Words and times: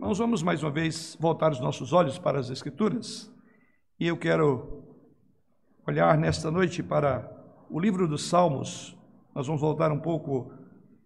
Nós 0.00 0.16
vamos 0.16 0.42
mais 0.42 0.62
uma 0.62 0.70
vez 0.70 1.14
voltar 1.20 1.52
os 1.52 1.60
nossos 1.60 1.92
olhos 1.92 2.18
para 2.18 2.40
as 2.40 2.48
Escrituras 2.48 3.30
e 3.98 4.06
eu 4.06 4.16
quero 4.16 4.82
olhar 5.86 6.16
nesta 6.16 6.50
noite 6.50 6.82
para 6.82 7.30
o 7.68 7.78
livro 7.78 8.08
dos 8.08 8.26
Salmos. 8.26 8.96
Nós 9.34 9.46
vamos 9.46 9.60
voltar 9.60 9.92
um 9.92 10.00
pouco 10.00 10.50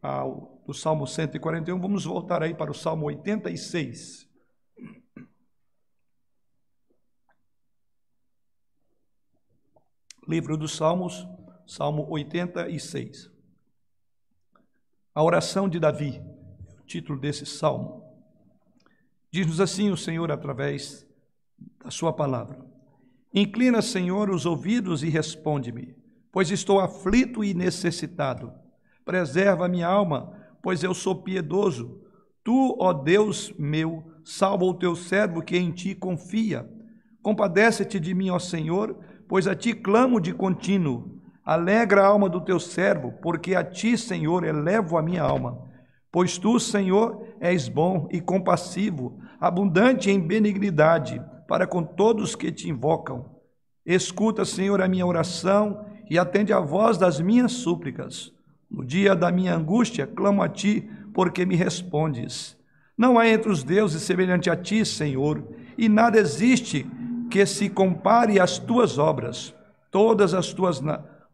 ao 0.00 0.62
do 0.64 0.72
Salmo 0.72 1.08
141, 1.08 1.80
vamos 1.80 2.04
voltar 2.04 2.40
aí 2.40 2.54
para 2.54 2.70
o 2.70 2.74
Salmo 2.74 3.06
86. 3.06 4.30
Livro 10.28 10.56
dos 10.56 10.76
Salmos, 10.76 11.26
Salmo 11.66 12.06
86. 12.08 13.28
A 15.12 15.22
oração 15.22 15.68
de 15.68 15.80
Davi, 15.80 16.22
o 16.78 16.86
título 16.86 17.18
desse 17.18 17.44
salmo. 17.44 18.03
Diz-nos 19.34 19.60
assim 19.60 19.90
o 19.90 19.96
Senhor 19.96 20.30
através 20.30 21.04
da 21.82 21.90
Sua 21.90 22.12
palavra: 22.12 22.64
Inclina, 23.34 23.82
Senhor, 23.82 24.30
os 24.30 24.46
ouvidos 24.46 25.02
e 25.02 25.08
responde-me, 25.08 25.92
pois 26.30 26.52
estou 26.52 26.78
aflito 26.78 27.42
e 27.42 27.52
necessitado. 27.52 28.52
Preserva 29.04 29.66
minha 29.66 29.88
alma, 29.88 30.32
pois 30.62 30.84
eu 30.84 30.94
sou 30.94 31.20
piedoso. 31.20 32.00
Tu, 32.44 32.76
ó 32.78 32.92
Deus 32.92 33.52
meu, 33.58 34.04
salva 34.24 34.66
o 34.66 34.74
teu 34.74 34.94
servo 34.94 35.42
que 35.42 35.56
em 35.56 35.72
ti 35.72 35.96
confia. 35.96 36.70
Compadece-te 37.20 37.98
de 37.98 38.14
mim, 38.14 38.30
ó 38.30 38.38
Senhor, 38.38 38.96
pois 39.28 39.48
a 39.48 39.54
ti 39.56 39.72
clamo 39.72 40.20
de 40.20 40.32
contínuo. 40.32 41.20
Alegra 41.44 42.02
a 42.02 42.06
alma 42.06 42.28
do 42.28 42.40
teu 42.40 42.60
servo, 42.60 43.10
porque 43.20 43.56
a 43.56 43.64
ti, 43.64 43.98
Senhor, 43.98 44.44
elevo 44.44 44.96
a 44.96 45.02
minha 45.02 45.24
alma. 45.24 45.58
Pois 46.12 46.38
tu, 46.38 46.60
Senhor, 46.60 47.26
és 47.40 47.68
bom 47.68 48.06
e 48.12 48.20
compassivo, 48.20 49.18
abundante 49.46 50.10
em 50.10 50.18
benignidade 50.18 51.22
para 51.46 51.66
com 51.66 51.82
todos 51.82 52.34
que 52.34 52.50
te 52.50 52.68
invocam. 52.68 53.26
Escuta, 53.84 54.44
Senhor, 54.44 54.80
a 54.80 54.88
minha 54.88 55.06
oração 55.06 55.84
e 56.08 56.18
atende 56.18 56.52
a 56.52 56.60
voz 56.60 56.96
das 56.96 57.20
minhas 57.20 57.52
súplicas. 57.52 58.32
No 58.70 58.84
dia 58.84 59.14
da 59.14 59.30
minha 59.30 59.54
angústia, 59.54 60.06
clamo 60.06 60.42
a 60.42 60.48
ti, 60.48 60.88
porque 61.12 61.44
me 61.44 61.54
respondes. 61.54 62.56
Não 62.96 63.18
há 63.18 63.28
entre 63.28 63.50
os 63.50 63.62
deuses 63.62 64.02
semelhante 64.02 64.48
a 64.48 64.56
ti, 64.56 64.84
Senhor, 64.84 65.46
e 65.76 65.88
nada 65.88 66.18
existe 66.18 66.86
que 67.30 67.44
se 67.44 67.68
compare 67.68 68.40
às 68.40 68.58
tuas 68.58 68.98
obras. 68.98 69.54
Todas 69.90 70.32
as 70.32 70.52
tuas 70.52 70.82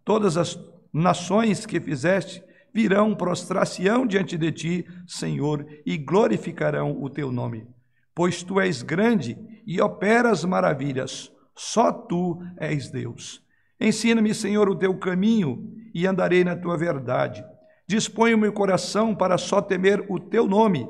todas 0.04 0.36
as 0.36 0.58
nações 0.92 1.64
que 1.64 1.80
fizeste 1.80 2.42
virão 2.74 3.14
prostrar-se-ão 3.14 4.06
diante 4.06 4.36
de 4.36 4.50
ti, 4.50 4.86
Senhor, 5.06 5.64
e 5.86 5.96
glorificarão 5.96 7.00
o 7.00 7.08
teu 7.08 7.30
nome. 7.30 7.66
Pois 8.14 8.42
tu 8.42 8.60
és 8.60 8.82
grande 8.82 9.38
e 9.66 9.80
operas 9.80 10.44
maravilhas, 10.44 11.32
só 11.54 11.92
tu 11.92 12.42
és 12.58 12.90
Deus. 12.90 13.42
Ensina-me, 13.80 14.34
Senhor, 14.34 14.68
o 14.68 14.76
teu 14.76 14.96
caminho 14.98 15.72
e 15.94 16.06
andarei 16.06 16.44
na 16.44 16.56
tua 16.56 16.76
verdade. 16.76 17.44
Dispõe 17.86 18.34
o 18.34 18.38
meu 18.38 18.52
coração 18.52 19.14
para 19.14 19.38
só 19.38 19.60
temer 19.60 20.04
o 20.08 20.18
teu 20.18 20.46
nome. 20.46 20.86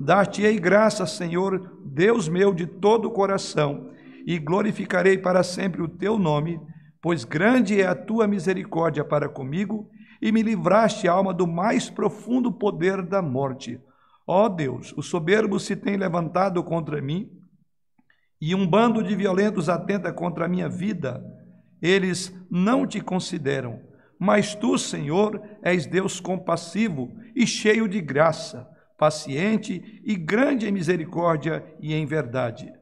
Dar-te-ei 0.00 0.58
graça, 0.58 1.06
Senhor, 1.06 1.78
Deus 1.84 2.28
meu, 2.28 2.54
de 2.54 2.66
todo 2.66 3.06
o 3.06 3.10
coração, 3.10 3.90
e 4.26 4.38
glorificarei 4.38 5.18
para 5.18 5.42
sempre 5.42 5.82
o 5.82 5.88
teu 5.88 6.18
nome, 6.18 6.60
pois 7.00 7.24
grande 7.24 7.80
é 7.80 7.86
a 7.86 7.94
tua 7.94 8.26
misericórdia 8.26 9.04
para 9.04 9.28
comigo, 9.28 9.88
e 10.20 10.32
me 10.32 10.42
livraste 10.42 11.06
alma 11.08 11.34
do 11.34 11.46
mais 11.46 11.90
profundo 11.90 12.52
poder 12.52 13.02
da 13.02 13.20
morte. 13.20 13.80
Ó 14.32 14.48
Deus, 14.48 14.92
o 14.96 15.02
soberbo 15.02 15.60
se 15.60 15.76
tem 15.76 15.96
levantado 15.96 16.62
contra 16.64 17.02
mim, 17.02 17.30
e 18.40 18.54
um 18.54 18.66
bando 18.66 19.02
de 19.02 19.14
violentos 19.14 19.68
atenta 19.68 20.12
contra 20.12 20.46
a 20.46 20.48
minha 20.48 20.68
vida. 20.68 21.22
Eles 21.80 22.32
não 22.50 22.86
te 22.86 23.00
consideram 23.00 23.92
mas 24.24 24.54
tu, 24.54 24.78
Senhor, 24.78 25.42
és 25.60 25.84
Deus 25.84 26.20
compassivo 26.20 27.12
e 27.34 27.44
cheio 27.44 27.88
de 27.88 28.00
graça, 28.00 28.68
paciente 28.96 30.00
e 30.04 30.14
grande 30.14 30.68
em 30.68 30.70
misericórdia 30.70 31.66
e 31.80 31.92
em 31.92 32.06
verdade. 32.06 32.72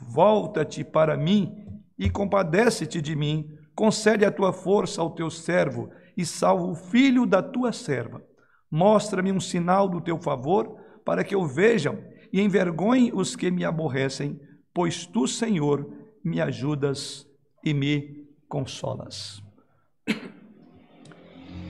Volta-te 0.00 0.84
para 0.84 1.16
mim 1.16 1.52
e 1.98 2.08
compadece-te 2.08 3.00
de 3.00 3.16
mim, 3.16 3.44
concede 3.74 4.24
a 4.24 4.30
tua 4.30 4.52
força 4.52 5.02
ao 5.02 5.10
teu 5.10 5.28
servo 5.30 5.90
e 6.16 6.24
salva 6.24 6.62
o 6.62 6.76
filho 6.76 7.26
da 7.26 7.42
tua 7.42 7.72
serva. 7.72 8.22
Mostra-me 8.70 9.32
um 9.32 9.40
sinal 9.40 9.88
do 9.88 10.00
teu 10.00 10.16
favor, 10.16 10.78
para 11.04 11.22
que 11.22 11.34
eu 11.34 11.46
veja 11.46 11.98
e 12.32 12.40
envergonhe 12.40 13.12
os 13.14 13.36
que 13.36 13.50
me 13.50 13.64
aborrecem, 13.64 14.40
pois 14.72 15.06
tu, 15.06 15.28
Senhor, 15.28 15.88
me 16.24 16.40
ajudas 16.40 17.26
e 17.64 17.74
me 17.74 18.26
consolas. 18.48 19.42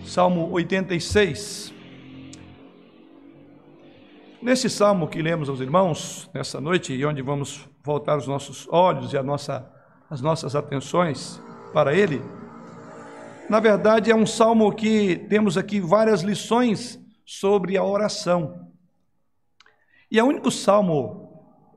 Salmo 0.04 0.50
86. 0.52 1.72
Nesse 4.40 4.68
salmo 4.68 5.08
que 5.08 5.22
lemos 5.22 5.48
aos 5.48 5.60
irmãos 5.60 6.30
nessa 6.34 6.60
noite, 6.60 6.92
e 6.92 7.04
onde 7.06 7.22
vamos 7.22 7.68
voltar 7.82 8.18
os 8.18 8.26
nossos 8.26 8.68
olhos 8.70 9.12
e 9.12 9.22
nossa, 9.22 9.66
as 10.10 10.20
nossas 10.20 10.54
atenções 10.54 11.40
para 11.72 11.94
ele, 11.94 12.22
na 13.48 13.58
verdade 13.60 14.10
é 14.10 14.14
um 14.14 14.26
salmo 14.26 14.70
que 14.72 15.16
temos 15.30 15.56
aqui 15.56 15.80
várias 15.80 16.22
lições 16.22 16.98
sobre 17.24 17.76
a 17.76 17.84
oração. 17.84 18.63
E 20.14 20.18
é 20.20 20.22
o 20.22 20.28
único 20.28 20.48
salmo 20.48 21.28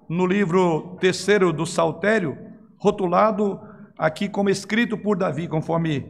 no 0.08 0.28
livro 0.28 0.96
terceiro 1.00 1.52
do 1.52 1.66
Saltério, 1.66 2.38
rotulado 2.78 3.59
aqui 3.98 4.30
como 4.30 4.48
escrito 4.48 4.96
por 4.96 5.18
Davi, 5.18 5.48
conforme 5.48 6.06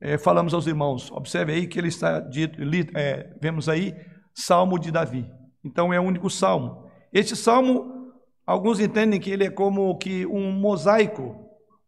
é, 0.00 0.16
falamos 0.16 0.54
aos 0.54 0.68
irmãos. 0.68 1.10
Observe 1.10 1.52
aí 1.52 1.66
que 1.66 1.76
ele 1.80 1.88
está 1.88 2.20
dito, 2.20 2.56
é, 2.94 3.34
vemos 3.40 3.68
aí, 3.68 3.96
Salmo 4.32 4.78
de 4.78 4.92
Davi. 4.92 5.28
Então 5.64 5.92
é 5.92 5.98
o 5.98 6.04
único 6.04 6.30
salmo. 6.30 6.86
Este 7.12 7.34
salmo, 7.34 8.12
alguns 8.46 8.78
entendem 8.78 9.18
que 9.18 9.32
ele 9.32 9.42
é 9.42 9.50
como 9.50 9.98
que 9.98 10.24
um 10.24 10.52
mosaico, 10.52 11.34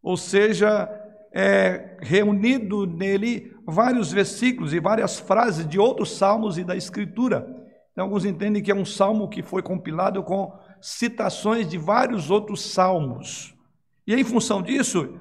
ou 0.03 0.17
seja, 0.17 0.89
é 1.33 1.95
reunido 2.01 2.85
nele 2.85 3.49
vários 3.65 4.11
versículos 4.11 4.73
e 4.73 4.79
várias 4.81 5.17
frases 5.17 5.65
de 5.65 5.79
outros 5.79 6.17
salmos 6.17 6.57
e 6.57 6.65
da 6.65 6.75
Escritura. 6.75 7.63
Então, 7.95 8.03
alguns 8.03 8.25
entendem 8.25 8.61
que 8.61 8.69
é 8.69 8.75
um 8.75 8.85
salmo 8.85 9.29
que 9.29 9.41
foi 9.41 9.63
compilado 9.63 10.21
com 10.21 10.53
citações 10.79 11.67
de 11.67 11.77
vários 11.77 12.29
outros 12.29 12.61
salmos. 12.61 13.55
E 14.05 14.13
em 14.13 14.23
função 14.23 14.61
disso, 14.61 15.17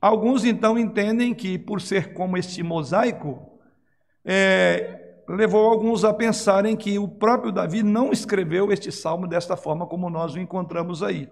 Alguns 0.00 0.44
então 0.44 0.78
entendem 0.78 1.34
que, 1.34 1.58
por 1.58 1.80
ser 1.80 2.12
como 2.12 2.36
este 2.36 2.62
mosaico, 2.62 3.58
é, 4.24 5.22
levou 5.28 5.68
alguns 5.68 6.04
a 6.04 6.12
pensarem 6.12 6.76
que 6.76 6.98
o 6.98 7.08
próprio 7.08 7.50
Davi 7.50 7.82
não 7.82 8.12
escreveu 8.12 8.70
este 8.70 8.92
salmo 8.92 9.26
desta 9.26 9.56
forma 9.56 9.86
como 9.86 10.10
nós 10.10 10.34
o 10.34 10.38
encontramos 10.38 11.02
aí. 11.02 11.28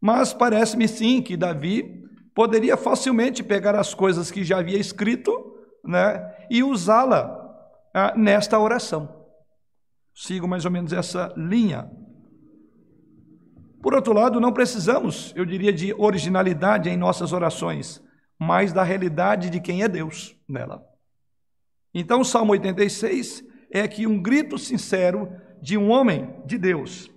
Mas 0.00 0.32
parece-me 0.32 0.88
sim 0.88 1.22
que 1.22 1.36
Davi 1.36 2.04
poderia 2.34 2.76
facilmente 2.76 3.42
pegar 3.42 3.74
as 3.74 3.94
coisas 3.94 4.30
que 4.30 4.42
já 4.42 4.58
havia 4.58 4.78
escrito 4.78 5.54
né, 5.84 6.34
e 6.50 6.62
usá-la 6.62 7.38
ah, 7.94 8.14
nesta 8.16 8.58
oração. 8.58 9.15
Sigo 10.18 10.48
mais 10.48 10.64
ou 10.64 10.70
menos 10.70 10.94
essa 10.94 11.30
linha. 11.36 11.90
Por 13.82 13.94
outro 13.94 14.14
lado, 14.14 14.40
não 14.40 14.50
precisamos, 14.50 15.34
eu 15.36 15.44
diria, 15.44 15.70
de 15.70 15.92
originalidade 15.92 16.88
em 16.88 16.96
nossas 16.96 17.34
orações, 17.34 18.02
mas 18.38 18.72
da 18.72 18.82
realidade 18.82 19.50
de 19.50 19.60
quem 19.60 19.82
é 19.82 19.88
Deus 19.88 20.34
nela. 20.48 20.82
Então, 21.92 22.22
o 22.22 22.24
Salmo 22.24 22.52
86 22.52 23.44
é 23.70 23.82
aqui 23.82 24.06
um 24.06 24.20
grito 24.20 24.56
sincero 24.56 25.30
de 25.60 25.76
um 25.76 25.90
homem 25.90 26.34
de 26.46 26.56
Deus, 26.56 27.10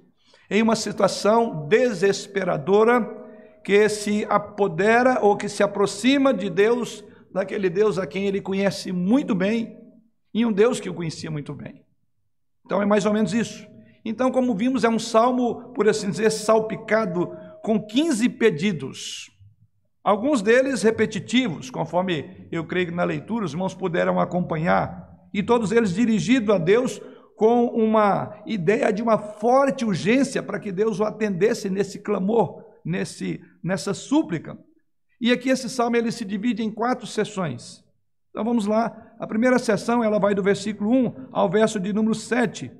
em 0.50 0.62
uma 0.62 0.76
situação 0.76 1.70
desesperadora 1.70 3.18
que 3.64 3.88
se 3.88 4.26
apodera 4.30 5.22
ou 5.22 5.38
que 5.38 5.48
se 5.48 5.64
aproxima 5.64 6.34
de 6.34 6.50
Deus, 6.50 7.02
daquele 7.34 7.70
Deus 7.70 7.98
a 7.98 8.06
quem 8.06 8.28
ele 8.28 8.42
conhece 8.42 8.92
muito 8.92 9.34
bem, 9.34 9.78
e 10.34 10.46
um 10.46 10.52
Deus 10.52 10.82
que 10.82 10.90
o 10.90 10.94
conhecia 10.94 11.32
muito 11.32 11.54
bem. 11.54 11.89
Então 12.70 12.84
é 12.84 12.86
mais 12.86 13.04
ou 13.08 13.12
menos 13.12 13.34
isso. 13.34 13.68
Então, 14.06 14.32
como 14.32 14.54
vimos, 14.54 14.84
é 14.84 14.90
um 14.90 15.00
salmo, 15.00 15.74
por 15.74 15.90
assim 15.90 16.12
dizer, 16.12 16.30
salpicado 16.30 17.36
com 17.64 17.84
15 17.84 18.30
pedidos. 18.30 19.32
Alguns 20.04 20.44
deles 20.44 20.84
repetitivos, 20.84 21.72
conforme 21.72 22.48
eu 22.52 22.64
creio 22.64 22.90
que 22.90 22.94
na 22.94 23.04
leitura 23.04 23.44
os 23.44 23.54
irmãos 23.54 23.74
puderam 23.74 24.20
acompanhar, 24.20 25.10
e 25.34 25.42
todos 25.42 25.72
eles 25.72 25.96
dirigidos 25.96 26.54
a 26.54 26.60
Deus 26.60 27.02
com 27.36 27.66
uma 27.66 28.40
ideia 28.46 28.94
de 28.94 29.02
uma 29.02 29.18
forte 29.18 29.84
urgência 29.84 30.44
para 30.44 30.60
que 30.60 30.72
Deus 30.72 31.00
o 31.00 31.06
atendesse 31.06 31.72
nesse 31.72 31.98
clamor, 31.98 32.64
nesse, 32.86 33.42
nessa 33.64 33.96
súplica. 33.96 34.56
E 35.20 35.32
aqui 35.32 35.50
esse 35.50 35.68
salmo 35.68 35.96
ele 35.96 36.12
se 36.12 36.24
divide 36.24 36.62
em 36.62 36.70
quatro 36.70 37.08
sessões. 37.08 37.84
Então 38.40 38.46
vamos 38.46 38.66
lá. 38.66 38.96
A 39.20 39.28
primeira 39.28 39.60
sessão 39.60 40.02
ela 40.02 40.18
vai 40.18 40.34
do 40.34 40.42
versículo 40.42 40.90
1 40.90 41.28
ao 41.30 41.50
verso 41.50 41.78
de 41.78 41.92
número 41.92 42.16
7. 42.16 42.72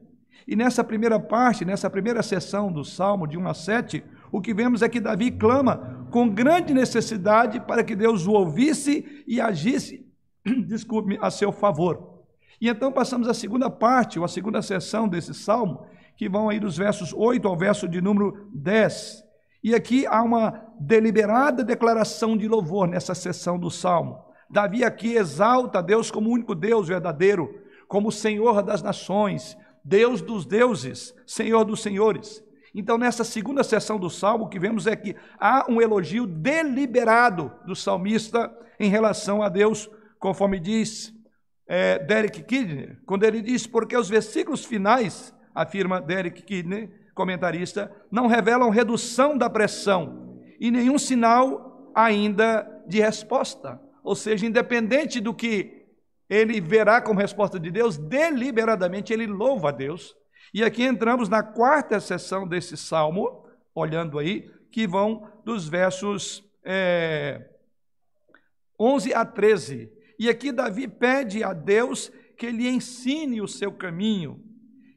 E 0.48 0.56
nessa 0.56 0.86
primeira 0.86 1.20
parte, 1.20 1.66
nessa 1.66 1.90
primeira 1.90 2.24
sessão 2.24 2.72
do 2.72 2.86
Salmo 2.86 3.28
de 3.28 3.38
1 3.38 3.46
a 3.46 3.54
7, 3.54 4.02
o 4.32 4.40
que 4.40 4.54
vemos 4.54 4.82
é 4.82 4.88
que 4.88 5.02
Davi 5.02 5.30
clama 5.32 6.08
com 6.12 6.30
grande 6.30 6.74
necessidade 6.74 7.60
para 7.60 7.84
que 7.84 7.94
Deus 7.94 8.26
o 8.26 8.32
ouvisse 8.32 9.26
e 9.28 9.42
agisse, 9.42 10.08
desculpe, 10.66 11.20
a 11.22 11.30
seu 11.30 11.52
favor. 11.52 12.24
E 12.62 12.70
então 12.70 12.90
passamos 12.90 13.28
à 13.28 13.34
segunda 13.34 13.70
parte, 13.70 14.18
ou 14.18 14.24
a 14.24 14.30
segunda 14.30 14.62
sessão 14.62 15.10
desse 15.10 15.34
salmo, 15.34 15.86
que 16.16 16.30
vão 16.30 16.48
aí 16.48 16.58
dos 16.58 16.78
versos 16.78 17.12
8 17.12 17.46
ao 17.46 17.58
verso 17.58 17.86
de 17.86 18.00
número 18.00 18.48
10. 18.54 19.26
E 19.62 19.76
aqui 19.76 20.08
há 20.08 20.24
uma 20.24 20.64
deliberada 20.80 21.66
declaração 21.66 22.38
de 22.38 22.48
louvor 22.48 22.88
nessa 22.88 23.14
sessão 23.14 23.60
do 23.60 23.70
salmo. 23.70 24.29
Davi 24.50 24.84
aqui 24.84 25.16
exalta 25.16 25.82
Deus 25.82 26.10
como 26.10 26.30
o 26.30 26.34
único 26.34 26.56
Deus 26.56 26.88
verdadeiro, 26.88 27.62
como 27.88 28.12
Senhor 28.12 28.64
das 28.64 28.82
nações, 28.82 29.58
Deus 29.84 30.22
dos 30.22 30.46
deuses, 30.46 31.14
Senhor 31.26 31.64
dos 31.64 31.82
senhores. 31.82 32.44
Então, 32.74 32.98
nessa 32.98 33.24
segunda 33.24 33.64
sessão 33.64 34.00
do 34.00 34.10
salmo, 34.10 34.46
o 34.46 34.50
que 34.50 34.60
vemos 34.60 34.86
é 34.86 34.96
que 34.96 35.16
há 35.40 35.66
um 35.70 35.82
elogio 35.82 36.28
deliberado 36.28 37.52
do 37.66 37.76
salmista 37.76 38.56
em 38.80 38.90
relação 38.90 39.42
a 39.42 39.50
Deus, 39.50 39.90
conforme 40.20 40.60
diz 40.60 41.14
é, 41.68 42.00
Derek 42.00 42.44
Kidner, 42.44 43.00
quando 43.06 43.24
ele 43.24 43.42
diz: 43.42 43.66
porque 43.66 43.98
os 43.98 44.10
versículos 44.10 44.66
finais, 44.66 45.34
afirma 45.54 46.00
Derek 46.00 46.44
Kidner, 46.44 46.90
comentarista, 47.14 47.92
não 48.12 48.28
revelam 48.28 48.70
redução 48.70 49.38
da 49.38 49.50
pressão 49.50 50.40
e 50.60 50.72
nenhum 50.72 50.98
sinal 50.98 51.92
ainda 51.94 52.68
de 52.88 53.00
resposta. 53.00 53.80
Ou 54.10 54.16
seja, 54.16 54.44
independente 54.44 55.22
do 55.22 55.36
que 55.36 55.86
ele 56.28 56.60
verá 56.60 57.00
como 57.00 57.20
resposta 57.20 57.60
de 57.60 57.70
Deus, 57.70 57.96
deliberadamente 57.96 59.14
ele 59.14 59.28
louva 59.28 59.70
a 59.70 59.72
Deus 59.72 60.16
e 60.52 60.64
aqui 60.64 60.82
entramos 60.82 61.30
na 61.30 61.44
quarta 61.44 62.00
sessão 62.00 62.48
desse 62.48 62.76
salmo, 62.76 63.46
olhando 63.76 64.18
aí, 64.18 64.50
que 64.72 64.88
vão 64.88 65.30
dos 65.46 65.68
versos 65.68 66.44
é, 66.64 67.52
11 68.80 69.14
a 69.14 69.24
13. 69.24 69.92
E 70.18 70.28
aqui 70.28 70.52
Davi 70.52 70.88
pede 70.88 71.44
a 71.44 71.54
Deus 71.54 72.12
que 72.36 72.50
lhe 72.50 72.68
ensine 72.68 73.44
o 73.44 73.48
seu 73.48 73.72
caminho, 73.72 74.44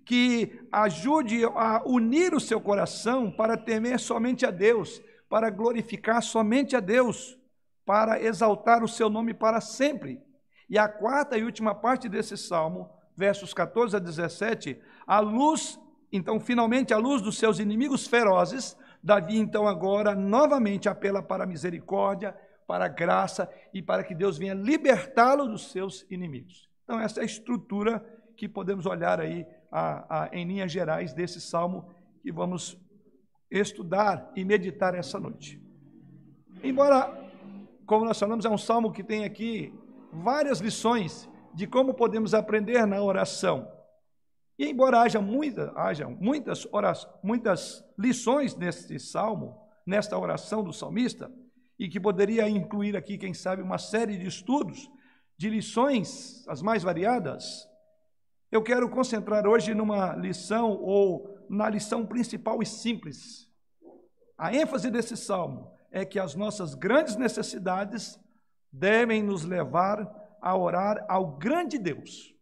que 0.06 0.58
ajude 0.72 1.44
a 1.44 1.82
unir 1.84 2.32
o 2.32 2.40
seu 2.40 2.62
coração 2.62 3.30
para 3.30 3.58
temer 3.58 4.00
somente 4.00 4.46
a 4.46 4.50
Deus, 4.50 5.02
para 5.28 5.50
glorificar 5.50 6.22
somente 6.22 6.74
a 6.74 6.80
Deus, 6.80 7.38
para 7.84 8.20
exaltar 8.22 8.82
o 8.82 8.88
seu 8.88 9.10
nome 9.10 9.34
para 9.34 9.60
sempre. 9.60 10.20
E 10.68 10.78
a 10.78 10.88
quarta 10.88 11.36
e 11.36 11.44
última 11.44 11.74
parte 11.74 12.08
desse 12.08 12.36
salmo, 12.36 12.90
versos 13.16 13.52
14 13.52 13.96
a 13.96 13.98
17, 13.98 14.80
a 15.06 15.20
luz, 15.20 15.78
então, 16.10 16.38
finalmente, 16.38 16.92
a 16.92 16.98
luz 16.98 17.22
dos 17.22 17.38
seus 17.38 17.58
inimigos 17.58 18.06
ferozes, 18.06 18.76
Davi, 19.02 19.36
então, 19.36 19.66
agora, 19.66 20.14
novamente 20.14 20.88
apela 20.88 21.22
para 21.22 21.44
a 21.44 21.46
misericórdia, 21.46 22.36
para 22.66 22.84
a 22.84 22.88
graça 22.88 23.50
e 23.74 23.82
para 23.82 24.04
que 24.04 24.14
Deus 24.14 24.38
venha 24.38 24.54
libertá-lo 24.54 25.46
dos 25.46 25.70
seus 25.70 26.06
inimigos. 26.10 26.68
Então, 26.84 27.00
essa 27.00 27.20
é 27.20 27.22
a 27.22 27.26
estrutura 27.26 28.04
que 28.36 28.48
podemos 28.48 28.86
olhar 28.86 29.20
aí 29.20 29.46
a, 29.70 30.24
a, 30.24 30.28
em 30.32 30.46
linhas 30.46 30.70
gerais 30.70 31.12
desse 31.12 31.40
salmo 31.40 31.92
que 32.22 32.30
vamos 32.30 32.78
estudar 33.50 34.30
e 34.34 34.44
meditar 34.44 34.94
essa 34.94 35.18
noite. 35.18 35.60
Embora, 36.62 37.21
como 37.86 38.04
nós 38.04 38.18
falamos, 38.18 38.44
é 38.44 38.50
um 38.50 38.58
salmo 38.58 38.92
que 38.92 39.02
tem 39.02 39.24
aqui 39.24 39.72
várias 40.12 40.60
lições 40.60 41.28
de 41.54 41.66
como 41.66 41.94
podemos 41.94 42.34
aprender 42.34 42.86
na 42.86 43.02
oração. 43.02 43.70
E 44.58 44.68
embora 44.68 45.00
haja, 45.00 45.20
muita, 45.20 45.72
haja 45.74 46.08
muitas, 46.08 46.66
orações, 46.72 47.12
muitas 47.22 47.84
lições 47.98 48.54
neste 48.54 48.98
salmo, 48.98 49.58
nesta 49.86 50.18
oração 50.18 50.62
do 50.62 50.72
salmista, 50.72 51.32
e 51.78 51.88
que 51.88 51.98
poderia 51.98 52.48
incluir 52.48 52.96
aqui, 52.96 53.18
quem 53.18 53.34
sabe, 53.34 53.62
uma 53.62 53.78
série 53.78 54.16
de 54.16 54.26
estudos, 54.26 54.88
de 55.36 55.48
lições 55.48 56.46
as 56.48 56.62
mais 56.62 56.82
variadas, 56.82 57.68
eu 58.52 58.62
quero 58.62 58.88
concentrar 58.90 59.46
hoje 59.46 59.74
numa 59.74 60.14
lição 60.14 60.78
ou 60.80 61.38
na 61.48 61.70
lição 61.70 62.04
principal 62.04 62.62
e 62.62 62.66
simples. 62.66 63.48
A 64.36 64.54
ênfase 64.54 64.90
desse 64.90 65.16
salmo 65.16 65.72
é 65.92 66.04
que 66.04 66.18
as 66.18 66.34
nossas 66.34 66.74
grandes 66.74 67.16
necessidades 67.16 68.18
devem 68.72 69.22
nos 69.22 69.44
levar 69.44 70.10
a 70.40 70.56
orar 70.56 71.04
ao 71.08 71.36
grande 71.36 71.78
Deus 71.78 72.32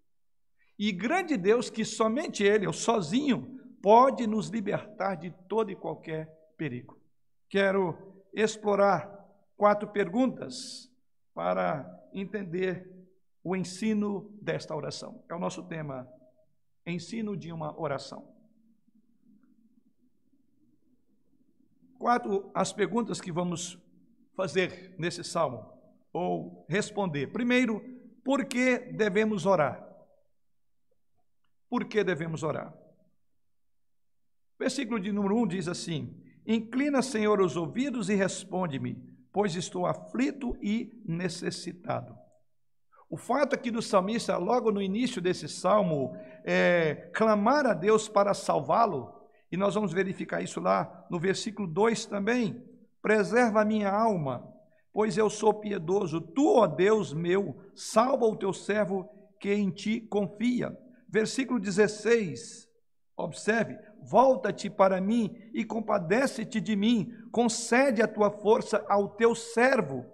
e 0.78 0.92
grande 0.92 1.36
Deus 1.36 1.68
que 1.68 1.84
somente 1.84 2.42
Ele, 2.42 2.66
ou 2.66 2.72
sozinho, 2.72 3.60
pode 3.82 4.26
nos 4.26 4.48
libertar 4.48 5.14
de 5.14 5.30
todo 5.46 5.70
e 5.70 5.76
qualquer 5.76 6.26
perigo. 6.56 6.98
Quero 7.50 8.24
explorar 8.32 9.10
quatro 9.58 9.88
perguntas 9.88 10.90
para 11.34 11.86
entender 12.14 12.90
o 13.44 13.54
ensino 13.54 14.34
desta 14.40 14.74
oração. 14.74 15.22
É 15.28 15.34
o 15.34 15.38
nosso 15.38 15.62
tema, 15.64 16.08
ensino 16.86 17.36
de 17.36 17.52
uma 17.52 17.78
oração. 17.78 18.26
Quatro 22.00 22.50
as 22.52 22.72
perguntas 22.72 23.20
que 23.20 23.30
vamos 23.30 23.78
fazer 24.34 24.96
nesse 24.98 25.22
salmo, 25.22 25.70
ou 26.12 26.66
responder. 26.68 27.28
Primeiro, 27.28 27.80
por 28.24 28.44
que 28.44 28.78
devemos 28.78 29.46
orar? 29.46 29.90
por 31.70 31.84
que 31.84 32.02
devemos 32.02 32.42
orar. 32.42 32.76
Versículo 34.58 34.98
de 34.98 35.12
número 35.12 35.36
1 35.36 35.46
diz 35.46 35.68
assim: 35.68 36.20
Inclina, 36.44 37.00
Senhor, 37.00 37.40
os 37.40 37.56
ouvidos 37.56 38.10
e 38.10 38.14
responde-me, 38.14 38.96
pois 39.32 39.54
estou 39.54 39.86
aflito 39.86 40.56
e 40.60 41.00
necessitado. 41.06 42.18
O 43.08 43.16
fato 43.16 43.54
aqui 43.54 43.70
do 43.70 43.80
salmista, 43.80 44.36
logo 44.36 44.70
no 44.70 44.82
início 44.82 45.22
desse 45.22 45.48
salmo, 45.48 46.14
é 46.44 47.10
clamar 47.14 47.66
a 47.66 47.72
Deus 47.72 48.08
para 48.08 48.34
salvá-lo, 48.34 49.12
e 49.50 49.56
nós 49.56 49.74
vamos 49.74 49.92
verificar 49.92 50.42
isso 50.42 50.60
lá 50.60 51.06
no 51.10 51.18
versículo 51.18 51.66
2 51.66 52.06
também. 52.06 52.62
Preserva 53.02 53.62
a 53.62 53.64
minha 53.64 53.90
alma, 53.90 54.46
pois 54.92 55.16
eu 55.16 55.28
sou 55.28 55.54
piedoso. 55.54 56.20
Tu, 56.20 56.46
ó 56.46 56.66
Deus 56.66 57.12
meu, 57.12 57.56
salva 57.74 58.26
o 58.26 58.36
teu 58.36 58.52
servo 58.52 59.08
que 59.40 59.52
em 59.52 59.70
ti 59.70 60.00
confia. 60.00 60.76
Versículo 61.08 61.58
16, 61.58 62.68
observe: 63.16 63.76
Volta-te 64.02 64.70
para 64.70 65.00
mim 65.00 65.34
e 65.52 65.64
compadece-te 65.64 66.60
de 66.60 66.76
mim, 66.76 67.12
concede 67.32 68.02
a 68.02 68.08
tua 68.08 68.30
força 68.30 68.84
ao 68.88 69.08
teu 69.08 69.34
servo. 69.34 70.06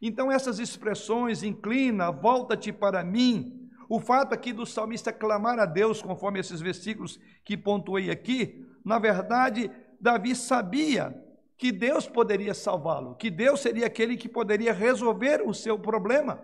Então, 0.00 0.30
essas 0.30 0.58
expressões, 0.58 1.42
inclina, 1.42 2.10
volta-te 2.10 2.72
para 2.72 3.04
mim, 3.04 3.63
o 3.88 4.00
fato 4.00 4.34
aqui 4.34 4.52
do 4.52 4.66
salmista 4.66 5.12
clamar 5.12 5.58
a 5.58 5.66
Deus, 5.66 6.02
conforme 6.02 6.40
esses 6.40 6.60
versículos 6.60 7.18
que 7.44 7.56
pontuei 7.56 8.10
aqui, 8.10 8.64
na 8.84 8.98
verdade, 8.98 9.70
Davi 10.00 10.34
sabia 10.34 11.14
que 11.56 11.72
Deus 11.72 12.06
poderia 12.06 12.52
salvá-lo, 12.52 13.14
que 13.14 13.30
Deus 13.30 13.60
seria 13.60 13.86
aquele 13.86 14.16
que 14.16 14.28
poderia 14.28 14.72
resolver 14.72 15.42
o 15.46 15.54
seu 15.54 15.78
problema. 15.78 16.40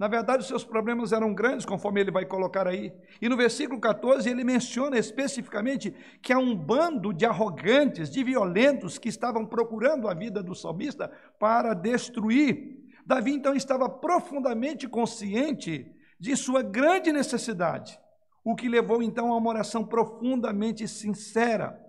Na 0.00 0.08
verdade, 0.08 0.40
os 0.40 0.48
seus 0.48 0.64
problemas 0.64 1.12
eram 1.12 1.34
grandes, 1.34 1.66
conforme 1.66 2.00
ele 2.00 2.10
vai 2.10 2.24
colocar 2.24 2.66
aí. 2.66 2.90
E 3.20 3.28
no 3.28 3.36
versículo 3.36 3.78
14, 3.78 4.30
ele 4.30 4.42
menciona 4.42 4.96
especificamente 4.96 5.94
que 6.22 6.32
há 6.32 6.38
um 6.38 6.56
bando 6.56 7.12
de 7.12 7.26
arrogantes, 7.26 8.10
de 8.10 8.24
violentos, 8.24 8.96
que 8.96 9.10
estavam 9.10 9.44
procurando 9.44 10.08
a 10.08 10.14
vida 10.14 10.42
do 10.42 10.54
salmista 10.54 11.12
para 11.38 11.74
destruir. 11.74 12.78
Davi, 13.04 13.34
então, 13.34 13.54
estava 13.54 13.90
profundamente 13.90 14.88
consciente 14.88 15.94
de 16.20 16.36
sua 16.36 16.62
grande 16.62 17.10
necessidade, 17.12 17.98
o 18.44 18.54
que 18.54 18.68
levou, 18.68 19.02
então, 19.02 19.32
a 19.32 19.36
uma 19.36 19.48
oração 19.48 19.84
profundamente 19.84 20.86
sincera. 20.86 21.80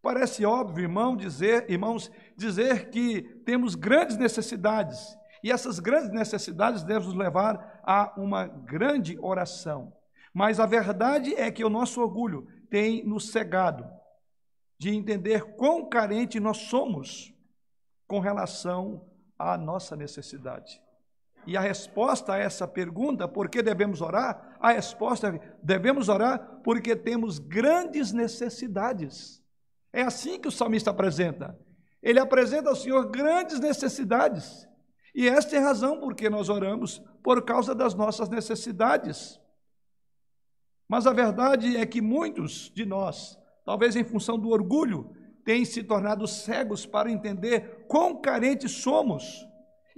Parece 0.00 0.44
óbvio, 0.44 0.84
irmão, 0.84 1.14
dizer, 1.14 1.70
irmãos, 1.70 2.10
dizer 2.36 2.88
que 2.88 3.22
temos 3.44 3.74
grandes 3.74 4.16
necessidades 4.16 5.16
e 5.42 5.52
essas 5.52 5.78
grandes 5.78 6.10
necessidades 6.10 6.82
devem 6.82 7.06
nos 7.06 7.16
levar 7.16 7.80
a 7.84 8.14
uma 8.16 8.46
grande 8.46 9.18
oração. 9.20 9.92
Mas 10.32 10.58
a 10.58 10.66
verdade 10.66 11.34
é 11.34 11.50
que 11.50 11.64
o 11.64 11.70
nosso 11.70 12.00
orgulho 12.00 12.46
tem 12.70 13.04
nos 13.04 13.30
cegado 13.30 13.86
de 14.78 14.90
entender 14.90 15.56
quão 15.56 15.88
carente 15.88 16.38
nós 16.38 16.58
somos 16.58 17.34
com 18.06 18.20
relação 18.20 19.06
à 19.38 19.58
nossa 19.58 19.96
necessidade. 19.96 20.80
E 21.48 21.56
a 21.56 21.62
resposta 21.62 22.34
a 22.34 22.36
essa 22.36 22.68
pergunta, 22.68 23.26
por 23.26 23.48
que 23.48 23.62
devemos 23.62 24.02
orar? 24.02 24.54
A 24.60 24.72
resposta 24.72 25.28
é: 25.28 25.56
devemos 25.62 26.10
orar 26.10 26.60
porque 26.62 26.94
temos 26.94 27.38
grandes 27.38 28.12
necessidades. 28.12 29.42
É 29.90 30.02
assim 30.02 30.38
que 30.38 30.46
o 30.46 30.52
salmista 30.52 30.90
apresenta. 30.90 31.58
Ele 32.02 32.20
apresenta 32.20 32.68
ao 32.68 32.76
Senhor 32.76 33.10
grandes 33.10 33.58
necessidades. 33.60 34.68
E 35.14 35.26
esta 35.26 35.56
é 35.56 35.58
a 35.58 35.62
razão 35.62 35.98
por 35.98 36.14
que 36.14 36.28
nós 36.28 36.50
oramos, 36.50 37.02
por 37.24 37.42
causa 37.42 37.74
das 37.74 37.94
nossas 37.94 38.28
necessidades. 38.28 39.40
Mas 40.86 41.06
a 41.06 41.14
verdade 41.14 41.78
é 41.78 41.86
que 41.86 42.02
muitos 42.02 42.70
de 42.74 42.84
nós, 42.84 43.38
talvez 43.64 43.96
em 43.96 44.04
função 44.04 44.38
do 44.38 44.50
orgulho, 44.50 45.16
têm 45.46 45.64
se 45.64 45.82
tornado 45.82 46.26
cegos 46.26 46.84
para 46.84 47.10
entender 47.10 47.86
quão 47.88 48.20
carentes 48.20 48.70
somos 48.70 49.47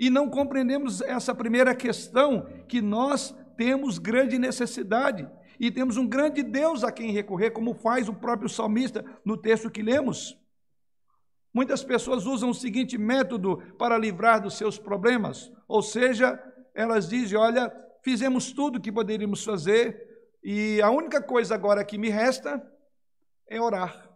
e 0.01 0.09
não 0.09 0.31
compreendemos 0.31 1.03
essa 1.03 1.35
primeira 1.35 1.75
questão, 1.75 2.47
que 2.67 2.81
nós 2.81 3.37
temos 3.55 3.99
grande 3.99 4.39
necessidade 4.39 5.29
e 5.61 5.71
temos 5.71 5.99
um 5.99 6.09
grande 6.09 6.43
Deus 6.43 6.83
a 6.83 6.91
quem 6.91 7.13
recorrer, 7.13 7.51
como 7.51 7.75
faz 7.75 8.09
o 8.09 8.15
próprio 8.15 8.49
salmista 8.49 9.05
no 9.23 9.37
texto 9.37 9.71
que 9.71 9.83
lemos. 9.83 10.39
Muitas 11.53 11.85
pessoas 11.85 12.25
usam 12.25 12.49
o 12.49 12.55
seguinte 12.55 12.97
método 12.97 13.59
para 13.77 13.99
livrar 13.99 14.41
dos 14.41 14.55
seus 14.55 14.79
problemas, 14.79 15.53
ou 15.69 15.83
seja, 15.83 16.43
elas 16.75 17.07
dizem: 17.07 17.37
Olha, 17.37 17.71
fizemos 18.03 18.53
tudo 18.53 18.79
o 18.79 18.81
que 18.81 18.91
poderíamos 18.91 19.45
fazer 19.45 20.09
e 20.43 20.81
a 20.81 20.89
única 20.89 21.21
coisa 21.21 21.55
agora 21.55 21.85
que 21.85 21.99
me 21.99 22.09
resta 22.09 22.67
é 23.47 23.61
orar. 23.61 24.09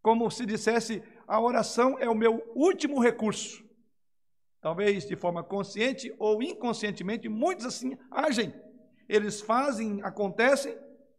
Como 0.00 0.30
se 0.30 0.46
dissesse, 0.46 1.02
a 1.26 1.40
oração 1.40 1.98
é 1.98 2.08
o 2.08 2.14
meu 2.14 2.40
último 2.54 3.00
recurso. 3.00 3.71
Talvez 4.62 5.04
de 5.04 5.16
forma 5.16 5.42
consciente 5.42 6.14
ou 6.20 6.40
inconscientemente, 6.40 7.28
muitos 7.28 7.66
assim 7.66 7.98
agem. 8.08 8.54
Eles 9.08 9.40
fazem, 9.40 10.00
acontecem, 10.04 10.78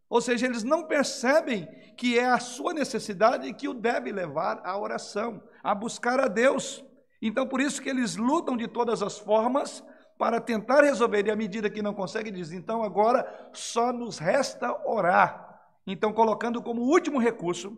ou 0.09 0.21
seja, 0.21 0.45
eles 0.45 0.63
não 0.63 0.85
percebem 0.85 1.67
que 1.97 2.17
é 2.17 2.25
a 2.25 2.39
sua 2.39 2.73
necessidade 2.73 3.53
que 3.53 3.67
o 3.67 3.73
deve 3.73 4.13
levar 4.13 4.61
à 4.63 4.77
oração, 4.77 5.43
a 5.61 5.75
buscar 5.75 6.21
a 6.21 6.27
Deus. 6.27 6.85
Então, 7.21 7.45
por 7.45 7.59
isso 7.59 7.81
que 7.81 7.89
eles 7.89 8.15
lutam 8.15 8.55
de 8.55 8.67
todas 8.67 9.03
as 9.03 9.19
formas 9.19 9.83
para 10.17 10.39
tentar 10.39 10.81
resolver, 10.81 11.25
e 11.27 11.31
à 11.31 11.35
medida 11.35 11.69
que 11.69 11.81
não 11.81 11.93
conseguem, 11.93 12.31
dizem, 12.31 12.59
então 12.59 12.81
agora 12.81 13.49
só 13.51 13.91
nos 13.91 14.19
resta 14.19 14.71
orar. 14.87 15.61
Então, 15.85 16.13
colocando 16.13 16.61
como 16.61 16.81
último 16.81 17.19
recurso, 17.19 17.77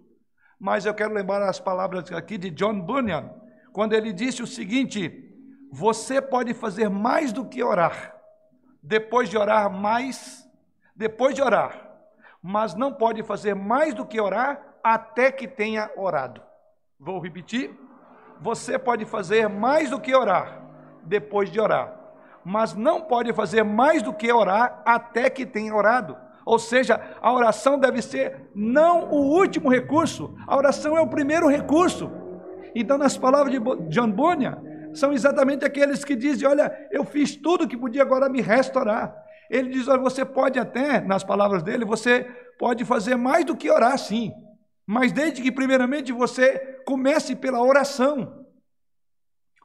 mas 0.60 0.86
eu 0.86 0.94
quero 0.94 1.14
lembrar 1.14 1.42
as 1.48 1.60
palavras 1.60 2.12
aqui 2.12 2.38
de 2.38 2.52
John 2.52 2.80
Bunyan, 2.82 3.34
quando 3.74 3.94
ele 3.94 4.14
disse 4.14 4.44
o 4.44 4.48
seguinte: 4.48 5.25
você 5.72 6.22
pode 6.22 6.54
fazer 6.54 6.90
mais 6.90 7.32
do 7.32 7.46
que 7.46 7.64
orar. 7.64 8.16
Depois 8.82 9.30
de 9.30 9.38
orar 9.38 9.70
mais, 9.70 10.48
depois 10.96 11.34
de 11.34 11.42
orar, 11.42 11.90
mas 12.42 12.76
não 12.76 12.94
pode 12.94 13.24
fazer 13.24 13.56
mais 13.56 13.94
do 13.94 14.06
que 14.06 14.22
orar 14.22 14.62
até 14.84 15.32
que 15.32 15.48
tenha 15.48 15.90
orado. 15.98 16.42
Vou 17.00 17.20
repetir. 17.20 17.76
Você 18.40 18.78
pode 18.78 19.06
fazer 19.06 19.50
mais 19.50 19.90
do 19.90 20.00
que 20.00 20.14
orar 20.14 20.62
depois 21.04 21.50
de 21.52 21.60
orar, 21.60 21.94
mas 22.44 22.74
não 22.74 23.02
pode 23.02 23.34
fazer 23.34 23.64
mais 23.64 24.02
do 24.02 24.14
que 24.14 24.32
orar 24.32 24.82
até 24.86 25.30
que 25.30 25.46
tenha 25.46 25.74
orado. 25.74 26.18
Ou 26.46 26.60
seja, 26.60 27.02
a 27.22 27.34
oração 27.34 27.80
deve 27.80 28.02
ser 28.02 28.50
não 28.54 29.10
o 29.10 29.36
último 29.36 29.70
recurso, 29.70 30.36
a 30.46 30.56
oração 30.56 30.96
é 30.96 31.02
o 31.02 31.08
primeiro 31.08 31.48
recurso. 31.48 32.12
Então, 32.76 32.98
nas 32.98 33.18
palavras 33.18 33.52
de 33.52 33.60
John 33.90 34.12
Bunyan, 34.12 34.62
são 34.96 35.14
exatamente 35.14 35.66
aqueles 35.66 36.04
que 36.04 36.16
dizem: 36.16 36.48
Olha, 36.48 36.88
eu 36.92 37.04
fiz 37.04 37.36
tudo 37.36 37.68
que 37.68 37.78
podia, 37.78 38.02
agora 38.02 38.30
me 38.30 38.42
restaurar. 38.42 39.16
Ele 39.50 39.70
diz: 39.70 39.88
Olha, 39.88 40.02
você 40.02 40.26
pode 40.26 40.60
até, 40.60 41.02
nas 41.02 41.24
palavras 41.24 41.64
dele, 41.64 41.86
você 41.86 42.24
pode 42.58 42.84
fazer 42.86 43.16
mais 43.16 43.46
do 43.46 43.56
que 43.56 43.70
orar, 43.70 43.98
sim. 43.98 44.32
Mas 44.86 45.12
desde 45.12 45.42
que, 45.42 45.52
primeiramente, 45.52 46.12
você 46.12 46.58
comece 46.86 47.36
pela 47.36 47.62
oração. 47.62 48.46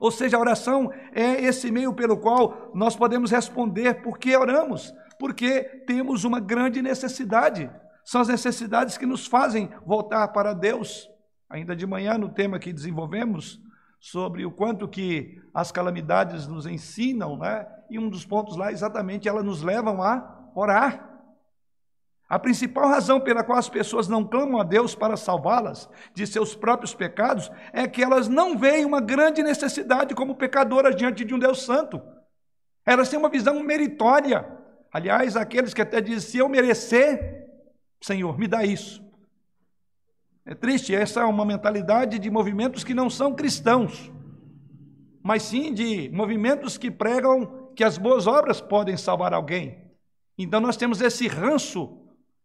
Ou 0.00 0.10
seja, 0.10 0.36
a 0.36 0.40
oração 0.40 0.90
é 1.12 1.42
esse 1.42 1.70
meio 1.70 1.92
pelo 1.94 2.16
qual 2.16 2.70
nós 2.74 2.96
podemos 2.96 3.30
responder 3.30 4.02
por 4.02 4.18
que 4.18 4.34
oramos, 4.34 4.94
porque 5.18 5.62
temos 5.86 6.24
uma 6.24 6.40
grande 6.40 6.80
necessidade. 6.80 7.70
São 8.02 8.22
as 8.22 8.28
necessidades 8.28 8.96
que 8.96 9.04
nos 9.04 9.26
fazem 9.26 9.70
voltar 9.84 10.26
para 10.28 10.54
Deus. 10.54 11.06
Ainda 11.50 11.76
de 11.76 11.86
manhã, 11.86 12.16
no 12.16 12.30
tema 12.30 12.58
que 12.58 12.72
desenvolvemos, 12.72 13.60
sobre 14.00 14.46
o 14.46 14.50
quanto 14.50 14.88
que 14.88 15.38
as 15.52 15.70
calamidades 15.70 16.46
nos 16.46 16.64
ensinam, 16.66 17.36
né? 17.36 17.66
E 17.90 17.98
um 17.98 18.08
dos 18.08 18.24
pontos 18.24 18.56
lá, 18.56 18.72
exatamente, 18.72 19.28
elas 19.28 19.44
nos 19.44 19.62
levam 19.62 20.02
a 20.02 20.50
orar. 20.54 21.06
A 22.26 22.38
principal 22.38 22.88
razão 22.88 23.20
pela 23.20 23.42
qual 23.42 23.58
as 23.58 23.68
pessoas 23.68 24.08
não 24.08 24.24
clamam 24.24 24.60
a 24.60 24.64
Deus 24.64 24.94
para 24.94 25.16
salvá-las 25.16 25.90
de 26.14 26.26
seus 26.26 26.54
próprios 26.54 26.94
pecados 26.94 27.50
é 27.72 27.86
que 27.88 28.02
elas 28.02 28.28
não 28.28 28.56
veem 28.56 28.84
uma 28.84 29.00
grande 29.00 29.42
necessidade 29.42 30.14
como 30.14 30.36
pecadoras 30.36 30.96
diante 30.96 31.24
de 31.24 31.34
um 31.34 31.38
Deus 31.38 31.62
santo. 31.62 32.00
Elas 32.86 33.08
têm 33.08 33.18
uma 33.18 33.28
visão 33.28 33.60
meritória. 33.62 34.48
Aliás, 34.92 35.36
aqueles 35.36 35.74
que 35.74 35.82
até 35.82 36.00
dizem: 36.00 36.30
se 36.30 36.38
eu 36.38 36.48
merecer, 36.48 37.48
Senhor, 38.00 38.38
me 38.38 38.46
dá 38.48 38.64
isso. 38.64 39.04
É 40.50 40.54
triste, 40.56 40.92
essa 40.92 41.20
é 41.20 41.24
uma 41.24 41.44
mentalidade 41.44 42.18
de 42.18 42.28
movimentos 42.28 42.82
que 42.82 42.92
não 42.92 43.08
são 43.08 43.32
cristãos, 43.32 44.10
mas 45.22 45.44
sim 45.44 45.72
de 45.72 46.10
movimentos 46.12 46.76
que 46.76 46.90
pregam 46.90 47.70
que 47.76 47.84
as 47.84 47.96
boas 47.96 48.26
obras 48.26 48.60
podem 48.60 48.96
salvar 48.96 49.32
alguém. 49.32 49.92
Então 50.36 50.60
nós 50.60 50.76
temos 50.76 51.00
esse 51.00 51.28
ranço 51.28 51.96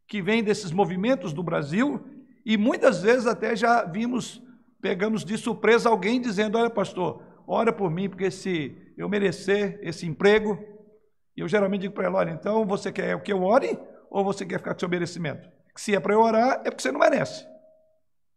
que 0.08 0.22
vem 0.22 0.44
desses 0.44 0.72
movimentos 0.72 1.34
do 1.34 1.42
Brasil 1.42 2.00
e 2.46 2.58
muitas 2.58 3.02
vezes 3.02 3.26
até 3.26 3.56
já 3.56 3.84
vimos, 3.84 4.40
pegamos 4.80 5.26
de 5.26 5.36
surpresa 5.36 5.90
alguém 5.90 6.22
dizendo: 6.22 6.60
Olha, 6.60 6.70
pastor, 6.70 7.24
ora 7.48 7.74
por 7.74 7.90
mim, 7.90 8.08
porque 8.08 8.30
se 8.30 8.78
eu 8.96 9.10
merecer 9.10 9.80
esse 9.82 10.06
emprego, 10.06 10.64
eu 11.36 11.48
geralmente 11.48 11.82
digo 11.82 11.96
para 11.96 12.06
ela: 12.06 12.20
Olha, 12.20 12.30
então 12.30 12.68
você 12.68 12.92
quer 12.92 13.20
que 13.24 13.34
eu 13.34 13.42
ore 13.42 13.80
ou 14.12 14.24
você 14.24 14.46
quer 14.46 14.60
ficar 14.60 14.76
com 14.76 14.80
seu 14.80 14.90
merecimento? 14.90 15.50
Se 15.76 15.96
é 15.96 16.00
para 16.00 16.14
eu 16.14 16.22
orar, 16.22 16.62
é 16.64 16.70
porque 16.70 16.84
você 16.84 16.92
não 16.92 17.00
merece. 17.00 17.55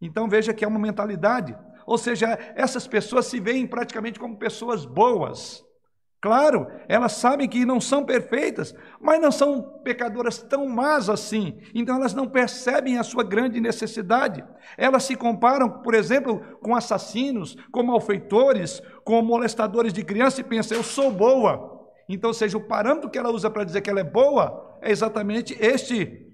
Então 0.01 0.29
veja 0.29 0.55
que 0.55 0.65
é 0.65 0.69
uma 0.69 0.79
mentalidade. 0.79 1.57
Ou 1.87 1.97
seja, 1.97 2.39
essas 2.55 2.87
pessoas 2.87 3.27
se 3.27 3.41
veem 3.41 3.67
praticamente 3.67 4.21
como 4.21 4.37
pessoas 4.37 4.85
boas. 4.85 5.65
Claro, 6.21 6.67
elas 6.89 7.13
sabem 7.13 7.49
que 7.49 7.65
não 7.65 7.81
são 7.81 8.05
perfeitas, 8.05 8.75
mas 9.01 9.21
não 9.21 9.31
são 9.31 9.63
pecadoras 9.85 10.39
tão 10.39 10.67
más 10.67 11.09
assim. 11.09 11.61
Então 11.73 11.95
elas 11.95 12.13
não 12.13 12.27
percebem 12.27 12.99
a 12.99 13.05
sua 13.05 13.23
grande 13.23 13.61
necessidade. 13.61 14.45
Elas 14.77 15.05
se 15.05 15.15
comparam, 15.15 15.71
por 15.81 15.95
exemplo, 15.95 16.41
com 16.61 16.75
assassinos, 16.75 17.57
com 17.71 17.85
malfeitores, 17.85 18.83
com 19.05 19.23
molestadores 19.23 19.93
de 19.93 20.03
criança 20.03 20.41
e 20.41 20.45
pensam, 20.45 20.77
eu 20.77 20.83
sou 20.83 21.13
boa. 21.13 21.79
Então, 22.09 22.33
seja, 22.33 22.57
o 22.57 22.67
parâmetro 22.67 23.11
que 23.11 23.19
ela 23.19 23.31
usa 23.31 23.51
para 23.51 23.65
dizer 23.65 23.81
que 23.83 23.91
ela 23.91 24.01
é 24.01 24.05
boa 24.05 24.77
é 24.81 24.91
exatamente 24.91 25.57
este 25.61 26.28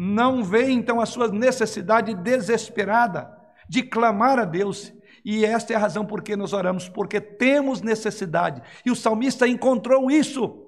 não 0.00 0.44
vê 0.44 0.70
então 0.70 1.00
a 1.00 1.06
sua 1.06 1.26
necessidade 1.26 2.14
desesperada 2.14 3.36
de 3.68 3.82
clamar 3.82 4.38
a 4.38 4.44
Deus. 4.44 4.92
E 5.24 5.44
esta 5.44 5.72
é 5.72 5.76
a 5.76 5.80
razão 5.80 6.06
por 6.06 6.22
que 6.22 6.36
nós 6.36 6.52
oramos, 6.52 6.88
porque 6.88 7.20
temos 7.20 7.82
necessidade. 7.82 8.62
E 8.86 8.92
o 8.92 8.94
salmista 8.94 9.48
encontrou 9.48 10.08
isso. 10.08 10.64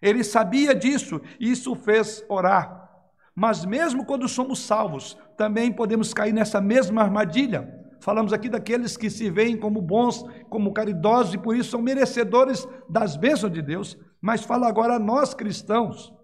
Ele 0.00 0.24
sabia 0.24 0.74
disso, 0.74 1.20
e 1.38 1.52
isso 1.52 1.74
fez 1.74 2.24
orar. 2.26 2.88
Mas 3.34 3.66
mesmo 3.66 4.06
quando 4.06 4.26
somos 4.26 4.60
salvos, 4.60 5.14
também 5.36 5.70
podemos 5.70 6.14
cair 6.14 6.32
nessa 6.32 6.58
mesma 6.58 7.02
armadilha. 7.02 7.68
Falamos 8.00 8.32
aqui 8.32 8.48
daqueles 8.48 8.96
que 8.96 9.10
se 9.10 9.28
veem 9.28 9.58
como 9.58 9.82
bons, 9.82 10.24
como 10.48 10.72
caridosos 10.72 11.34
e 11.34 11.38
por 11.38 11.54
isso 11.54 11.72
são 11.72 11.82
merecedores 11.82 12.66
das 12.88 13.14
bênçãos 13.14 13.52
de 13.52 13.60
Deus. 13.60 13.98
Mas 14.22 14.42
fala 14.42 14.66
agora 14.66 14.94
a 14.94 14.98
nós 14.98 15.34
cristãos, 15.34 16.14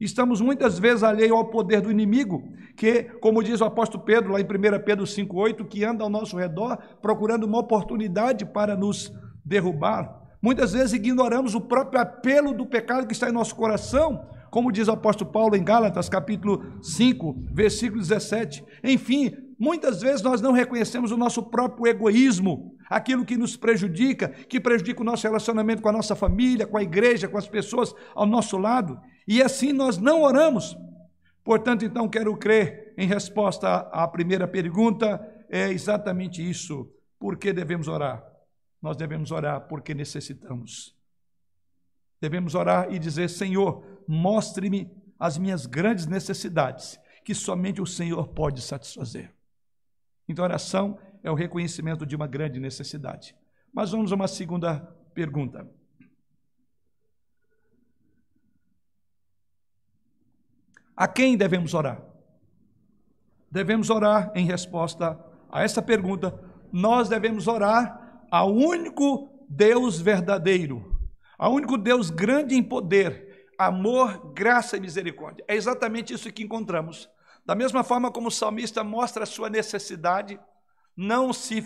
Estamos 0.00 0.40
muitas 0.40 0.78
vezes 0.78 1.02
alheios 1.02 1.36
ao 1.36 1.50
poder 1.50 1.82
do 1.82 1.90
inimigo, 1.90 2.42
que, 2.74 3.02
como 3.20 3.42
diz 3.42 3.60
o 3.60 3.66
apóstolo 3.66 4.02
Pedro, 4.02 4.32
lá 4.32 4.40
em 4.40 4.44
1 4.44 4.46
Pedro 4.82 5.04
5,8, 5.04 5.68
que 5.68 5.84
anda 5.84 6.02
ao 6.02 6.08
nosso 6.08 6.38
redor 6.38 6.78
procurando 7.02 7.44
uma 7.44 7.58
oportunidade 7.58 8.46
para 8.46 8.74
nos 8.74 9.12
derrubar. 9.44 10.18
Muitas 10.40 10.72
vezes 10.72 10.94
ignoramos 10.94 11.54
o 11.54 11.60
próprio 11.60 12.00
apelo 12.00 12.54
do 12.54 12.64
pecado 12.64 13.06
que 13.06 13.12
está 13.12 13.28
em 13.28 13.32
nosso 13.32 13.54
coração, 13.54 14.26
como 14.50 14.72
diz 14.72 14.88
o 14.88 14.92
apóstolo 14.92 15.30
Paulo 15.30 15.54
em 15.54 15.62
Gálatas, 15.62 16.08
capítulo 16.08 16.64
5, 16.82 17.48
versículo 17.52 18.00
17. 18.00 18.64
Enfim, 18.82 19.32
muitas 19.58 20.00
vezes 20.00 20.22
nós 20.22 20.40
não 20.40 20.52
reconhecemos 20.52 21.12
o 21.12 21.16
nosso 21.18 21.42
próprio 21.42 21.86
egoísmo, 21.86 22.74
aquilo 22.90 23.24
que 23.24 23.36
nos 23.36 23.56
prejudica, 23.56 24.28
que 24.28 24.60
prejudica 24.60 25.00
o 25.00 25.04
nosso 25.04 25.22
relacionamento 25.22 25.80
com 25.80 25.88
a 25.88 25.92
nossa 25.92 26.16
família, 26.16 26.66
com 26.66 26.76
a 26.76 26.82
igreja, 26.82 27.28
com 27.28 27.38
as 27.38 27.48
pessoas 27.48 27.94
ao 28.14 28.26
nosso 28.26 28.58
lado 28.58 29.00
e 29.30 29.40
assim 29.40 29.72
nós 29.72 29.96
não 29.96 30.22
oramos. 30.22 30.76
Portanto, 31.44 31.84
então, 31.84 32.08
quero 32.08 32.36
crer, 32.36 32.92
em 32.98 33.06
resposta 33.06 33.76
à 33.92 34.06
primeira 34.08 34.48
pergunta, 34.48 35.24
é 35.48 35.68
exatamente 35.68 36.42
isso. 36.42 36.92
Por 37.16 37.36
que 37.38 37.52
devemos 37.52 37.86
orar? 37.86 38.24
Nós 38.82 38.96
devemos 38.96 39.30
orar 39.30 39.68
porque 39.68 39.94
necessitamos. 39.94 40.96
Devemos 42.20 42.56
orar 42.56 42.92
e 42.92 42.98
dizer: 42.98 43.30
Senhor, 43.30 43.84
mostre-me 44.06 44.90
as 45.16 45.38
minhas 45.38 45.64
grandes 45.64 46.06
necessidades, 46.06 46.98
que 47.24 47.32
somente 47.32 47.80
o 47.80 47.86
Senhor 47.86 48.26
pode 48.28 48.60
satisfazer. 48.60 49.32
Então, 50.28 50.44
oração 50.44 50.98
é 51.22 51.30
o 51.30 51.34
reconhecimento 51.34 52.06
de 52.06 52.16
uma 52.16 52.26
grande 52.26 52.58
necessidade. 52.58 53.34
Mas 53.72 53.90
vamos 53.90 54.12
a 54.12 54.14
uma 54.14 54.28
segunda 54.28 54.80
pergunta. 55.14 55.68
A 60.96 61.08
quem 61.08 61.36
devemos 61.36 61.72
orar? 61.72 62.02
Devemos 63.50 63.90
orar 63.90 64.30
em 64.34 64.44
resposta 64.44 65.18
a 65.50 65.62
essa 65.62 65.80
pergunta. 65.82 66.38
Nós 66.72 67.08
devemos 67.08 67.48
orar 67.48 68.26
ao 68.30 68.54
único 68.54 69.46
Deus 69.48 70.00
verdadeiro, 70.00 70.98
ao 71.38 71.54
único 71.54 71.76
Deus 71.76 72.10
grande 72.10 72.54
em 72.54 72.62
poder, 72.62 73.46
amor, 73.58 74.32
graça 74.32 74.76
e 74.76 74.80
misericórdia. 74.80 75.44
É 75.48 75.56
exatamente 75.56 76.12
isso 76.12 76.32
que 76.32 76.44
encontramos. 76.44 77.10
Da 77.44 77.54
mesma 77.54 77.82
forma 77.82 78.12
como 78.12 78.28
o 78.28 78.30
salmista 78.30 78.84
mostra 78.84 79.24
a 79.24 79.26
sua 79.26 79.50
necessidade, 79.50 80.38
não 81.00 81.32
se, 81.32 81.64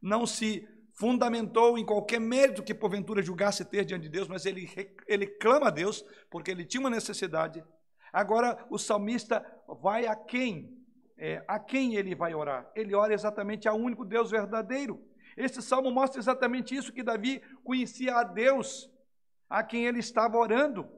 não 0.00 0.24
se 0.24 0.64
fundamentou 0.94 1.76
em 1.76 1.84
qualquer 1.84 2.20
mérito 2.20 2.62
que 2.62 2.72
porventura 2.72 3.20
julgasse 3.20 3.64
ter 3.64 3.84
diante 3.84 4.04
de 4.04 4.08
Deus, 4.08 4.28
mas 4.28 4.46
ele, 4.46 4.70
ele 5.08 5.26
clama 5.26 5.66
a 5.66 5.70
Deus 5.70 6.04
porque 6.30 6.52
ele 6.52 6.64
tinha 6.64 6.80
uma 6.80 6.88
necessidade. 6.88 7.64
Agora 8.12 8.64
o 8.70 8.78
salmista 8.78 9.44
vai 9.82 10.06
a 10.06 10.14
quem? 10.14 10.72
É, 11.18 11.44
a 11.48 11.58
quem 11.58 11.96
ele 11.96 12.14
vai 12.14 12.32
orar? 12.32 12.70
Ele 12.76 12.94
ora 12.94 13.12
exatamente 13.12 13.66
ao 13.66 13.76
único 13.76 14.04
Deus 14.04 14.30
verdadeiro. 14.30 15.04
Esse 15.36 15.60
salmo 15.60 15.90
mostra 15.90 16.20
exatamente 16.20 16.76
isso: 16.76 16.92
que 16.92 17.02
Davi 17.02 17.42
conhecia 17.64 18.14
a 18.14 18.22
Deus, 18.22 18.88
a 19.50 19.64
quem 19.64 19.84
ele 19.84 19.98
estava 19.98 20.38
orando. 20.38 20.88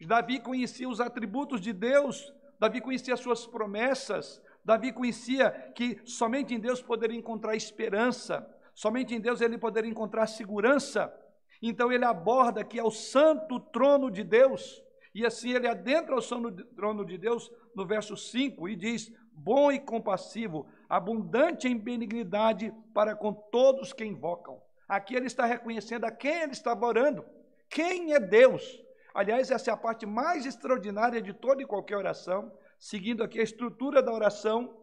Davi 0.00 0.38
conhecia 0.38 0.88
os 0.88 1.00
atributos 1.00 1.60
de 1.60 1.72
Deus, 1.72 2.32
Davi 2.60 2.80
conhecia 2.80 3.14
as 3.14 3.20
suas 3.20 3.48
promessas, 3.48 4.40
Davi 4.68 4.92
conhecia 4.92 5.50
que 5.74 5.98
somente 6.04 6.54
em 6.54 6.60
Deus 6.60 6.82
poderia 6.82 7.16
encontrar 7.16 7.56
esperança, 7.56 8.46
somente 8.74 9.14
em 9.14 9.18
Deus 9.18 9.40
ele 9.40 9.56
poderia 9.56 9.90
encontrar 9.90 10.26
segurança. 10.26 11.10
Então 11.62 11.90
ele 11.90 12.04
aborda 12.04 12.62
que 12.62 12.78
ao 12.78 12.90
santo 12.90 13.58
trono 13.58 14.10
de 14.10 14.22
Deus, 14.22 14.84
e 15.14 15.24
assim 15.24 15.52
ele 15.52 15.66
adentra 15.66 16.14
o 16.14 16.52
trono 16.76 17.02
de 17.02 17.16
Deus 17.16 17.50
no 17.74 17.86
verso 17.86 18.14
5 18.14 18.68
e 18.68 18.76
diz: 18.76 19.10
Bom 19.32 19.72
e 19.72 19.80
compassivo, 19.80 20.66
abundante 20.86 21.66
em 21.66 21.78
benignidade 21.78 22.70
para 22.92 23.16
com 23.16 23.32
todos 23.32 23.94
que 23.94 24.04
invocam. 24.04 24.60
Aqui 24.86 25.14
ele 25.14 25.28
está 25.28 25.46
reconhecendo 25.46 26.04
a 26.04 26.10
quem 26.10 26.42
ele 26.42 26.52
estava 26.52 26.84
orando. 26.84 27.24
Quem 27.70 28.12
é 28.12 28.20
Deus? 28.20 28.84
Aliás, 29.14 29.50
essa 29.50 29.70
é 29.70 29.72
a 29.72 29.78
parte 29.78 30.04
mais 30.04 30.44
extraordinária 30.44 31.22
de 31.22 31.32
toda 31.32 31.62
e 31.62 31.66
qualquer 31.66 31.96
oração, 31.96 32.52
seguindo 32.78 33.22
aqui 33.22 33.40
a 33.40 33.42
estrutura 33.42 34.02
da 34.02 34.12
oração, 34.12 34.78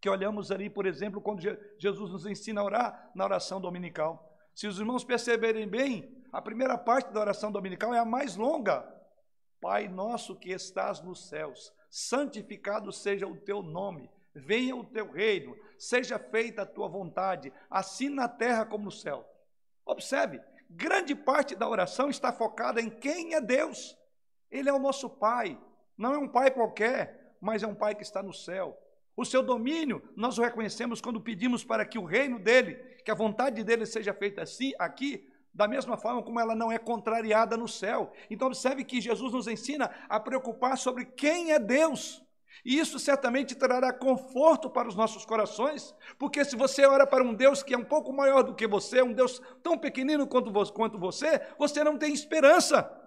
que 0.00 0.08
olhamos 0.08 0.50
ali, 0.50 0.70
por 0.70 0.86
exemplo, 0.86 1.20
quando 1.20 1.42
Jesus 1.78 2.10
nos 2.10 2.24
ensina 2.24 2.60
a 2.60 2.64
orar 2.64 3.10
na 3.14 3.24
oração 3.24 3.60
dominical. 3.60 4.34
Se 4.54 4.66
os 4.66 4.78
irmãos 4.78 5.04
perceberem 5.04 5.68
bem, 5.68 6.24
a 6.32 6.40
primeira 6.40 6.78
parte 6.78 7.12
da 7.12 7.20
oração 7.20 7.52
dominical 7.52 7.92
é 7.92 7.98
a 7.98 8.04
mais 8.04 8.36
longa. 8.36 8.82
Pai 9.60 9.88
nosso 9.88 10.36
que 10.36 10.50
estás 10.50 11.02
nos 11.02 11.28
céus, 11.28 11.72
santificado 11.90 12.90
seja 12.92 13.26
o 13.26 13.36
teu 13.36 13.62
nome, 13.62 14.10
venha 14.34 14.74
o 14.74 14.84
teu 14.84 15.10
reino, 15.10 15.54
seja 15.78 16.18
feita 16.18 16.62
a 16.62 16.66
tua 16.66 16.88
vontade, 16.88 17.52
assim 17.68 18.08
na 18.08 18.26
terra 18.26 18.64
como 18.64 18.84
no 18.84 18.90
céu. 18.90 19.28
Observe, 19.84 20.40
grande 20.70 21.14
parte 21.14 21.54
da 21.54 21.68
oração 21.68 22.08
está 22.08 22.32
focada 22.32 22.80
em 22.80 22.88
quem 22.88 23.34
é 23.34 23.40
Deus. 23.40 23.98
Ele 24.50 24.68
é 24.68 24.72
o 24.72 24.78
nosso 24.78 25.10
Pai, 25.10 25.60
não 26.00 26.14
é 26.14 26.18
um 26.18 26.26
Pai 26.26 26.50
qualquer, 26.50 27.36
mas 27.38 27.62
é 27.62 27.66
um 27.66 27.74
Pai 27.74 27.94
que 27.94 28.02
está 28.02 28.22
no 28.22 28.32
céu. 28.32 28.74
O 29.14 29.22
seu 29.22 29.42
domínio, 29.42 30.02
nós 30.16 30.38
o 30.38 30.42
reconhecemos 30.42 30.98
quando 30.98 31.20
pedimos 31.20 31.62
para 31.62 31.84
que 31.84 31.98
o 31.98 32.06
reino 32.06 32.38
dele, 32.38 32.76
que 33.04 33.10
a 33.10 33.14
vontade 33.14 33.62
dele 33.62 33.84
seja 33.84 34.14
feita 34.14 34.40
assim, 34.40 34.72
aqui, 34.78 35.28
da 35.52 35.68
mesma 35.68 35.98
forma 35.98 36.22
como 36.22 36.40
ela 36.40 36.54
não 36.54 36.72
é 36.72 36.78
contrariada 36.78 37.54
no 37.54 37.68
céu. 37.68 38.12
Então, 38.30 38.48
observe 38.48 38.82
que 38.82 38.98
Jesus 38.98 39.30
nos 39.34 39.46
ensina 39.46 39.90
a 40.08 40.18
preocupar 40.18 40.78
sobre 40.78 41.04
quem 41.04 41.52
é 41.52 41.58
Deus. 41.58 42.24
E 42.64 42.78
isso 42.78 42.98
certamente 42.98 43.54
trará 43.54 43.92
conforto 43.92 44.70
para 44.70 44.88
os 44.88 44.94
nossos 44.94 45.26
corações, 45.26 45.94
porque 46.18 46.42
se 46.46 46.56
você 46.56 46.86
ora 46.86 47.06
para 47.06 47.22
um 47.22 47.34
Deus 47.34 47.62
que 47.62 47.74
é 47.74 47.78
um 47.78 47.84
pouco 47.84 48.10
maior 48.10 48.42
do 48.42 48.54
que 48.54 48.66
você, 48.66 49.02
um 49.02 49.12
Deus 49.12 49.40
tão 49.62 49.76
pequenino 49.76 50.26
quanto 50.26 50.50
você, 50.98 51.42
você 51.58 51.84
não 51.84 51.98
tem 51.98 52.12
esperança. 52.14 52.99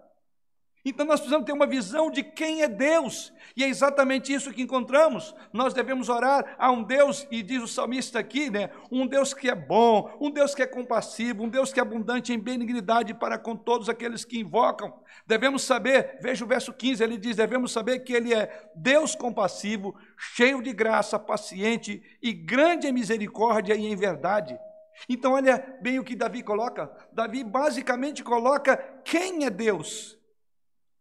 Então 0.86 1.06
nós 1.06 1.22
precisamos 1.22 1.46
ter 1.46 1.54
uma 1.54 1.66
visão 1.66 2.12
de 2.12 2.22
quem 2.22 2.62
é 2.62 2.68
Deus, 2.68 3.32
e 3.56 3.64
é 3.64 3.70
exatamente 3.70 4.34
isso 4.34 4.52
que 4.52 4.62
encontramos. 4.62 5.34
Nós 5.54 5.74
devemos 5.74 6.10
orar 6.10 6.56
a 6.60 6.70
um 6.72 6.84
Deus, 6.84 7.26
e 7.32 7.42
diz 7.42 7.64
o 7.64 7.68
salmista 7.68 8.20
aqui, 8.20 8.50
né? 8.50 8.70
Um 8.92 9.08
Deus 9.08 9.34
que 9.34 9.50
é 9.50 9.56
bom, 9.56 10.12
um 10.20 10.30
Deus 10.30 10.54
que 10.54 10.62
é 10.62 10.68
compassivo, 10.68 11.44
um 11.44 11.48
Deus 11.50 11.72
que 11.72 11.80
é 11.80 11.84
abundante 11.84 12.34
em 12.34 12.40
benignidade 12.40 13.14
para 13.14 13.38
com 13.38 13.56
todos 13.56 13.88
aqueles 13.88 14.26
que 14.26 14.40
invocam. 14.40 14.94
Devemos 15.26 15.64
saber, 15.64 16.20
veja 16.22 16.44
o 16.44 16.48
verso 16.48 16.74
15, 16.74 17.02
ele 17.02 17.18
diz: 17.18 17.38
devemos 17.38 17.72
saber 17.72 18.00
que 18.00 18.12
Ele 18.12 18.34
é 18.34 18.70
Deus 18.76 19.16
compassivo, 19.16 19.96
cheio 20.18 20.62
de 20.62 20.74
graça, 20.74 21.18
paciente 21.18 22.04
e 22.22 22.34
grande 22.34 22.88
em 22.88 22.92
misericórdia 22.92 23.74
e 23.74 23.86
em 23.86 23.96
verdade. 23.96 24.60
Então, 25.08 25.32
olha 25.34 25.78
bem 25.82 25.98
o 25.98 26.04
que 26.04 26.16
Davi 26.16 26.44
coloca. 26.44 26.92
Davi 27.12 27.44
basicamente 27.44 28.22
coloca 28.22 28.78
quem 29.04 29.46
é 29.46 29.50
Deus 29.50 30.22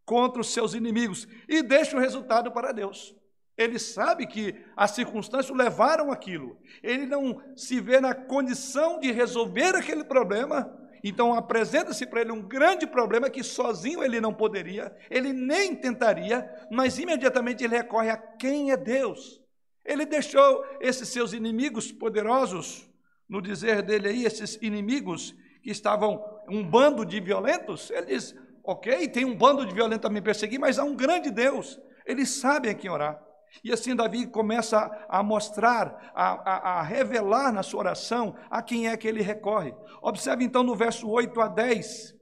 contra 0.04 0.40
os 0.40 0.52
seus 0.52 0.74
inimigos 0.74 1.26
e 1.48 1.62
deixa 1.62 1.96
o 1.96 2.00
resultado 2.00 2.50
para 2.50 2.72
Deus. 2.72 3.14
Ele 3.56 3.78
sabe 3.78 4.26
que 4.26 4.54
as 4.76 4.92
circunstâncias 4.92 5.56
levaram 5.56 6.10
aquilo. 6.10 6.58
Ele 6.82 7.06
não 7.06 7.40
se 7.54 7.80
vê 7.80 8.00
na 8.00 8.14
condição 8.14 8.98
de 8.98 9.12
resolver 9.12 9.76
aquele 9.76 10.04
problema. 10.04 10.78
Então 11.04 11.34
apresenta-se 11.34 12.06
para 12.06 12.20
ele 12.20 12.32
um 12.32 12.42
grande 12.42 12.86
problema 12.86 13.28
que 13.28 13.42
sozinho 13.42 14.02
ele 14.02 14.20
não 14.20 14.32
poderia, 14.32 14.96
ele 15.10 15.32
nem 15.32 15.74
tentaria, 15.74 16.48
mas 16.70 16.98
imediatamente 16.98 17.64
ele 17.64 17.76
recorre 17.76 18.08
a 18.08 18.16
quem 18.16 18.70
é 18.70 18.76
Deus. 18.76 19.42
Ele 19.84 20.06
deixou 20.06 20.64
esses 20.80 21.08
seus 21.08 21.32
inimigos 21.32 21.90
poderosos, 21.90 22.88
no 23.28 23.42
dizer 23.42 23.82
dele 23.82 24.08
aí, 24.08 24.24
esses 24.24 24.56
inimigos 24.62 25.34
que 25.60 25.70
estavam 25.70 26.22
um 26.48 26.62
bando 26.62 27.04
de 27.04 27.18
violentos, 27.20 27.90
ele 27.90 28.06
diz: 28.06 28.34
ok, 28.64 29.08
tem 29.08 29.24
um 29.24 29.36
bando 29.36 29.66
de 29.66 29.74
violentos 29.74 30.08
a 30.08 30.12
me 30.12 30.20
perseguir, 30.20 30.58
mas 30.58 30.78
há 30.78 30.84
um 30.84 30.94
grande 30.94 31.30
Deus, 31.30 31.80
eles 32.06 32.28
sabem 32.30 32.70
a 32.70 32.74
quem 32.74 32.90
orar. 32.90 33.22
E 33.62 33.72
assim 33.72 33.94
Davi 33.94 34.26
começa 34.26 34.90
a 35.08 35.22
mostrar, 35.22 36.12
a, 36.14 36.32
a, 36.32 36.78
a, 36.78 36.82
revelar 36.82 37.52
na 37.52 37.62
sua 37.62 37.80
oração 37.80 38.34
a 38.50 38.62
quem 38.62 38.88
é 38.88 38.96
que 38.96 39.06
ele 39.06 39.20
recorre. 39.20 39.74
Observe 40.00 40.44
então 40.44 40.62
no 40.62 40.74
verso 40.74 41.08
8 41.08 41.38
a 41.40 41.48
10. 41.48 42.14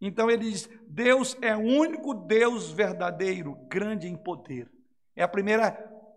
Então 0.00 0.30
ele 0.30 0.50
diz: 0.50 0.68
Deus 0.88 1.36
é 1.40 1.54
o 1.56 1.60
único 1.60 2.12
Deus 2.12 2.70
verdadeiro, 2.70 3.56
grande 3.68 4.08
em 4.08 4.16
poder. 4.16 4.68
É 5.14 5.22
a 5.22 5.28
primeira 5.28 5.70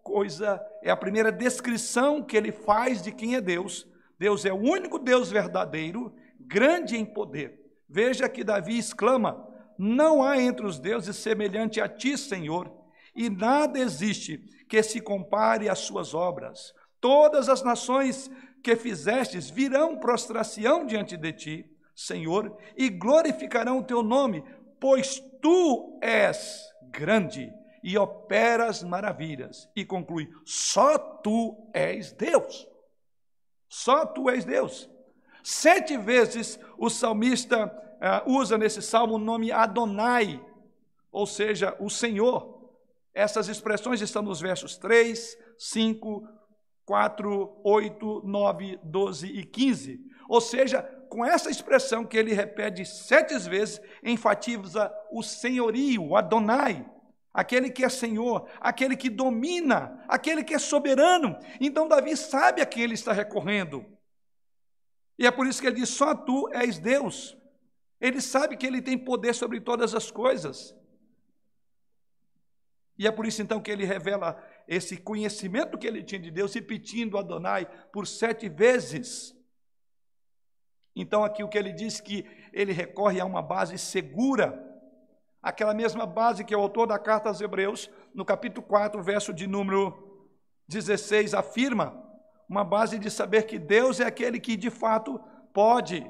coisa, 0.03 0.59
é 0.81 0.89
a 0.89 0.97
primeira 0.97 1.31
descrição 1.31 2.23
que 2.23 2.35
ele 2.35 2.51
faz 2.51 3.01
de 3.01 3.11
quem 3.11 3.35
é 3.35 3.41
Deus. 3.41 3.87
Deus 4.17 4.43
é 4.45 4.51
o 4.51 4.57
único 4.57 4.97
Deus 4.97 5.29
verdadeiro, 5.29 6.15
grande 6.39 6.97
em 6.97 7.05
poder. 7.05 7.59
Veja 7.87 8.27
que 8.27 8.43
Davi 8.43 8.77
exclama: 8.77 9.47
não 9.77 10.23
há 10.23 10.41
entre 10.41 10.65
os 10.65 10.79
deuses 10.79 11.15
semelhante 11.15 11.79
a 11.79 11.87
ti, 11.87 12.17
Senhor, 12.17 12.71
e 13.15 13.29
nada 13.29 13.79
existe 13.79 14.37
que 14.67 14.81
se 14.83 14.99
compare 15.01 15.69
às 15.69 15.79
suas 15.79 16.13
obras. 16.13 16.73
Todas 16.99 17.47
as 17.49 17.61
nações 17.63 18.29
que 18.63 18.75
fizestes 18.75 19.49
virão 19.49 19.97
prostração 19.97 20.85
diante 20.85 21.15
de 21.15 21.33
ti, 21.33 21.71
Senhor, 21.95 22.57
e 22.75 22.89
glorificarão 22.89 23.79
o 23.79 23.83
teu 23.83 24.03
nome, 24.03 24.43
pois 24.79 25.19
tu 25.41 25.97
és 26.01 26.63
grande 26.91 27.51
e 27.83 27.97
operas 27.97 28.83
maravilhas. 28.83 29.69
E 29.75 29.85
conclui: 29.85 30.29
só 30.45 30.97
tu 30.97 31.69
és 31.73 32.11
Deus. 32.11 32.67
Só 33.69 34.05
tu 34.05 34.29
és 34.29 34.45
Deus. 34.45 34.89
Sete 35.43 35.97
vezes 35.97 36.59
o 36.77 36.89
salmista 36.89 37.67
usa 38.25 38.57
nesse 38.57 38.81
salmo 38.81 39.15
o 39.15 39.19
nome 39.19 39.51
Adonai, 39.51 40.43
ou 41.11 41.25
seja, 41.25 41.75
o 41.79 41.89
Senhor. 41.89 42.57
Essas 43.13 43.47
expressões 43.47 44.01
estão 44.01 44.21
nos 44.21 44.39
versos 44.39 44.77
3, 44.77 45.37
5, 45.57 46.27
4, 46.85 47.61
8, 47.63 48.21
9, 48.25 48.79
12 48.83 49.27
e 49.27 49.43
15. 49.43 49.99
Ou 50.29 50.39
seja, 50.39 50.81
com 51.09 51.25
essa 51.25 51.49
expressão 51.49 52.05
que 52.05 52.17
ele 52.17 52.33
repete 52.33 52.85
sete 52.85 53.37
vezes, 53.39 53.81
enfatiza 54.03 54.93
o 55.11 55.23
senhorio, 55.23 56.15
Adonai, 56.15 56.85
aquele 57.33 57.69
que 57.69 57.83
é 57.83 57.89
Senhor, 57.89 58.47
aquele 58.59 58.95
que 58.95 59.09
domina, 59.09 60.03
aquele 60.07 60.43
que 60.43 60.53
é 60.53 60.59
soberano. 60.59 61.37
Então, 61.59 61.87
Davi 61.87 62.15
sabe 62.15 62.61
a 62.61 62.65
quem 62.65 62.83
ele 62.83 62.93
está 62.93 63.13
recorrendo. 63.13 63.85
E 65.17 65.25
é 65.25 65.31
por 65.31 65.47
isso 65.47 65.61
que 65.61 65.67
ele 65.67 65.77
diz: 65.77 65.89
só 65.89 66.13
tu 66.13 66.49
és 66.53 66.77
Deus. 66.77 67.35
Ele 67.99 68.21
sabe 68.21 68.55
que 68.57 68.65
ele 68.65 68.81
tem 68.81 68.97
poder 68.97 69.33
sobre 69.33 69.59
todas 69.59 69.95
as 69.95 70.11
coisas. 70.11 70.75
E 72.97 73.05
é 73.05 73.11
por 73.11 73.25
isso 73.25 73.41
então 73.41 73.61
que 73.61 73.69
ele 73.69 73.85
revela 73.85 74.43
esse 74.67 74.97
conhecimento 74.97 75.77
que 75.77 75.85
ele 75.85 76.03
tinha 76.03 76.19
de 76.19 76.31
Deus, 76.31 76.53
repetindo 76.53 77.17
Adonai 77.17 77.67
por 77.91 78.07
sete 78.07 78.49
vezes. 78.49 79.35
Então, 80.95 81.23
aqui 81.23 81.43
o 81.43 81.47
que 81.47 81.57
ele 81.57 81.71
diz 81.71 82.01
que 82.01 82.25
ele 82.51 82.73
recorre 82.73 83.19
a 83.19 83.25
uma 83.25 83.41
base 83.41 83.77
segura, 83.77 84.63
aquela 85.43 85.73
mesma 85.73 86.07
base 86.07 86.43
que 86.43 86.55
o 86.55 86.59
autor 86.59 86.87
da 86.87 86.97
carta 86.97 87.29
aos 87.29 87.39
Hebreus, 87.39 87.87
no 88.15 88.25
capítulo 88.25 88.65
4, 88.65 89.01
verso 89.03 89.31
de 89.31 89.45
número 89.45 90.25
16, 90.67 91.35
afirma 91.35 92.03
uma 92.49 92.63
base 92.63 92.97
de 92.97 93.11
saber 93.11 93.43
que 93.43 93.59
Deus 93.59 93.99
é 93.99 94.05
aquele 94.05 94.39
que 94.39 94.57
de 94.57 94.71
fato 94.71 95.19
pode, 95.53 96.09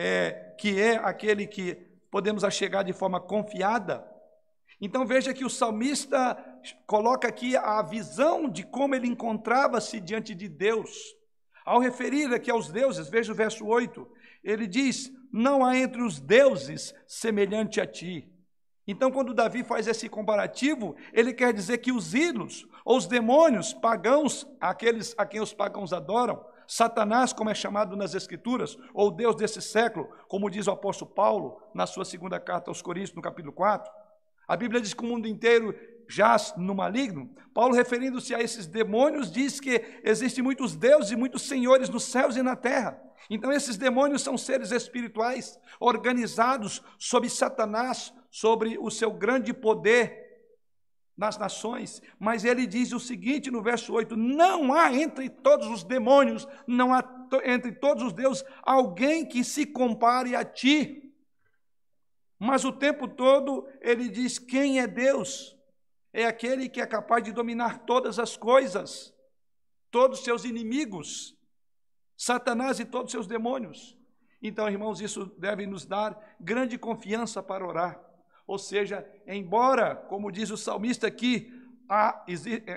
é, 0.00 0.54
que 0.56 0.80
é 0.80 0.96
aquele 0.96 1.46
que 1.46 1.74
podemos 2.10 2.42
achegar 2.42 2.82
de 2.82 2.92
forma 2.94 3.20
confiada. 3.20 4.02
Então 4.80 5.06
veja 5.06 5.34
que 5.34 5.44
o 5.44 5.50
salmista 5.50 6.42
coloca 6.86 7.28
aqui 7.28 7.54
a 7.54 7.82
visão 7.82 8.48
de 8.48 8.64
como 8.64 8.94
ele 8.94 9.06
encontrava-se 9.06 10.00
diante 10.00 10.34
de 10.34 10.48
Deus. 10.48 11.14
Ao 11.66 11.78
referir 11.78 12.32
aqui 12.32 12.50
aos 12.50 12.70
deuses, 12.70 13.10
veja 13.10 13.30
o 13.30 13.34
verso 13.34 13.66
8, 13.66 14.08
ele 14.42 14.66
diz: 14.66 15.12
Não 15.30 15.62
há 15.62 15.76
entre 15.76 16.02
os 16.02 16.18
deuses 16.18 16.94
semelhante 17.06 17.78
a 17.78 17.86
ti. 17.86 18.26
Então, 18.86 19.10
quando 19.10 19.34
Davi 19.34 19.62
faz 19.62 19.86
esse 19.86 20.08
comparativo, 20.08 20.96
ele 21.12 21.34
quer 21.34 21.52
dizer 21.52 21.78
que 21.78 21.92
os 21.92 22.14
ídolos, 22.14 22.66
ou 22.84 22.96
os 22.96 23.06
demônios 23.06 23.74
pagãos, 23.74 24.46
aqueles 24.58 25.14
a 25.18 25.26
quem 25.26 25.42
os 25.42 25.52
pagãos 25.52 25.92
adoram, 25.92 26.42
Satanás, 26.70 27.32
como 27.32 27.50
é 27.50 27.54
chamado 27.54 27.96
nas 27.96 28.14
Escrituras, 28.14 28.78
ou 28.94 29.10
Deus 29.10 29.34
desse 29.34 29.60
século, 29.60 30.08
como 30.28 30.48
diz 30.48 30.68
o 30.68 30.70
apóstolo 30.70 31.10
Paulo 31.10 31.60
na 31.74 31.84
sua 31.84 32.04
segunda 32.04 32.38
carta 32.38 32.70
aos 32.70 32.80
Coríntios, 32.80 33.12
no 33.12 33.20
capítulo 33.20 33.52
4. 33.52 33.90
A 34.46 34.56
Bíblia 34.56 34.80
diz 34.80 34.94
que 34.94 35.02
o 35.02 35.06
mundo 35.08 35.26
inteiro 35.26 35.74
jaz 36.08 36.54
no 36.56 36.72
maligno. 36.72 37.28
Paulo, 37.52 37.74
referindo-se 37.74 38.32
a 38.36 38.40
esses 38.40 38.68
demônios, 38.68 39.32
diz 39.32 39.58
que 39.58 39.82
existem 40.04 40.44
muitos 40.44 40.76
deuses 40.76 41.10
e 41.10 41.16
muitos 41.16 41.42
senhores 41.42 41.88
nos 41.88 42.04
céus 42.04 42.36
e 42.36 42.42
na 42.42 42.54
terra. 42.54 43.02
Então, 43.28 43.50
esses 43.50 43.76
demônios 43.76 44.22
são 44.22 44.38
seres 44.38 44.70
espirituais 44.70 45.58
organizados 45.80 46.80
sob 47.00 47.28
Satanás, 47.28 48.14
sobre 48.30 48.78
o 48.78 48.92
seu 48.92 49.10
grande 49.10 49.52
poder 49.52 50.29
nas 51.20 51.36
nações. 51.36 52.02
Mas 52.18 52.44
ele 52.44 52.66
diz 52.66 52.92
o 52.92 52.98
seguinte 52.98 53.50
no 53.50 53.62
verso 53.62 53.92
8: 53.92 54.16
Não 54.16 54.72
há 54.72 54.92
entre 54.92 55.28
todos 55.28 55.68
os 55.68 55.84
demônios, 55.84 56.48
não 56.66 56.94
há 56.94 57.04
entre 57.44 57.72
todos 57.72 58.02
os 58.02 58.12
deuses, 58.14 58.42
alguém 58.62 59.26
que 59.26 59.44
se 59.44 59.66
compare 59.66 60.34
a 60.34 60.42
ti. 60.42 61.12
Mas 62.38 62.64
o 62.64 62.72
tempo 62.72 63.06
todo 63.06 63.68
ele 63.82 64.08
diz: 64.08 64.38
Quem 64.38 64.80
é 64.80 64.86
Deus? 64.86 65.54
É 66.12 66.24
aquele 66.24 66.68
que 66.68 66.80
é 66.80 66.86
capaz 66.86 67.22
de 67.22 67.30
dominar 67.30 67.80
todas 67.80 68.18
as 68.18 68.36
coisas, 68.36 69.14
todos 69.90 70.18
os 70.18 70.24
seus 70.24 70.44
inimigos, 70.44 71.36
Satanás 72.16 72.80
e 72.80 72.84
todos 72.84 73.08
os 73.08 73.12
seus 73.12 73.26
demônios. 73.28 73.96
Então, 74.42 74.68
irmãos, 74.68 75.02
isso 75.02 75.26
deve 75.38 75.66
nos 75.66 75.84
dar 75.84 76.18
grande 76.40 76.78
confiança 76.78 77.42
para 77.42 77.64
orar. 77.64 78.09
Ou 78.50 78.58
seja, 78.58 79.08
embora, 79.28 79.94
como 79.94 80.32
diz 80.32 80.50
o 80.50 80.56
salmista 80.56 81.06
aqui, 81.06 81.52
há, 81.88 82.26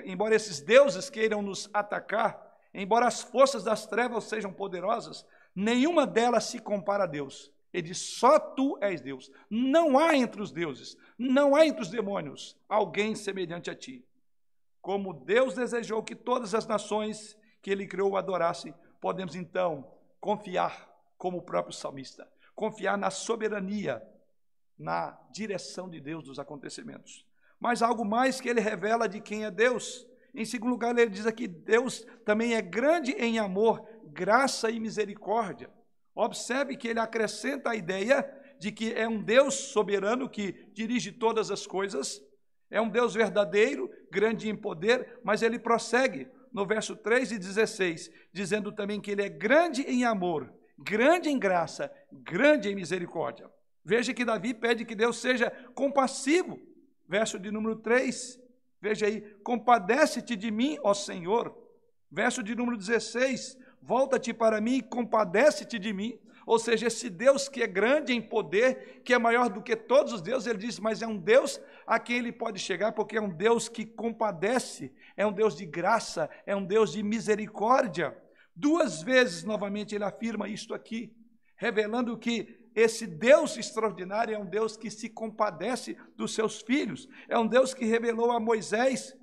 embora 0.04 0.32
esses 0.32 0.60
deuses 0.60 1.10
queiram 1.10 1.42
nos 1.42 1.68
atacar, 1.74 2.56
embora 2.72 3.08
as 3.08 3.22
forças 3.22 3.64
das 3.64 3.84
trevas 3.84 4.22
sejam 4.22 4.52
poderosas, 4.52 5.26
nenhuma 5.52 6.06
delas 6.06 6.44
se 6.44 6.60
compara 6.60 7.02
a 7.02 7.06
Deus. 7.08 7.52
Ele 7.72 7.88
diz: 7.88 7.98
só 7.98 8.38
tu 8.38 8.78
és 8.80 9.00
Deus. 9.00 9.32
Não 9.50 9.98
há 9.98 10.16
entre 10.16 10.40
os 10.40 10.52
deuses, 10.52 10.96
não 11.18 11.56
há 11.56 11.66
entre 11.66 11.82
os 11.82 11.88
demônios 11.88 12.56
alguém 12.68 13.16
semelhante 13.16 13.68
a 13.68 13.74
ti. 13.74 14.06
Como 14.80 15.12
Deus 15.12 15.54
desejou 15.54 16.04
que 16.04 16.14
todas 16.14 16.54
as 16.54 16.68
nações 16.68 17.36
que 17.60 17.68
ele 17.68 17.84
criou 17.84 18.16
adorassem, 18.16 18.72
podemos 19.00 19.34
então 19.34 19.90
confiar, 20.20 20.88
como 21.18 21.38
o 21.38 21.42
próprio 21.42 21.74
salmista, 21.74 22.30
confiar 22.54 22.96
na 22.96 23.10
soberania, 23.10 24.00
na 24.78 25.18
direção 25.30 25.88
de 25.88 26.00
Deus 26.00 26.24
dos 26.24 26.38
acontecimentos. 26.38 27.24
Mas 27.58 27.82
algo 27.82 28.04
mais 28.04 28.40
que 28.40 28.48
ele 28.48 28.60
revela 28.60 29.08
de 29.08 29.20
quem 29.20 29.44
é 29.44 29.50
Deus. 29.50 30.06
Em 30.34 30.44
segundo 30.44 30.70
lugar, 30.70 30.96
ele 30.98 31.10
diz 31.10 31.26
aqui: 31.26 31.46
Deus 31.46 32.04
também 32.24 32.54
é 32.54 32.62
grande 32.62 33.12
em 33.12 33.38
amor, 33.38 33.86
graça 34.06 34.70
e 34.70 34.80
misericórdia. 34.80 35.70
Observe 36.14 36.76
que 36.76 36.88
ele 36.88 37.00
acrescenta 37.00 37.70
a 37.70 37.76
ideia 37.76 38.28
de 38.58 38.70
que 38.70 38.92
é 38.92 39.08
um 39.08 39.22
Deus 39.22 39.54
soberano 39.54 40.28
que 40.28 40.52
dirige 40.72 41.12
todas 41.12 41.50
as 41.50 41.66
coisas, 41.66 42.22
é 42.70 42.80
um 42.80 42.88
Deus 42.88 43.14
verdadeiro, 43.14 43.90
grande 44.10 44.48
em 44.48 44.56
poder, 44.56 45.20
mas 45.22 45.42
ele 45.42 45.58
prossegue 45.58 46.28
no 46.52 46.64
verso 46.64 46.96
3 46.96 47.32
e 47.32 47.38
16, 47.38 48.10
dizendo 48.32 48.72
também 48.72 49.00
que 49.00 49.10
ele 49.10 49.22
é 49.22 49.28
grande 49.28 49.82
em 49.82 50.04
amor, 50.04 50.52
grande 50.78 51.28
em 51.28 51.38
graça, 51.38 51.92
grande 52.12 52.68
em 52.68 52.74
misericórdia. 52.74 53.50
Veja 53.84 54.14
que 54.14 54.24
Davi 54.24 54.54
pede 54.54 54.84
que 54.84 54.94
Deus 54.94 55.18
seja 55.18 55.50
compassivo. 55.74 56.58
Verso 57.06 57.38
de 57.38 57.50
número 57.50 57.76
3. 57.76 58.40
Veja 58.80 59.06
aí, 59.06 59.20
compadece-te 59.42 60.36
de 60.36 60.50
mim, 60.50 60.78
ó 60.82 60.94
Senhor. 60.94 61.56
Verso 62.10 62.42
de 62.42 62.54
número 62.54 62.76
16, 62.76 63.58
volta-te 63.82 64.32
para 64.32 64.60
mim 64.60 64.76
e 64.76 64.82
compadece-te 64.82 65.78
de 65.78 65.92
mim. 65.92 66.18
Ou 66.46 66.58
seja, 66.58 66.86
esse 66.86 67.08
Deus 67.08 67.48
que 67.48 67.62
é 67.62 67.66
grande 67.66 68.12
em 68.12 68.20
poder, 68.20 69.02
que 69.02 69.14
é 69.14 69.18
maior 69.18 69.48
do 69.48 69.62
que 69.62 69.74
todos 69.74 70.12
os 70.12 70.22
deuses, 70.22 70.46
ele 70.46 70.58
diz, 70.58 70.78
mas 70.78 71.00
é 71.02 71.06
um 71.06 71.16
Deus 71.16 71.60
a 71.86 71.98
quem 71.98 72.18
ele 72.18 72.30
pode 72.30 72.58
chegar, 72.58 72.92
porque 72.92 73.16
é 73.16 73.20
um 73.20 73.34
Deus 73.34 73.68
que 73.68 73.84
compadece, 73.84 74.92
é 75.16 75.26
um 75.26 75.32
Deus 75.32 75.56
de 75.56 75.64
graça, 75.64 76.28
é 76.46 76.54
um 76.54 76.64
Deus 76.64 76.92
de 76.92 77.02
misericórdia. 77.02 78.16
Duas 78.54 79.02
vezes, 79.02 79.42
novamente, 79.42 79.94
ele 79.94 80.04
afirma 80.04 80.48
isto 80.48 80.74
aqui, 80.74 81.16
revelando 81.56 82.16
que 82.18 82.63
esse 82.74 83.06
Deus 83.06 83.56
extraordinário 83.56 84.34
é 84.34 84.38
um 84.38 84.46
Deus 84.46 84.76
que 84.76 84.90
se 84.90 85.08
compadece 85.08 85.96
dos 86.16 86.34
seus 86.34 86.60
filhos, 86.60 87.08
é 87.28 87.38
um 87.38 87.46
Deus 87.46 87.72
que 87.72 87.84
revelou 87.84 88.32
a 88.32 88.40
Moisés 88.40 89.16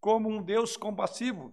como 0.00 0.28
um 0.28 0.42
Deus 0.42 0.76
compassivo. 0.76 1.52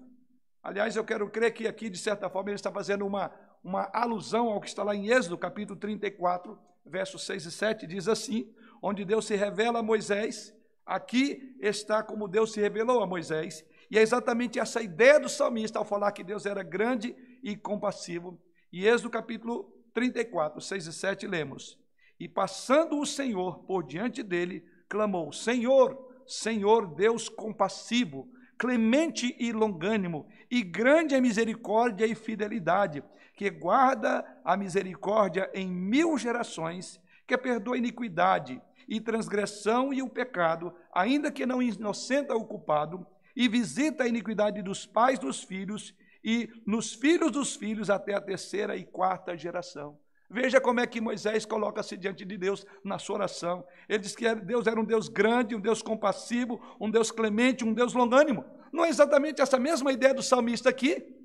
Aliás, 0.61 0.95
eu 0.95 1.05
quero 1.05 1.29
crer 1.29 1.53
que 1.53 1.67
aqui, 1.67 1.89
de 1.89 1.97
certa 1.97 2.29
forma, 2.29 2.49
ele 2.49 2.55
está 2.55 2.71
fazendo 2.71 3.05
uma, 3.05 3.31
uma 3.63 3.89
alusão 3.93 4.49
ao 4.49 4.59
que 4.59 4.67
está 4.67 4.83
lá 4.83 4.93
em 4.95 5.09
Êxodo, 5.09 5.38
capítulo 5.38 5.79
34, 5.79 6.59
versos 6.85 7.25
6 7.25 7.45
e 7.45 7.51
7, 7.51 7.88
diz 7.88 8.07
assim: 8.07 8.53
onde 8.81 9.05
Deus 9.05 9.25
se 9.25 9.35
revela 9.35 9.79
a 9.79 9.83
Moisés, 9.83 10.53
aqui 10.85 11.55
está 11.61 12.03
como 12.03 12.27
Deus 12.27 12.51
se 12.51 12.59
revelou 12.59 13.01
a 13.01 13.07
Moisés, 13.07 13.65
e 13.89 13.97
é 13.97 14.01
exatamente 14.01 14.59
essa 14.59 14.81
ideia 14.81 15.19
do 15.19 15.29
salmista 15.29 15.79
ao 15.79 15.85
falar 15.85 16.11
que 16.11 16.23
Deus 16.23 16.45
era 16.45 16.63
grande 16.63 17.15
e 17.41 17.55
compassivo. 17.55 18.41
E 18.71 18.88
Êxodo 18.88 19.09
capítulo 19.09 19.74
34, 19.95 20.60
6 20.60 20.88
e 20.88 20.93
7, 20.93 21.25
lemos: 21.25 21.79
E 22.19 22.27
passando 22.27 22.99
o 22.99 23.05
Senhor 23.05 23.60
por 23.60 23.81
diante 23.81 24.21
dele, 24.21 24.63
clamou: 24.89 25.31
Senhor, 25.31 26.13
Senhor 26.27 26.93
Deus 26.93 27.29
compassivo, 27.29 28.29
clemente 28.58 29.34
e 29.39 29.53
longânimo, 29.53 30.27
e 30.51 30.62
grande 30.62 31.15
a 31.15 31.21
misericórdia 31.21 32.05
e 32.05 32.13
fidelidade, 32.13 33.01
que 33.36 33.49
guarda 33.49 34.23
a 34.43 34.58
misericórdia 34.58 35.49
em 35.53 35.67
mil 35.67 36.17
gerações, 36.17 36.99
que 37.25 37.38
perdoa 37.38 37.75
a 37.75 37.77
iniquidade 37.77 38.62
e 38.88 38.99
transgressão 38.99 39.93
e 39.93 40.01
o 40.01 40.10
pecado, 40.10 40.73
ainda 40.93 41.31
que 41.31 41.45
não 41.45 41.62
inocenta 41.62 42.36
o 42.36 42.45
culpado, 42.45 43.08
e 43.34 43.47
visita 43.47 44.03
a 44.03 44.08
iniquidade 44.08 44.62
dos 44.62 44.86
pais 44.86 45.19
dos 45.19 45.41
filhos 45.41 45.93
e 46.25 46.49
nos 46.65 46.95
filhos 46.95 47.31
dos 47.31 47.55
filhos 47.55 47.88
até 47.88 48.15
a 48.15 48.19
terceira 48.19 48.75
e 48.75 48.83
quarta 48.83 49.38
geração. 49.38 49.99
Veja 50.27 50.59
como 50.59 50.79
é 50.79 50.88
que 50.88 50.99
Moisés 50.99 51.45
coloca-se 51.45 51.95
diante 51.95 52.25
de 52.25 52.35
Deus 52.35 52.65
na 52.83 52.97
sua 52.97 53.17
oração. 53.17 53.63
Ele 53.88 53.99
diz 53.99 54.15
que 54.15 54.33
Deus 54.33 54.65
era 54.65 54.81
um 54.81 54.83
Deus 54.83 55.07
grande, 55.07 55.55
um 55.55 55.61
Deus 55.61 55.83
compassivo, 55.83 56.59
um 56.81 56.89
Deus 56.89 57.11
clemente, 57.11 57.63
um 57.63 57.71
Deus 57.71 57.93
longânimo. 57.93 58.43
Não 58.73 58.83
é 58.83 58.89
exatamente 58.89 59.39
essa 59.39 59.59
mesma 59.59 59.91
ideia 59.91 60.15
do 60.15 60.23
salmista 60.23 60.67
aqui? 60.67 61.15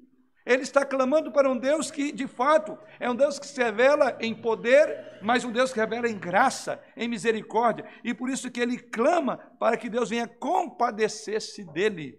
Ele 0.45 0.63
está 0.63 0.85
clamando 0.85 1.33
para 1.33 1.51
um 1.51 1.57
Deus 1.57 1.91
que, 1.91 2.13
de 2.13 2.27
fato, 2.27 2.77
é 2.99 3.11
um 3.11 3.17
Deus 3.17 3.39
que 3.39 3.47
se 3.47 3.63
revela 3.63 4.19
em 4.21 4.35
poder, 4.35 5.19
mas 5.23 5.45
um 5.45 5.53
Deus 5.53 5.73
que 5.73 5.81
revela 5.81 6.09
em 6.09 6.19
graça, 6.19 6.79
em 6.95 7.09
misericórdia. 7.09 7.87
E 8.05 8.13
por 8.13 8.29
isso 8.29 8.51
que 8.51 8.61
ele 8.61 8.79
clama 8.79 9.39
para 9.59 9.79
que 9.79 9.89
Deus 9.89 10.11
venha 10.11 10.29
compadecer-se 10.29 11.65
dele. 11.73 12.19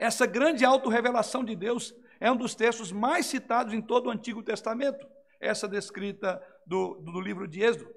Essa 0.00 0.24
grande 0.24 0.64
autorrevelação 0.64 1.44
de 1.44 1.54
Deus 1.54 1.94
é 2.18 2.32
um 2.32 2.36
dos 2.36 2.54
textos 2.54 2.90
mais 2.90 3.26
citados 3.26 3.74
em 3.74 3.82
todo 3.82 4.06
o 4.06 4.10
Antigo 4.10 4.42
Testamento, 4.42 5.06
essa 5.38 5.68
descrita 5.68 6.42
do, 6.66 6.94
do 7.02 7.20
livro 7.20 7.46
de 7.46 7.60
Êxodo. 7.60 7.94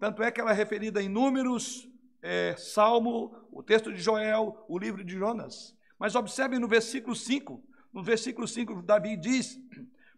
Tanto 0.00 0.20
é 0.20 0.32
que 0.32 0.40
ela 0.40 0.50
é 0.50 0.54
referida 0.54 1.00
em 1.00 1.08
Números, 1.08 1.88
é, 2.20 2.56
Salmo, 2.56 3.46
o 3.52 3.62
texto 3.62 3.92
de 3.92 4.00
Joel, 4.00 4.66
o 4.68 4.76
livro 4.76 5.04
de 5.04 5.16
Jonas. 5.16 5.76
Mas 5.96 6.16
observe 6.16 6.58
no 6.58 6.66
versículo 6.66 7.14
5, 7.14 7.62
no 7.92 8.02
versículo 8.02 8.48
5, 8.48 8.82
Davi 8.82 9.16
diz: 9.16 9.60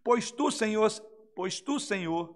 Pois 0.03 0.31
tu, 0.31 0.51
Senhor, 0.51 0.91
pois 1.37 1.61
tu, 1.61 1.79
Senhor, 1.79 2.35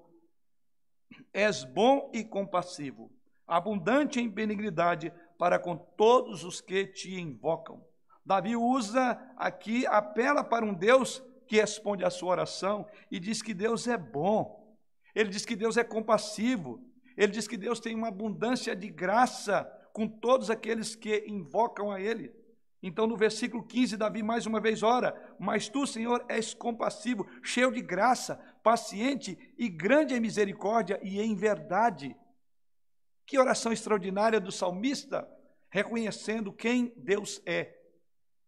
és 1.32 1.64
bom 1.64 2.10
e 2.12 2.22
compassivo, 2.22 3.10
abundante 3.46 4.20
em 4.20 4.28
benignidade 4.28 5.10
para 5.38 5.58
com 5.58 5.74
todos 5.74 6.44
os 6.44 6.60
que 6.60 6.86
te 6.86 7.18
invocam. 7.18 7.82
Davi 8.24 8.56
usa 8.56 9.18
aqui, 9.36 9.86
apela 9.86 10.44
para 10.44 10.64
um 10.64 10.72
Deus 10.72 11.22
que 11.46 11.56
responde 11.56 12.04
à 12.04 12.10
sua 12.10 12.30
oração 12.30 12.86
e 13.10 13.18
diz 13.18 13.42
que 13.42 13.52
Deus 13.52 13.86
é 13.86 13.98
bom. 13.98 14.76
Ele 15.14 15.28
diz 15.28 15.44
que 15.44 15.56
Deus 15.56 15.76
é 15.76 15.84
compassivo. 15.84 16.80
ele 17.16 17.32
diz 17.32 17.46
que 17.46 17.56
Deus 17.56 17.80
tem 17.80 17.94
uma 17.94 18.08
abundância 18.08 18.74
de 18.74 18.88
graça 18.88 19.64
com 19.92 20.08
todos 20.08 20.48
aqueles 20.48 20.94
que 20.94 21.24
invocam 21.26 21.90
a 21.90 22.00
Ele. 22.00 22.32
Então, 22.82 23.06
no 23.06 23.16
versículo 23.16 23.62
15, 23.62 23.96
Davi 23.96 24.22
mais 24.22 24.46
uma 24.46 24.60
vez 24.60 24.82
ora: 24.82 25.14
Mas 25.38 25.68
tu, 25.68 25.86
Senhor, 25.86 26.24
és 26.28 26.54
compassivo, 26.54 27.26
cheio 27.42 27.70
de 27.70 27.80
graça, 27.80 28.36
paciente 28.62 29.38
e 29.58 29.68
grande 29.68 30.14
em 30.14 30.20
misericórdia 30.20 30.98
e 31.02 31.20
em 31.20 31.34
verdade. 31.36 32.16
Que 33.26 33.38
oração 33.38 33.72
extraordinária 33.72 34.40
do 34.40 34.50
salmista, 34.50 35.28
reconhecendo 35.70 36.52
quem 36.52 36.92
Deus 36.96 37.40
é 37.46 37.81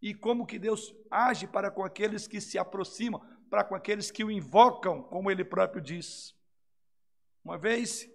e 0.04 0.12
como 0.12 0.44
que 0.44 0.58
Deus 0.58 0.94
age 1.10 1.46
para 1.46 1.70
com 1.70 1.82
aqueles 1.82 2.28
que 2.28 2.38
se 2.38 2.58
aproximam, 2.58 3.22
para 3.48 3.64
com 3.64 3.74
aqueles 3.74 4.10
que 4.10 4.22
o 4.22 4.30
invocam, 4.30 5.02
como 5.02 5.30
ele 5.30 5.42
próprio 5.42 5.80
diz. 5.80 6.36
Uma 7.42 7.56
vez 7.56 8.06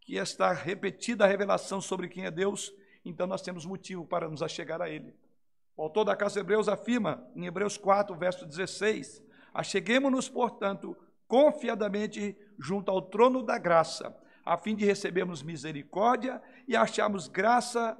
que 0.00 0.14
está 0.14 0.52
repetida 0.52 1.24
a 1.24 1.26
revelação 1.26 1.80
sobre 1.80 2.08
quem 2.08 2.24
é 2.24 2.30
Deus, 2.30 2.72
então 3.04 3.26
nós 3.26 3.42
temos 3.42 3.66
motivo 3.66 4.06
para 4.06 4.28
nos 4.28 4.44
achegar 4.44 4.80
a 4.80 4.88
Ele. 4.88 5.12
O 5.76 5.82
autor 5.82 6.04
da 6.04 6.14
Casa 6.14 6.34
de 6.34 6.40
Hebreus 6.40 6.68
afirma, 6.68 7.28
em 7.34 7.46
Hebreus 7.46 7.76
4, 7.76 8.14
verso 8.16 8.46
16: 8.46 9.20
Acheguemos-nos, 9.52 10.28
portanto, 10.28 10.96
confiadamente 11.26 12.38
junto 12.56 12.92
ao 12.92 13.02
trono 13.02 13.42
da 13.42 13.58
graça, 13.58 14.16
a 14.44 14.56
fim 14.56 14.76
de 14.76 14.84
recebermos 14.84 15.42
misericórdia 15.42 16.40
e 16.68 16.76
acharmos 16.76 17.26
graça 17.26 17.98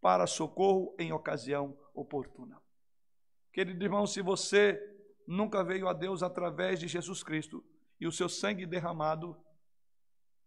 para 0.00 0.26
socorro 0.26 0.94
em 0.98 1.12
ocasião 1.12 1.76
oportuna. 1.96 2.60
Querido 3.52 3.82
irmão, 3.82 4.06
se 4.06 4.20
você 4.20 4.78
nunca 5.26 5.64
veio 5.64 5.88
a 5.88 5.92
Deus 5.92 6.22
através 6.22 6.78
de 6.78 6.86
Jesus 6.86 7.22
Cristo 7.22 7.64
e 7.98 8.06
o 8.06 8.12
seu 8.12 8.28
sangue 8.28 8.66
derramado, 8.66 9.36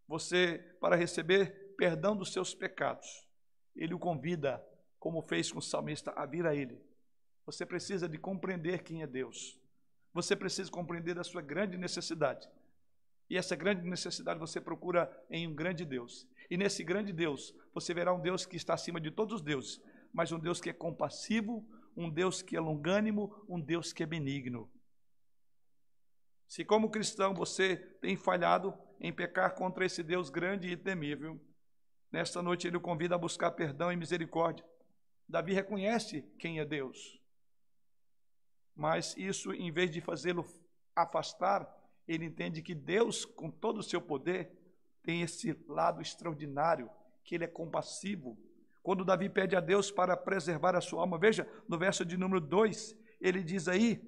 você, 0.08 0.60
para 0.80 0.96
receber 0.96 1.76
perdão 1.76 2.16
dos 2.16 2.32
seus 2.32 2.54
pecados, 2.54 3.28
ele 3.76 3.94
o 3.94 4.00
convida, 4.00 4.64
como 5.00 5.22
fez 5.22 5.52
com 5.52 5.60
o 5.60 5.62
salmista, 5.62 6.12
a 6.12 6.26
vir 6.26 6.46
a 6.46 6.56
ele. 6.56 6.82
Você 7.46 7.66
precisa 7.66 8.08
de 8.08 8.18
compreender 8.18 8.84
quem 8.84 9.02
é 9.02 9.08
Deus. 9.08 9.60
Você 10.14 10.36
precisa 10.36 10.70
compreender 10.70 11.18
a 11.18 11.24
sua 11.24 11.42
grande 11.42 11.78
necessidade. 11.78 12.48
E 13.30 13.38
essa 13.38 13.56
grande 13.56 13.88
necessidade 13.88 14.40
você 14.40 14.60
procura 14.60 15.10
em 15.30 15.48
um 15.48 15.54
grande 15.54 15.86
Deus. 15.86 16.28
E 16.50 16.58
nesse 16.58 16.84
grande 16.84 17.14
Deus, 17.14 17.56
você 17.74 17.94
verá 17.94 18.14
um 18.14 18.20
Deus 18.20 18.46
que 18.46 18.58
está 18.58 18.74
acima 18.74 19.00
de 19.00 19.12
todos 19.12 19.36
os 19.36 19.42
deuses, 19.42 19.80
mas 20.14 20.32
um 20.32 20.40
Deus 20.40 20.60
que 20.60 20.70
é 20.70 20.74
compassivo, 20.74 21.68
um 21.96 22.10
Deus 22.10 22.42
que 22.42 22.56
é 22.56 22.60
longânimo, 22.60 23.44
um 23.48 23.60
Deus 23.60 23.92
que 23.94 24.04
é 24.04 24.06
benigno. 24.06 24.70
Se, 26.48 26.66
como 26.66 26.90
cristão, 26.90 27.34
você 27.34 27.78
tem 28.02 28.18
falhado, 28.18 28.74
em 29.00 29.14
pecar 29.14 29.56
contra 29.56 29.86
esse 29.86 30.04
Deus 30.04 30.30
grande 30.30 30.68
e 30.68 30.76
temível. 30.76 31.40
Nesta 32.12 32.42
noite 32.42 32.68
ele 32.68 32.78
o 32.78 32.82
convida 32.82 33.16
a 33.16 33.20
buscar 33.20 33.52
perdão 33.52 33.92
e 33.92 33.96
misericórdia. 33.96 34.66
Davi 35.28 35.54
reconhece 35.54 36.24
quem 36.40 36.60
é 36.60 36.66
Deus. 36.66 37.22
Mas 38.76 39.16
isso, 39.16 39.54
em 39.54 39.72
vez 39.72 39.92
de 39.92 40.02
fazê-lo 40.02 40.46
afastar, 40.96 41.70
ele 42.08 42.26
entende 42.26 42.62
que 42.62 42.74
Deus, 42.74 43.24
com 43.24 43.52
todo 43.52 43.78
o 43.78 43.84
seu 43.84 44.02
poder, 44.02 44.52
tem 45.04 45.22
esse 45.22 45.54
lado 45.68 46.02
extraordinário, 46.02 46.90
que 47.24 47.36
ele 47.36 47.44
é 47.44 47.48
compassivo. 47.48 48.38
Quando 48.90 49.06
Davi 49.06 49.30
pede 49.30 49.56
a 49.56 49.60
Deus 49.60 49.92
para 49.92 50.18
preservar 50.18 50.76
a 50.76 50.82
sua 50.82 51.02
alma, 51.02 51.16
veja, 51.16 51.48
no 51.68 51.78
verso 51.78 52.04
de 52.04 52.18
número 52.18 52.42
2, 52.42 52.98
ele 53.22 53.44
diz 53.44 53.68
aí: 53.68 54.02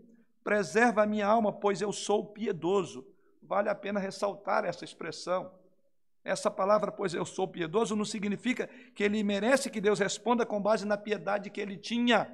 Preserva 0.44 1.04
a 1.04 1.06
minha 1.06 1.28
alma, 1.28 1.54
pois 1.54 1.82
eu 1.82 1.94
sou 1.94 2.26
piedoso 2.26 3.06
vale 3.44 3.70
a 3.70 3.76
pena 3.76 4.00
ressaltar 4.00 4.66
essa 4.66 4.84
expressão. 4.84 5.54
Essa 6.24 6.50
palavra, 6.50 6.92
pois 6.92 7.14
eu 7.14 7.24
sou 7.24 7.48
piedoso, 7.48 7.96
não 7.96 8.04
significa 8.04 8.68
que 8.96 9.04
ele 9.04 9.22
merece 9.22 9.70
que 9.70 9.80
Deus 9.80 10.00
responda 10.00 10.48
com 10.48 10.60
base 10.60 10.84
na 10.84 10.98
piedade 10.98 11.52
que 11.52 11.62
ele 11.62 11.78
tinha. 11.78 12.28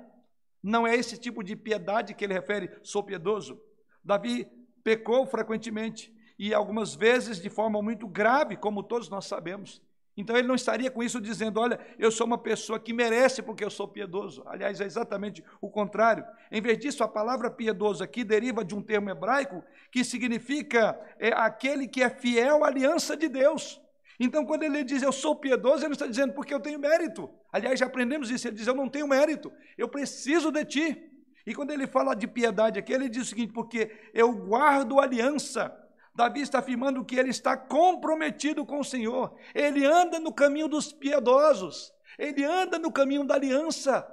Não 0.64 0.88
é 0.88 0.96
esse 0.96 1.18
tipo 1.18 1.44
de 1.44 1.54
piedade 1.54 2.14
que 2.14 2.24
ele 2.24 2.34
refere, 2.34 2.72
sou 2.82 3.04
piedoso. 3.04 3.62
Davi 4.02 4.48
pecou 4.86 5.26
frequentemente 5.26 6.16
e 6.40 6.54
algumas 6.54 6.96
vezes 6.96 7.42
de 7.42 7.50
forma 7.50 7.82
muito 7.82 8.08
grave, 8.08 8.56
como 8.56 8.82
todos 8.82 9.10
nós 9.10 9.26
sabemos. 9.26 9.86
Então 10.17 10.36
ele 10.36 10.47
não 10.47 10.56
estaria 10.56 10.89
com 10.89 11.03
isso 11.03 11.21
dizendo: 11.21 11.60
Olha, 11.60 11.80
eu 11.99 12.12
sou 12.12 12.25
uma 12.25 12.39
pessoa 12.39 12.80
que 12.80 12.91
merece 12.91 13.43
porque 13.43 13.63
eu 13.63 13.69
sou 13.69 13.88
piedoso. 13.88 14.43
Aliás, 14.47 14.82
é 14.82 14.86
exatamente 14.86 15.43
o 15.62 15.69
contrário. 15.69 16.25
Em 16.51 16.60
vez 16.60 16.80
disso, 16.80 17.03
a 17.03 17.08
palavra 17.08 17.51
piedoso 17.51 18.03
aqui 18.03 18.23
deriva 18.23 18.65
de 18.65 18.73
um 18.73 18.82
termo 18.82 19.12
hebraico 19.12 19.63
que 19.91 20.03
significa 20.03 20.99
é, 21.19 21.30
aquele 21.30 21.88
que 21.88 22.01
é 22.01 22.10
fiel 22.10 22.63
à 22.63 22.67
aliança 22.67 23.15
de 23.15 23.30
Deus. 23.30 23.80
Então, 24.19 24.43
quando 24.43 24.63
ele 24.63 24.84
diz 24.84 25.03
eu 25.03 25.12
sou 25.12 25.36
piedoso, 25.36 25.86
ele 25.86 25.93
está 25.93 26.08
dizendo 26.08 26.34
porque 26.34 26.51
eu 26.51 26.60
tenho 26.60 26.80
mérito. 26.80 27.30
Aliás, 27.53 27.80
já 27.80 27.86
aprendemos 27.86 28.32
isso. 28.32 28.47
Ele 28.47 28.56
diz 28.56 28.65
eu 28.65 28.73
não 28.73 28.89
tenho 28.89 29.08
mérito, 29.08 29.53
eu 29.77 29.88
preciso 29.88 30.51
de 30.51 30.65
ti. 30.65 31.12
E 31.45 31.53
quando 31.53 31.69
ele 31.69 31.86
fala 31.86 32.15
de 32.15 32.27
piedade 32.27 32.80
aqui, 32.80 32.91
ele 32.91 33.08
diz 33.08 33.21
o 33.21 33.25
seguinte: 33.25 33.53
porque 33.53 33.91
eu 34.15 34.34
guardo 34.34 34.99
aliança. 34.99 35.87
Davi 36.17 36.41
está 36.41 36.58
afirmando 36.58 37.06
que 37.06 37.15
ele 37.15 37.30
está 37.30 37.56
comprometido 37.56 38.65
com 38.65 38.80
o 38.80 38.84
Senhor. 38.84 39.38
Ele 39.53 39.86
anda 39.86 40.19
no 40.19 40.34
caminho 40.34 40.67
dos 40.67 40.91
piedosos. 40.91 41.93
Ele 42.17 42.43
anda 42.43 42.80
no 42.80 42.91
caminho 42.91 43.23
da 43.23 43.36
aliança. 43.36 44.03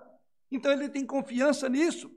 Então 0.52 0.70
ele 0.70 0.90
tem 0.90 1.06
confiança 1.06 1.66
nisso. 1.66 2.10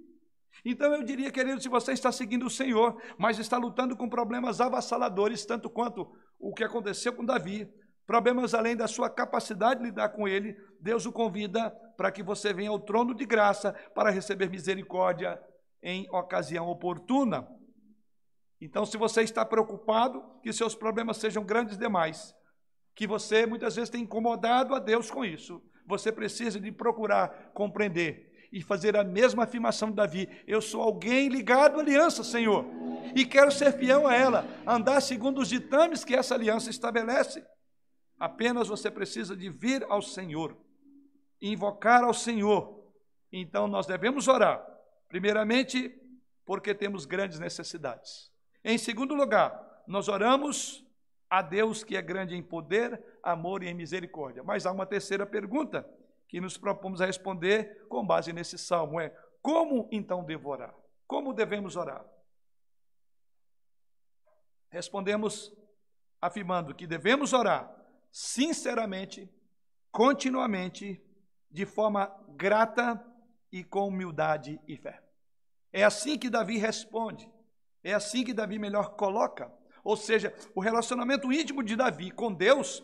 Então 0.66 0.94
eu 0.94 1.04
diria, 1.04 1.32
querido, 1.32 1.62
se 1.62 1.70
você 1.70 1.94
está 1.94 2.12
seguindo 2.12 2.48
o 2.48 2.50
Senhor, 2.50 3.02
mas 3.18 3.40
está 3.40 3.58
lutando 3.58 3.96
com 3.96 4.10
problemas 4.10 4.60
avassaladores, 4.60 5.46
tanto 5.46 5.70
quanto 5.70 6.06
o 6.38 6.54
que 6.54 6.66
aconteceu 6.66 7.14
com 7.14 7.24
Davi, 7.24 7.66
problemas 8.06 8.54
além 8.54 8.76
da 8.76 8.90
sua 8.90 9.10
capacidade 9.10 9.80
de 9.80 9.86
lidar 9.86 10.10
com 10.10 10.28
ele, 10.28 10.58
Deus 10.82 11.06
o 11.06 11.14
convida 11.14 11.70
para 11.96 12.12
que 12.12 12.22
você 12.22 12.52
venha 12.52 12.72
ao 12.72 12.80
trono 12.80 13.16
de 13.16 13.26
graça 13.26 13.72
para 13.96 14.10
receber 14.10 14.50
misericórdia 14.50 15.42
em 15.82 16.10
ocasião 16.10 16.68
oportuna. 16.68 17.48
Então, 18.60 18.86
se 18.86 18.98
você 18.98 19.22
está 19.22 19.46
preocupado 19.46 20.24
que 20.42 20.52
seus 20.52 20.74
problemas 20.74 21.18
sejam 21.18 21.44
grandes 21.44 21.78
demais, 21.78 22.36
que 22.96 23.06
você 23.06 23.46
muitas 23.46 23.76
vezes 23.76 23.90
tem 23.90 24.02
incomodado 24.02 24.74
a 24.74 24.80
Deus 24.80 25.12
com 25.12 25.24
isso, 25.24 25.62
você 25.86 26.12
precisa 26.12 26.60
de 26.60 26.72
procurar 26.72 27.52
compreender 27.54 28.28
e 28.52 28.62
fazer 28.62 28.98
a 28.98 29.04
mesma 29.04 29.44
afirmação 29.44 29.90
de 29.90 29.96
Davi: 29.96 30.28
Eu 30.48 30.62
sou 30.62 30.82
alguém 30.82 31.30
ligado 31.30 31.78
à 31.78 31.82
aliança, 31.82 32.24
Senhor, 32.24 32.66
e 33.16 33.26
quero 33.26 33.52
ser 33.52 33.72
fiel 33.74 34.08
a 34.08 34.16
ela, 34.16 34.46
andar 34.66 35.02
segundo 35.02 35.42
os 35.42 35.50
ditames 35.50 36.04
que 36.04 36.16
essa 36.16 36.34
aliança 36.34 36.70
estabelece. 36.70 37.46
Apenas 38.20 38.68
você 38.68 38.90
precisa 38.90 39.36
de 39.36 39.50
vir 39.50 39.86
ao 39.90 40.02
Senhor, 40.02 40.58
invocar 41.40 42.04
ao 42.04 42.14
Senhor. 42.14 42.76
Então 43.32 43.68
nós 43.68 43.86
devemos 43.86 44.28
orar, 44.28 44.66
primeiramente, 45.08 45.94
porque 46.46 46.74
temos 46.74 47.06
grandes 47.06 47.40
necessidades. 47.40 48.32
Em 48.64 48.78
segundo 48.78 49.14
lugar, 49.14 49.84
nós 49.88 50.08
oramos 50.08 50.86
a 51.30 51.42
Deus 51.42 51.84
que 51.84 51.96
é 51.96 52.02
grande 52.02 52.36
em 52.36 52.44
poder, 52.44 53.04
amor 53.22 53.64
e 53.64 53.68
em 53.68 53.74
misericórdia. 53.74 54.44
Mas 54.44 54.66
há 54.66 54.72
uma 54.72 54.86
terceira 54.86 55.26
pergunta 55.26 55.88
que 56.28 56.42
nos 56.42 56.58
propomos 56.58 57.02
a 57.02 57.06
responder 57.06 57.88
com 57.88 58.06
base 58.06 58.34
nesse 58.34 58.58
salmo: 58.58 59.00
é 59.00 59.10
como 59.42 59.88
então 59.92 60.24
devo 60.24 60.50
orar? 60.50 60.76
Como 61.06 61.34
devemos 61.34 61.76
orar? 61.76 62.06
Respondemos 64.70 65.54
afirmando 66.22 66.76
que 66.76 66.86
devemos 66.86 67.32
orar 67.32 67.74
sinceramente, 68.12 69.30
continuamente, 69.92 71.02
de 71.50 71.66
forma 71.66 72.14
grata 72.30 73.02
e 73.52 73.64
com 73.64 73.88
humildade 73.88 74.60
e 74.68 74.76
fé. 74.76 75.02
É 75.72 75.84
assim 75.84 76.18
que 76.18 76.30
Davi 76.30 76.58
responde. 76.58 77.32
É 77.88 77.94
assim 77.94 78.22
que 78.22 78.34
Davi 78.34 78.60
melhor 78.60 78.96
coloca. 78.96 79.50
Ou 79.82 79.96
seja, 79.96 80.34
o 80.54 80.60
relacionamento 80.60 81.32
íntimo 81.32 81.64
de 81.64 81.74
Davi 81.74 82.12
com 82.12 82.34
Deus 82.34 82.84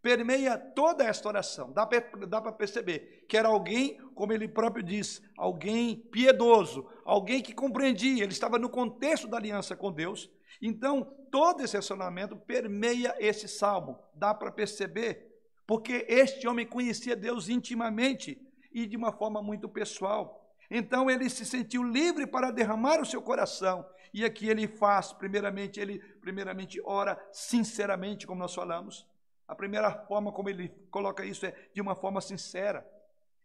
permeia 0.00 0.56
toda 0.56 1.02
esta 1.02 1.26
oração. 1.26 1.72
Dá 1.72 1.84
para 1.84 2.52
perceber 2.52 3.24
que 3.28 3.36
era 3.36 3.48
alguém, 3.48 3.98
como 4.14 4.32
ele 4.32 4.46
próprio 4.46 4.84
diz, 4.84 5.20
alguém 5.36 5.96
piedoso, 5.96 6.86
alguém 7.04 7.42
que 7.42 7.52
compreendia, 7.52 8.22
ele 8.22 8.32
estava 8.32 8.56
no 8.56 8.68
contexto 8.68 9.26
da 9.26 9.38
aliança 9.38 9.74
com 9.74 9.90
Deus. 9.90 10.30
Então, 10.62 11.02
todo 11.32 11.60
esse 11.60 11.72
relacionamento 11.72 12.36
permeia 12.36 13.12
esse 13.18 13.48
salmo. 13.48 13.98
Dá 14.14 14.32
para 14.32 14.52
perceber, 14.52 15.34
porque 15.66 16.06
este 16.08 16.46
homem 16.46 16.64
conhecia 16.64 17.16
Deus 17.16 17.48
intimamente 17.48 18.40
e 18.72 18.86
de 18.86 18.96
uma 18.96 19.10
forma 19.10 19.42
muito 19.42 19.68
pessoal. 19.68 20.43
Então 20.70 21.10
ele 21.10 21.28
se 21.28 21.44
sentiu 21.44 21.82
livre 21.82 22.26
para 22.26 22.50
derramar 22.50 23.00
o 23.00 23.06
seu 23.06 23.20
coração 23.20 23.86
e 24.14 24.24
aqui 24.24 24.48
ele 24.48 24.68
faz, 24.68 25.12
primeiramente, 25.12 25.80
ele 25.80 25.98
primeiramente 25.98 26.80
ora 26.84 27.20
sinceramente, 27.32 28.28
como 28.28 28.38
nós 28.38 28.54
falamos. 28.54 29.04
A 29.46 29.56
primeira 29.56 29.90
forma 29.90 30.30
como 30.30 30.48
ele 30.48 30.68
coloca 30.88 31.24
isso 31.24 31.44
é 31.44 31.52
de 31.74 31.80
uma 31.80 31.96
forma 31.96 32.20
sincera. 32.20 32.88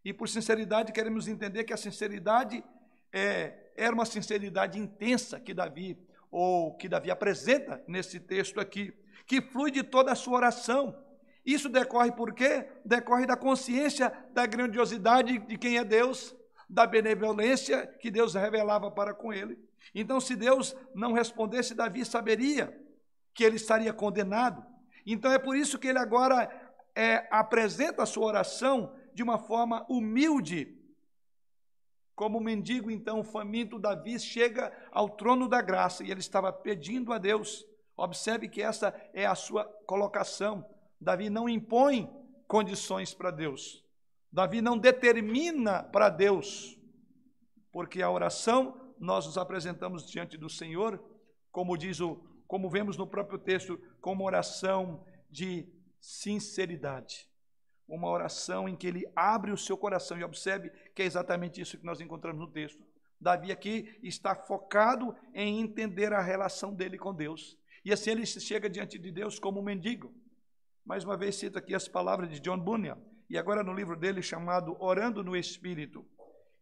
E 0.06 0.14
por 0.14 0.30
sinceridade 0.30 0.94
queremos 0.94 1.28
entender 1.28 1.64
que 1.64 1.74
a 1.74 1.78
sinceridade 1.78 2.64
é, 3.12 3.72
era 3.76 3.92
uma 3.92 4.06
sinceridade 4.06 4.78
intensa 4.78 5.40
que 5.40 5.56
Davi 5.56 5.98
ou 6.30 6.76
que 6.76 6.88
Davi 6.88 7.10
apresenta 7.10 7.84
nesse 7.88 8.20
texto 8.20 8.60
aqui, 8.60 8.94
que 9.26 9.42
flui 9.42 9.72
de 9.72 9.82
toda 9.82 10.12
a 10.12 10.16
sua 10.16 10.38
oração. 10.38 10.96
Isso 11.44 11.68
decorre 11.68 12.12
por 12.12 12.32
quê? 12.32 12.68
Decorre 12.86 13.26
da 13.26 13.36
consciência 13.36 14.14
da 14.34 14.46
grandiosidade 14.46 15.40
de 15.40 15.58
quem 15.58 15.78
é 15.78 15.84
Deus, 15.84 16.36
da 16.70 16.86
benevolência 16.86 17.88
que 17.88 18.12
Deus 18.12 18.36
revelava 18.36 18.92
para 18.92 19.14
com 19.14 19.34
ele. 19.34 19.58
Então, 19.94 20.20
se 20.20 20.36
Deus 20.36 20.76
não 20.94 21.14
respondesse, 21.14 21.74
Davi 21.74 22.06
saberia 22.06 22.80
que 23.34 23.44
ele 23.44 23.56
estaria 23.56 23.92
condenado. 23.92 24.64
Então, 25.06 25.32
é 25.32 25.40
por 25.40 25.56
isso 25.56 25.80
que 25.80 25.88
ele 25.88 25.98
agora 25.98 26.48
é, 26.96 27.28
apresenta 27.32 28.04
a 28.04 28.06
sua 28.06 28.28
oração 28.28 28.96
de 29.14 29.24
uma 29.24 29.40
forma 29.40 29.86
humilde. 29.90 30.78
Como 32.16 32.40
mendigo, 32.40 32.92
então, 32.92 33.24
faminto, 33.24 33.80
Davi 33.80 34.20
chega 34.20 34.72
ao 34.92 35.10
trono 35.10 35.48
da 35.48 35.62
graça 35.62 36.04
e 36.04 36.12
ele 36.12 36.20
estava 36.20 36.54
pedindo 36.54 37.12
a 37.12 37.18
Deus. 37.18 37.66
Observe 37.98 38.48
que 38.48 38.62
essa 38.62 38.94
é 39.14 39.26
a 39.26 39.36
sua 39.36 39.64
colocação. 39.88 40.66
Davi 41.02 41.30
não 41.30 41.50
impõe 41.50 42.10
condições 42.48 43.14
para 43.14 43.32
Deus. 43.32 43.84
Davi 44.32 44.62
não 44.62 44.78
determina 44.78 45.84
para 45.84 46.10
Deus, 46.10 46.78
porque 47.72 48.02
a 48.02 48.12
oração 48.12 48.94
nós 49.00 49.26
nos 49.26 49.38
apresentamos 49.38 50.10
diante 50.10 50.38
do 50.38 50.50
Senhor, 50.50 51.04
como 51.52 51.78
diz 51.78 52.00
o, 52.00 52.16
como 52.48 52.70
vemos 52.70 52.98
no 52.98 53.08
próprio 53.08 53.40
texto, 53.40 53.80
como 54.02 54.26
oração 54.26 55.06
de 55.30 55.68
sinceridade. 56.00 57.28
Uma 57.88 58.10
oração 58.10 58.70
em 58.70 58.76
que 58.76 58.88
ele 58.88 59.12
abre 59.16 59.52
o 59.52 59.58
seu 59.58 59.78
coração 59.78 60.18
e 60.18 60.24
observe 60.24 60.70
que 60.94 61.02
é 61.02 61.06
exatamente 61.06 61.60
isso 61.60 61.78
que 61.78 61.86
nós 61.86 62.00
encontramos 62.00 62.40
no 62.40 62.52
texto. 62.52 62.84
Davi 63.20 63.52
aqui 63.52 64.00
está 64.02 64.36
focado 64.36 65.16
em 65.34 65.60
entender 65.60 66.14
a 66.14 66.22
relação 66.22 66.74
dele 66.74 66.98
com 66.98 67.14
Deus. 67.14 67.58
E 67.84 67.92
assim 67.92 68.12
ele 68.12 68.26
chega 68.26 68.70
diante 68.70 68.98
de 68.98 69.12
Deus 69.12 69.40
como 69.40 69.60
um 69.60 69.64
mendigo. 69.64 70.14
Mais 70.86 71.04
uma 71.04 71.18
vez 71.18 71.36
cito 71.36 71.58
aqui 71.58 71.74
as 71.74 71.88
palavras 71.88 72.30
de 72.30 72.40
John 72.40 72.60
Bunyan, 72.60 72.98
e 73.30 73.38
agora 73.38 73.64
no 73.64 73.74
livro 73.74 73.96
dele 73.96 74.22
chamado 74.22 74.76
Orando 74.80 75.24
no 75.24 75.36
Espírito. 75.36 76.06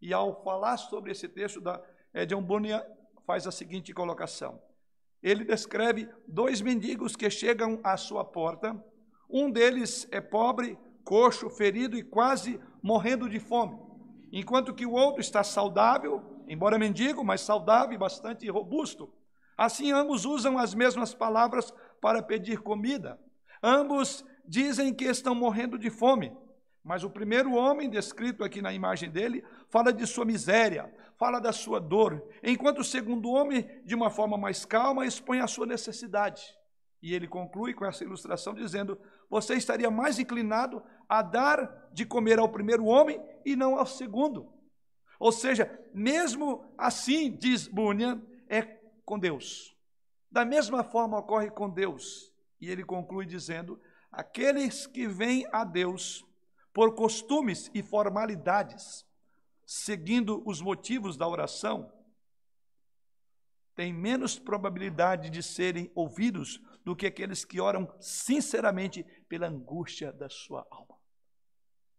E 0.01 0.13
ao 0.13 0.43
falar 0.43 0.77
sobre 0.77 1.11
esse 1.11 1.27
texto, 1.27 1.61
da, 1.61 1.81
é, 2.13 2.25
John 2.25 2.41
Bunyan 2.41 2.83
faz 3.25 3.47
a 3.47 3.51
seguinte 3.51 3.93
colocação. 3.93 4.61
Ele 5.23 5.43
descreve 5.43 6.09
dois 6.27 6.61
mendigos 6.61 7.15
que 7.15 7.29
chegam 7.29 7.79
à 7.83 7.97
sua 7.97 8.23
porta. 8.23 8.75
Um 9.29 9.49
deles 9.49 10.07
é 10.11 10.21
pobre, 10.21 10.77
coxo, 11.03 11.49
ferido 11.49 11.97
e 11.97 12.03
quase 12.03 12.59
morrendo 12.83 13.29
de 13.29 13.39
fome, 13.39 13.77
enquanto 14.31 14.73
que 14.73 14.85
o 14.85 14.91
outro 14.91 15.21
está 15.21 15.43
saudável, 15.43 16.43
embora 16.47 16.77
mendigo, 16.77 17.23
mas 17.23 17.41
saudável 17.41 17.93
e 17.93 17.97
bastante 17.97 18.47
robusto. 18.49 19.11
Assim, 19.57 19.91
ambos 19.91 20.25
usam 20.25 20.57
as 20.57 20.75
mesmas 20.75 21.13
palavras 21.13 21.73
para 21.99 22.21
pedir 22.21 22.59
comida. 22.59 23.19
Ambos 23.63 24.23
dizem 24.47 24.93
que 24.93 25.05
estão 25.05 25.33
morrendo 25.33 25.79
de 25.79 25.89
fome. 25.89 26.31
Mas 26.87 27.03
o 27.03 27.09
primeiro 27.09 27.53
homem, 27.53 27.89
descrito 27.89 28.45
aqui 28.45 28.61
na 28.61 28.71
imagem 28.71 29.09
dele, 29.09 29.43
fala 29.67 29.91
de 29.91 30.07
sua 30.07 30.23
miséria, 30.23 30.89
fala 31.17 31.37
da 31.37 31.51
sua 31.51 31.81
dor, 31.81 32.23
enquanto 32.41 32.79
o 32.79 32.83
segundo 32.83 33.29
homem, 33.29 33.69
de 33.83 33.93
uma 33.93 34.09
forma 34.09 34.37
mais 34.37 34.63
calma, 34.63 35.05
expõe 35.05 35.41
a 35.41 35.47
sua 35.47 35.65
necessidade. 35.65 36.41
E 37.01 37.13
ele 37.13 37.27
conclui 37.27 37.73
com 37.73 37.85
essa 37.85 38.05
ilustração 38.05 38.53
dizendo: 38.53 38.97
Você 39.29 39.55
estaria 39.55 39.91
mais 39.91 40.17
inclinado 40.17 40.81
a 41.09 41.21
dar 41.21 41.89
de 41.91 42.05
comer 42.05 42.39
ao 42.39 42.47
primeiro 42.47 42.85
homem 42.85 43.21
e 43.45 43.53
não 43.53 43.77
ao 43.77 43.85
segundo. 43.85 44.49
Ou 45.19 45.33
seja, 45.33 45.69
mesmo 45.93 46.73
assim, 46.77 47.35
diz 47.35 47.67
Bunyan, 47.67 48.21
é 48.47 48.61
com 49.03 49.19
Deus. 49.19 49.75
Da 50.31 50.45
mesma 50.45 50.85
forma 50.85 51.19
ocorre 51.19 51.49
com 51.49 51.69
Deus. 51.69 52.33
E 52.61 52.71
ele 52.71 52.85
conclui 52.85 53.25
dizendo: 53.25 53.77
Aqueles 54.09 54.87
que 54.87 55.05
vêm 55.05 55.45
a 55.51 55.65
Deus 55.65 56.25
por 56.77 56.93
costumes 56.93 57.71
e 57.73 57.81
formalidades, 57.81 59.03
seguindo 59.65 60.47
os 60.47 60.61
motivos 60.61 61.17
da 61.17 61.27
oração, 61.27 61.91
têm 63.73 63.91
menos 63.91 64.37
probabilidade 64.37 65.31
de 65.31 65.41
serem 65.41 65.91
ouvidos 65.95 66.61
do 66.85 66.95
que 66.95 67.07
aqueles 67.07 67.43
que 67.43 67.59
oram 67.59 67.91
sinceramente 67.99 69.03
pela 69.27 69.47
angústia 69.47 70.13
da 70.13 70.29
sua 70.29 70.67
alma. 70.69 70.95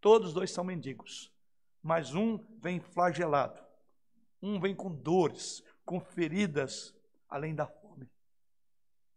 Todos 0.00 0.32
dois 0.32 0.52
são 0.52 0.62
mendigos, 0.62 1.32
mas 1.82 2.14
um 2.14 2.38
vem 2.60 2.78
flagelado, 2.78 3.60
um 4.40 4.60
vem 4.60 4.76
com 4.76 4.94
dores, 4.94 5.60
com 5.84 5.98
feridas, 6.00 6.94
além 7.28 7.52
da 7.52 7.66
fome. 7.66 8.08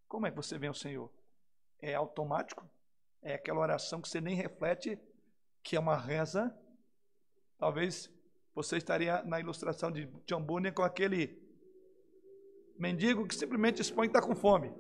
Como 0.08 0.26
é 0.26 0.32
que 0.32 0.38
você 0.38 0.58
vem 0.58 0.70
ao 0.70 0.74
Senhor? 0.74 1.14
É 1.80 1.94
automático? 1.94 2.68
É 3.22 3.36
aquela 3.36 3.60
oração 3.60 4.02
que 4.02 4.10
você 4.10 4.20
nem 4.20 4.34
reflete 4.34 5.00
que 5.64 5.76
é 5.76 5.80
uma 5.80 5.98
reza, 5.98 6.56
talvez 7.58 8.12
você 8.54 8.78
estaria 8.78 9.24
na 9.24 9.40
ilustração 9.40 9.92
de 9.92 10.06
John 10.26 10.42
Bunyan 10.42 10.72
com 10.72 10.84
aquele 10.84 11.40
mendigo 12.78 13.28
que 13.28 13.36
simplesmente 13.36 13.82
expõe 13.82 14.08
que 14.08 14.18
está 14.18 14.26
com 14.26 14.36
fome, 14.36 14.74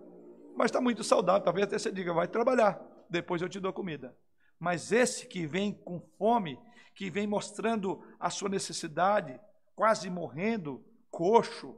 mas 0.55 0.65
está 0.65 0.81
muito 0.81 1.03
saudável. 1.03 1.43
Talvez 1.43 1.67
até 1.67 1.77
você 1.77 1.91
diga, 1.91 2.13
vai 2.13 2.27
trabalhar, 2.27 2.81
depois 3.09 3.41
eu 3.41 3.49
te 3.49 3.59
dou 3.59 3.71
comida. 3.71 4.17
Mas 4.59 4.91
esse 4.91 5.27
que 5.27 5.45
vem 5.45 5.73
com 5.73 5.99
fome, 6.17 6.59
que 6.93 7.09
vem 7.09 7.25
mostrando 7.25 8.03
a 8.19 8.29
sua 8.29 8.49
necessidade, 8.49 9.39
quase 9.75 10.09
morrendo, 10.09 10.85
coxo, 11.09 11.75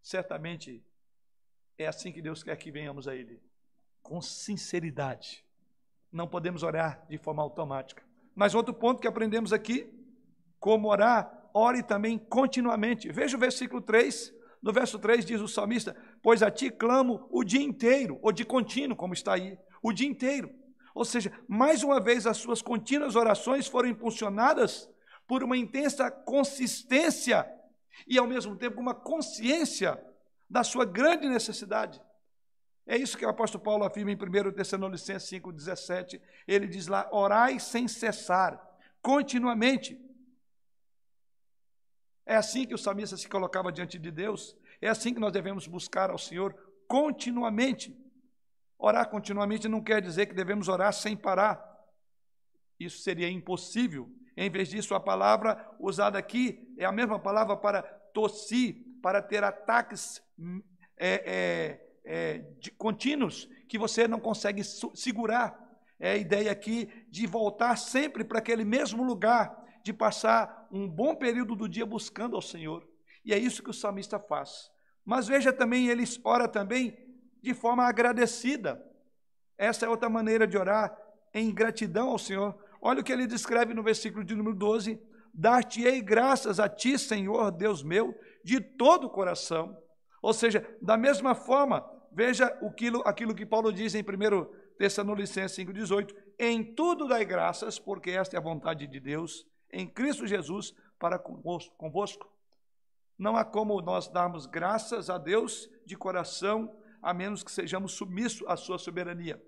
certamente 0.00 0.84
é 1.78 1.86
assim 1.86 2.12
que 2.12 2.22
Deus 2.22 2.42
quer 2.42 2.56
que 2.56 2.70
venhamos 2.70 3.06
a 3.06 3.14
Ele, 3.14 3.42
com 4.02 4.20
sinceridade 4.20 5.44
não 6.12 6.28
podemos 6.28 6.62
orar 6.62 7.04
de 7.08 7.16
forma 7.16 7.42
automática. 7.42 8.02
Mas 8.34 8.54
outro 8.54 8.74
ponto 8.74 9.00
que 9.00 9.08
aprendemos 9.08 9.52
aqui, 9.52 9.90
como 10.60 10.88
orar, 10.88 11.48
ore 11.54 11.82
também 11.82 12.18
continuamente. 12.18 13.10
Veja 13.10 13.36
o 13.36 13.40
versículo 13.40 13.80
3. 13.80 14.32
No 14.62 14.72
verso 14.72 14.98
3 14.98 15.24
diz 15.24 15.40
o 15.40 15.48
salmista: 15.48 15.96
Pois 16.22 16.42
a 16.42 16.50
ti 16.50 16.70
clamo 16.70 17.26
o 17.30 17.42
dia 17.42 17.62
inteiro, 17.62 18.18
ou 18.22 18.30
de 18.30 18.44
contínuo, 18.44 18.96
como 18.96 19.14
está 19.14 19.34
aí, 19.34 19.58
o 19.82 19.92
dia 19.92 20.06
inteiro. 20.06 20.50
Ou 20.94 21.04
seja, 21.04 21.32
mais 21.48 21.82
uma 21.82 22.00
vez 22.00 22.26
as 22.26 22.36
suas 22.36 22.60
contínuas 22.60 23.16
orações 23.16 23.66
foram 23.66 23.88
impulsionadas 23.88 24.88
por 25.26 25.42
uma 25.42 25.56
intensa 25.56 26.10
consistência 26.10 27.50
e, 28.06 28.18
ao 28.18 28.26
mesmo 28.26 28.56
tempo, 28.56 28.80
uma 28.80 28.94
consciência 28.94 29.98
da 30.48 30.62
sua 30.62 30.84
grande 30.84 31.28
necessidade. 31.28 32.00
É 32.86 32.96
isso 32.96 33.16
que 33.16 33.24
o 33.24 33.28
apóstolo 33.28 33.62
Paulo 33.62 33.84
afirma 33.84 34.10
em 34.10 34.16
1 34.16 34.52
Tessalonicenses 34.52 35.28
5,17. 35.30 36.20
Ele 36.46 36.66
diz 36.66 36.86
lá: 36.86 37.08
orai 37.12 37.60
sem 37.60 37.86
cessar, 37.86 38.60
continuamente. 39.00 40.00
É 42.26 42.36
assim 42.36 42.66
que 42.66 42.74
o 42.74 42.78
salmista 42.78 43.16
se 43.16 43.28
colocava 43.28 43.72
diante 43.72 43.98
de 43.98 44.10
Deus, 44.10 44.56
é 44.80 44.88
assim 44.88 45.12
que 45.12 45.20
nós 45.20 45.32
devemos 45.32 45.66
buscar 45.66 46.10
ao 46.10 46.18
Senhor 46.18 46.54
continuamente. 46.88 47.96
Orar 48.78 49.08
continuamente 49.08 49.68
não 49.68 49.80
quer 49.80 50.02
dizer 50.02 50.26
que 50.26 50.34
devemos 50.34 50.68
orar 50.68 50.92
sem 50.92 51.16
parar. 51.16 51.72
Isso 52.78 52.98
seria 53.02 53.30
impossível. 53.30 54.10
Em 54.36 54.50
vez 54.50 54.68
disso, 54.68 54.94
a 54.94 55.00
palavra 55.00 55.72
usada 55.78 56.18
aqui 56.18 56.74
é 56.76 56.84
a 56.84 56.90
mesma 56.90 57.18
palavra 57.18 57.56
para 57.56 57.82
tossir, 57.82 58.76
para 59.00 59.22
ter 59.22 59.44
ataques 59.44 60.20
é, 60.96 61.22
é, 61.24 61.91
é, 62.04 62.38
de, 62.58 62.70
contínuos 62.70 63.48
que 63.68 63.78
você 63.78 64.06
não 64.08 64.20
consegue 64.20 64.62
segurar. 64.64 65.58
É 65.98 66.12
a 66.12 66.16
ideia 66.16 66.50
aqui 66.50 66.88
de 67.08 67.26
voltar 67.26 67.76
sempre 67.76 68.24
para 68.24 68.38
aquele 68.38 68.64
mesmo 68.64 69.04
lugar, 69.04 69.56
de 69.84 69.92
passar 69.92 70.68
um 70.70 70.88
bom 70.88 71.14
período 71.14 71.54
do 71.54 71.68
dia 71.68 71.86
buscando 71.86 72.34
ao 72.34 72.42
Senhor. 72.42 72.86
E 73.24 73.32
é 73.32 73.38
isso 73.38 73.62
que 73.62 73.70
o 73.70 73.74
salmista 73.74 74.18
faz. 74.18 74.70
Mas 75.04 75.28
veja 75.28 75.52
também, 75.52 75.88
ele 75.88 76.04
ora 76.24 76.48
também 76.48 76.96
de 77.40 77.54
forma 77.54 77.84
agradecida. 77.84 78.84
Essa 79.56 79.86
é 79.86 79.88
outra 79.88 80.08
maneira 80.08 80.46
de 80.46 80.56
orar, 80.56 80.96
em 81.32 81.52
gratidão 81.52 82.10
ao 82.10 82.18
Senhor. 82.18 82.56
Olha 82.80 83.00
o 83.00 83.04
que 83.04 83.12
ele 83.12 83.26
descreve 83.26 83.74
no 83.74 83.82
versículo 83.82 84.24
de 84.24 84.34
número 84.34 84.56
12: 84.56 85.00
Dar-te-ei 85.32 86.00
graças 86.00 86.58
a 86.58 86.68
ti, 86.68 86.98
Senhor, 86.98 87.50
Deus 87.52 87.82
meu, 87.82 88.14
de 88.44 88.60
todo 88.60 89.06
o 89.06 89.10
coração 89.10 89.76
ou 90.22 90.32
seja, 90.32 90.64
da 90.80 90.96
mesma 90.96 91.34
forma, 91.34 91.84
veja 92.12 92.46
aquilo, 92.46 93.02
aquilo 93.04 93.34
que 93.34 93.44
Paulo 93.44 93.72
diz 93.72 93.96
em 93.96 94.02
1 94.02 94.44
Tessalonicenses 94.78 95.58
5,18: 95.58 96.14
Em 96.38 96.62
tudo 96.62 97.08
dai 97.08 97.24
graças, 97.24 97.78
porque 97.78 98.12
esta 98.12 98.36
é 98.36 98.38
a 98.38 98.42
vontade 98.42 98.86
de 98.86 99.00
Deus, 99.00 99.44
em 99.72 99.86
Cristo 99.86 100.24
Jesus, 100.24 100.72
para 100.98 101.18
convosco. 101.18 102.32
Não 103.18 103.36
há 103.36 103.44
como 103.44 103.80
nós 103.82 104.08
darmos 104.08 104.46
graças 104.46 105.10
a 105.10 105.18
Deus 105.18 105.68
de 105.84 105.96
coração, 105.96 106.72
a 107.02 107.12
menos 107.12 107.42
que 107.42 107.50
sejamos 107.50 107.92
submissos 107.92 108.46
à 108.46 108.56
sua 108.56 108.78
soberania, 108.78 109.42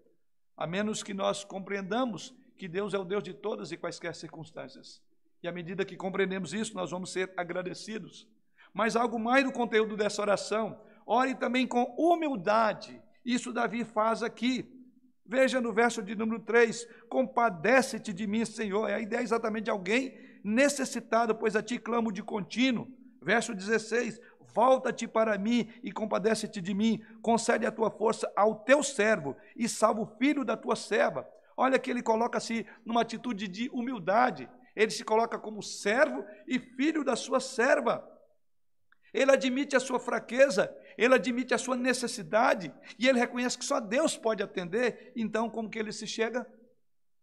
a 0.57 0.66
menos 0.66 1.05
que 1.05 1.14
nós 1.14 1.45
compreendamos 1.45 2.35
que 2.59 2.66
Deus 2.66 2.95
é 2.95 2.99
o 2.99 3.05
Deus 3.05 3.22
de 3.22 3.33
todas 3.33 3.70
e 3.70 3.77
quaisquer 3.77 4.14
circunstâncias. 4.14 5.01
E 5.41 5.47
à 5.47 5.53
medida 5.53 5.85
que 5.85 5.97
compreendemos 5.97 6.53
isso, 6.53 6.75
nós 6.75 6.91
vamos 6.91 7.12
ser 7.12 7.33
agradecidos 7.37 8.29
mas 8.75 8.97
algo 8.97 9.18
mais 9.18 9.45
do 9.45 9.53
conteúdo 9.53 9.97
dessa 9.97 10.20
oração. 10.20 10.79
Ore 11.07 11.35
também 11.37 11.66
com 11.66 11.95
humildade. 11.97 13.01
Isso 13.25 13.53
Davi 13.53 13.85
faz 13.85 14.22
aqui. 14.22 14.68
Veja 15.25 15.61
no 15.61 15.72
verso 15.72 16.03
de 16.03 16.14
número 16.16 16.41
3: 16.41 16.87
Compadece-te 17.09 18.12
de 18.12 18.27
mim, 18.27 18.45
Senhor. 18.45 18.91
É 18.91 18.95
a 18.95 19.01
ideia 19.01 19.22
exatamente 19.22 19.64
de 19.64 19.70
alguém 19.70 20.18
necessitado, 20.43 21.35
pois 21.35 21.55
a 21.55 21.62
ti 21.62 21.79
clamo 21.79 22.12
de 22.12 22.22
contínuo. 22.22 22.89
Verso 23.22 23.55
16: 23.55 24.20
Volta-te 24.53 25.07
para 25.07 25.39
mim 25.39 25.68
e 25.83 25.93
compadece-te 25.93 26.61
de 26.61 26.75
mim. 26.75 27.03
Concede 27.22 27.64
a 27.64 27.72
tua 27.72 27.91
força 27.91 28.31
ao 28.37 28.57
teu 28.57 28.83
servo 28.83 29.37
e 29.57 29.68
salva 29.68 30.03
o 30.03 30.07
filho 30.18 30.45
da 30.45 30.57
tua 30.57 30.77
serva. 30.77 31.27
Olha 31.57 31.79
que 31.79 31.91
ele 31.91 32.03
coloca-se 32.03 32.66
numa 32.85 33.03
atitude 33.03 33.47
de 33.47 33.70
humildade. 33.70 34.49
Ele 34.75 34.91
se 34.91 35.05
coloca 35.05 35.39
como 35.39 35.62
servo 35.62 36.25
e 36.47 36.59
filho 36.59 37.05
da 37.05 37.14
sua 37.14 37.41
serva. 37.41 38.13
Ele 39.14 39.30
admite 39.30 39.76
a 39.76 39.80
sua 39.80 40.00
fraqueza, 40.00 40.76
ele 40.98 41.14
admite 41.14 41.54
a 41.54 41.58
sua 41.58 41.76
necessidade 41.76 42.74
e 42.98 43.08
ele 43.08 43.20
reconhece 43.20 43.56
que 43.56 43.64
só 43.64 43.78
Deus 43.78 44.16
pode 44.16 44.42
atender. 44.42 45.12
Então, 45.14 45.48
como 45.48 45.70
que 45.70 45.78
ele 45.78 45.92
se 45.92 46.04
chega? 46.04 46.44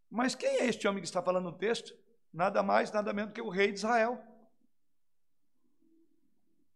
Mas 0.09 0.33
quem 0.33 0.49
é 0.61 0.65
este 0.67 0.87
homem 0.87 1.01
que 1.01 1.07
está 1.07 1.21
falando 1.21 1.51
no 1.51 1.57
texto? 1.57 1.93
Nada 2.33 2.63
mais, 2.63 2.93
nada 2.93 3.11
menos 3.11 3.33
que 3.33 3.41
o 3.41 3.49
rei 3.49 3.73
de 3.73 3.79
Israel. 3.79 4.23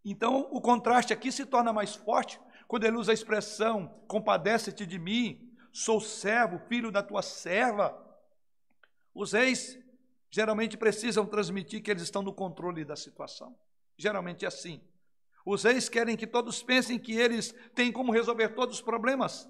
Então, 0.03 0.49
o 0.51 0.59
contraste 0.59 1.13
aqui 1.13 1.32
se 1.32 1.45
torna 1.45 1.72
mais 1.72 1.95
forte 1.95 2.38
quando 2.68 2.84
ele 2.84 2.97
usa 2.97 3.11
a 3.11 3.13
expressão: 3.13 3.88
compadece-te 4.09 4.86
de 4.86 4.99
mim, 4.99 5.49
sou 5.72 6.01
servo, 6.01 6.59
filho 6.68 6.91
da 6.91 7.01
tua 7.01 7.22
serva. 7.22 7.97
Os 9.13 9.32
reis 9.32 9.80
geralmente 10.30 10.76
precisam 10.76 11.26
transmitir 11.26 11.82
que 11.82 11.89
eles 11.89 12.03
estão 12.03 12.22
no 12.22 12.34
controle 12.34 12.84
da 12.84 12.97
situação. 12.97 13.57
Geralmente 13.97 14.43
é 14.43 14.49
assim. 14.49 14.82
Os 15.46 15.64
reis 15.64 15.88
querem 15.88 16.18
que 16.18 16.26
todos 16.26 16.64
pensem 16.64 16.98
que 16.98 17.14
eles 17.14 17.54
têm 17.76 17.91
como 17.91 18.12
resolver 18.12 18.50
todos 18.50 18.78
os 18.78 18.82
problemas, 18.82 19.48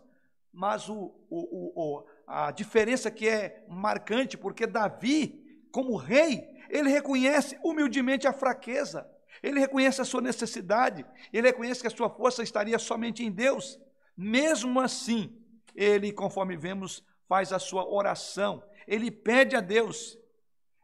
mas 0.52 0.90
o, 0.90 1.16
o, 1.30 1.72
o, 1.74 2.06
a 2.28 2.52
diferença 2.52 3.10
que 3.10 3.28
é 3.28 3.64
marcante, 3.70 4.38
porque 4.38 4.68
Davi, 4.68 5.42
como 5.72 5.96
rei, 5.96 6.46
ele 6.70 6.90
reconhece 6.90 7.58
humildemente 7.64 8.28
a 8.28 8.34
fraqueza, 8.34 9.10
ele 9.42 9.60
reconhece 9.60 10.02
a 10.02 10.06
sua 10.06 10.22
necessidade, 10.22 11.06
ele 11.32 11.48
reconhece 11.48 11.82
que 11.82 11.88
a 11.88 11.96
sua 11.96 12.10
força 12.10 12.44
estaria 12.44 12.78
somente 12.78 13.24
em 13.24 13.32
Deus. 13.32 13.80
Mesmo 14.18 14.80
assim, 14.80 15.38
ele, 15.76 16.12
conforme 16.12 16.58
vemos, 16.58 17.06
faz 17.28 17.54
a 17.54 17.60
sua 17.60 17.88
oração, 17.88 18.64
ele 18.88 19.12
pede 19.12 19.56
a 19.56 19.62
Deus, 19.62 20.18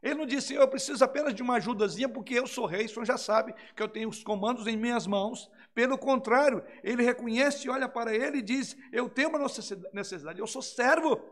ele 0.02 0.16
não 0.16 0.26
disse, 0.26 0.52
eu 0.52 0.66
preciso 0.66 1.04
apenas 1.04 1.32
de 1.32 1.42
uma 1.42 1.54
ajudazinha, 1.54 2.08
porque 2.08 2.34
eu 2.34 2.46
sou 2.46 2.66
rei, 2.66 2.86
o 2.86 2.88
senhor 2.88 3.04
já 3.04 3.16
sabe 3.16 3.54
que 3.76 3.80
eu 3.80 3.88
tenho 3.88 4.08
os 4.08 4.24
comandos 4.24 4.66
em 4.66 4.76
minhas 4.76 5.06
mãos. 5.06 5.48
Pelo 5.72 5.96
contrário, 5.96 6.64
ele 6.82 7.04
reconhece, 7.04 7.70
olha 7.70 7.88
para 7.88 8.12
ele 8.12 8.38
e 8.38 8.42
diz: 8.42 8.76
Eu 8.90 9.08
tenho 9.08 9.28
uma 9.28 9.38
necessidade, 9.92 10.40
eu 10.40 10.46
sou 10.46 10.60
servo. 10.60 11.22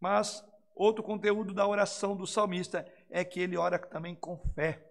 Mas 0.00 0.44
outro 0.74 1.04
conteúdo 1.04 1.54
da 1.54 1.66
oração 1.66 2.16
do 2.16 2.26
salmista 2.26 2.84
é 3.08 3.24
que 3.24 3.38
ele 3.38 3.56
ora 3.56 3.78
também 3.78 4.16
com 4.16 4.36
fé. 4.54 4.84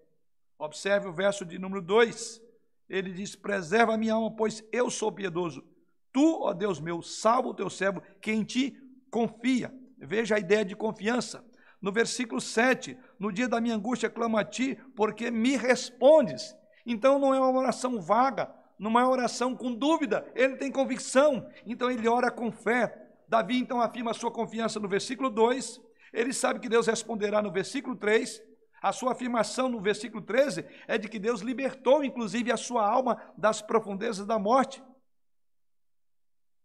Observe 0.58 1.08
o 1.08 1.12
verso 1.12 1.44
de 1.44 1.58
número 1.58 1.82
2. 1.82 2.40
Ele 2.88 3.12
diz: 3.12 3.36
Preserva 3.36 3.92
a 3.92 3.98
minha 3.98 4.14
alma, 4.14 4.34
pois 4.34 4.64
eu 4.72 4.90
sou 4.90 5.12
piedoso. 5.12 5.62
Tu, 6.10 6.40
ó 6.40 6.54
Deus 6.54 6.80
meu, 6.80 7.02
salva 7.02 7.48
o 7.48 7.54
teu 7.54 7.68
servo, 7.68 8.00
que 8.22 8.32
em 8.32 8.42
ti 8.42 8.74
confia. 9.10 9.70
Veja 9.98 10.36
a 10.36 10.38
ideia 10.38 10.64
de 10.64 10.74
confiança. 10.74 11.44
No 11.86 11.92
versículo 11.92 12.40
7, 12.40 12.98
no 13.16 13.30
dia 13.30 13.46
da 13.46 13.60
minha 13.60 13.76
angústia 13.76 14.10
clamo 14.10 14.36
a 14.36 14.44
ti, 14.44 14.76
porque 14.96 15.30
me 15.30 15.56
respondes. 15.56 16.52
Então 16.84 17.16
não 17.16 17.32
é 17.32 17.38
uma 17.38 17.60
oração 17.60 18.00
vaga, 18.00 18.52
não 18.76 18.90
é 18.98 19.04
uma 19.04 19.08
oração 19.08 19.54
com 19.54 19.72
dúvida, 19.72 20.26
ele 20.34 20.56
tem 20.56 20.72
convicção, 20.72 21.48
então 21.64 21.88
ele 21.88 22.08
ora 22.08 22.28
com 22.28 22.50
fé. 22.50 23.08
Davi 23.28 23.60
então 23.60 23.80
afirma 23.80 24.10
a 24.10 24.14
sua 24.14 24.32
confiança 24.32 24.80
no 24.80 24.88
versículo 24.88 25.30
2, 25.30 25.80
ele 26.12 26.32
sabe 26.32 26.58
que 26.58 26.68
Deus 26.68 26.88
responderá 26.88 27.40
no 27.40 27.52
versículo 27.52 27.94
3, 27.94 28.42
a 28.82 28.90
sua 28.90 29.12
afirmação 29.12 29.68
no 29.68 29.80
versículo 29.80 30.20
13 30.20 30.64
é 30.88 30.98
de 30.98 31.08
que 31.08 31.20
Deus 31.20 31.40
libertou, 31.40 32.02
inclusive, 32.02 32.50
a 32.50 32.56
sua 32.56 32.84
alma 32.84 33.16
das 33.38 33.62
profundezas 33.62 34.26
da 34.26 34.40
morte. 34.40 34.82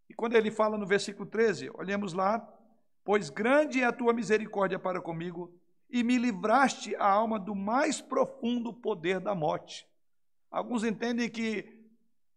E 0.10 0.16
quando 0.16 0.34
ele 0.34 0.50
fala 0.50 0.80
no 0.80 0.88
versículo 0.88 1.28
13, 1.28 1.70
olhemos 1.76 2.12
lá, 2.12 2.40
Pois 3.04 3.30
grande 3.30 3.82
é 3.82 3.86
a 3.86 3.92
tua 3.92 4.14
misericórdia 4.14 4.78
para 4.78 5.02
comigo, 5.02 5.54
e 5.90 6.04
me 6.04 6.18
livraste 6.18 6.96
a 6.96 7.06
alma 7.06 7.38
do 7.38 7.54
mais 7.54 8.00
profundo 8.00 8.74
poder 8.74 9.20
da 9.20 9.36
morte. 9.36 9.86
Alguns 10.50 10.84
entendem 10.84 11.30
que 11.30 11.82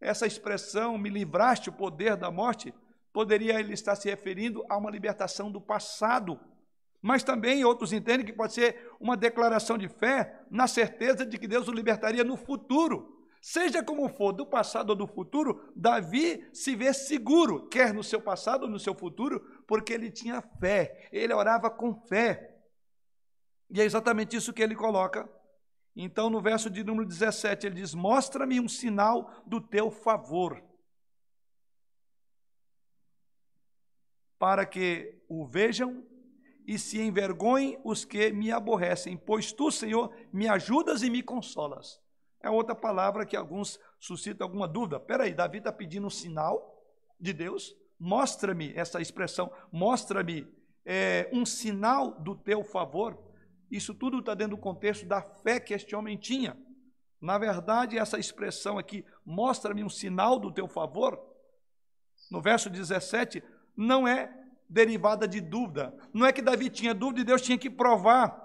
essa 0.00 0.26
expressão, 0.26 0.98
me 0.98 1.08
livraste 1.08 1.68
o 1.68 1.72
poder 1.72 2.16
da 2.16 2.30
morte, 2.30 2.74
poderia 3.12 3.58
ele 3.60 3.72
estar 3.72 3.94
se 3.94 4.10
referindo 4.10 4.64
a 4.68 4.76
uma 4.76 4.90
libertação 4.90 5.50
do 5.50 5.60
passado. 5.60 6.38
Mas 7.00 7.22
também 7.22 7.64
outros 7.64 7.92
entendem 7.92 8.26
que 8.26 8.32
pode 8.32 8.54
ser 8.54 8.90
uma 8.98 9.16
declaração 9.16 9.78
de 9.78 9.88
fé 9.88 10.40
na 10.50 10.66
certeza 10.66 11.24
de 11.24 11.38
que 11.38 11.46
Deus 11.46 11.68
o 11.68 11.72
libertaria 11.72 12.24
no 12.24 12.36
futuro. 12.36 13.13
Seja 13.46 13.84
como 13.84 14.08
for, 14.08 14.32
do 14.32 14.46
passado 14.46 14.88
ou 14.88 14.96
do 14.96 15.06
futuro, 15.06 15.70
Davi 15.76 16.48
se 16.50 16.74
vê 16.74 16.94
seguro, 16.94 17.68
quer 17.68 17.92
no 17.92 18.02
seu 18.02 18.18
passado 18.18 18.62
ou 18.62 18.70
no 18.70 18.78
seu 18.78 18.94
futuro, 18.94 19.38
porque 19.66 19.92
ele 19.92 20.10
tinha 20.10 20.40
fé, 20.40 21.10
ele 21.12 21.34
orava 21.34 21.70
com 21.70 21.94
fé. 21.94 22.58
E 23.68 23.82
é 23.82 23.84
exatamente 23.84 24.34
isso 24.34 24.50
que 24.50 24.62
ele 24.62 24.74
coloca. 24.74 25.30
Então, 25.94 26.30
no 26.30 26.40
verso 26.40 26.70
de 26.70 26.82
número 26.82 27.06
17, 27.06 27.66
ele 27.66 27.74
diz: 27.74 27.92
Mostra-me 27.92 28.58
um 28.58 28.66
sinal 28.66 29.30
do 29.44 29.60
teu 29.60 29.90
favor, 29.90 30.64
para 34.38 34.64
que 34.64 35.22
o 35.28 35.46
vejam 35.46 36.02
e 36.66 36.78
se 36.78 36.98
envergonhem 36.98 37.78
os 37.84 38.06
que 38.06 38.32
me 38.32 38.50
aborrecem, 38.50 39.18
pois 39.18 39.52
tu, 39.52 39.70
Senhor, 39.70 40.16
me 40.32 40.48
ajudas 40.48 41.02
e 41.02 41.10
me 41.10 41.22
consolas. 41.22 42.02
É 42.44 42.50
outra 42.50 42.74
palavra 42.74 43.24
que 43.24 43.34
alguns 43.34 43.80
suscitam 43.98 44.46
alguma 44.46 44.68
dúvida. 44.68 45.00
Peraí, 45.00 45.32
Davi 45.32 45.58
está 45.58 45.72
pedindo 45.72 46.06
um 46.06 46.10
sinal 46.10 46.78
de 47.18 47.32
Deus? 47.32 47.74
Mostra-me 47.98 48.70
essa 48.76 49.00
expressão, 49.00 49.50
mostra-me 49.72 50.46
é, 50.84 51.30
um 51.32 51.46
sinal 51.46 52.20
do 52.20 52.36
teu 52.36 52.62
favor. 52.62 53.18
Isso 53.70 53.94
tudo 53.94 54.18
está 54.18 54.34
dentro 54.34 54.56
do 54.56 54.62
contexto 54.62 55.06
da 55.06 55.22
fé 55.22 55.58
que 55.58 55.72
este 55.72 55.96
homem 55.96 56.18
tinha. 56.18 56.54
Na 57.18 57.38
verdade, 57.38 57.96
essa 57.96 58.18
expressão 58.18 58.76
aqui, 58.76 59.06
mostra-me 59.24 59.82
um 59.82 59.88
sinal 59.88 60.38
do 60.38 60.52
teu 60.52 60.68
favor, 60.68 61.18
no 62.30 62.42
verso 62.42 62.68
17, 62.68 63.42
não 63.74 64.06
é 64.06 64.30
derivada 64.68 65.26
de 65.26 65.40
dúvida. 65.40 65.96
Não 66.12 66.26
é 66.26 66.32
que 66.32 66.42
Davi 66.42 66.68
tinha 66.68 66.92
dúvida 66.92 67.22
e 67.22 67.24
Deus 67.24 67.40
tinha 67.40 67.56
que 67.56 67.70
provar. 67.70 68.43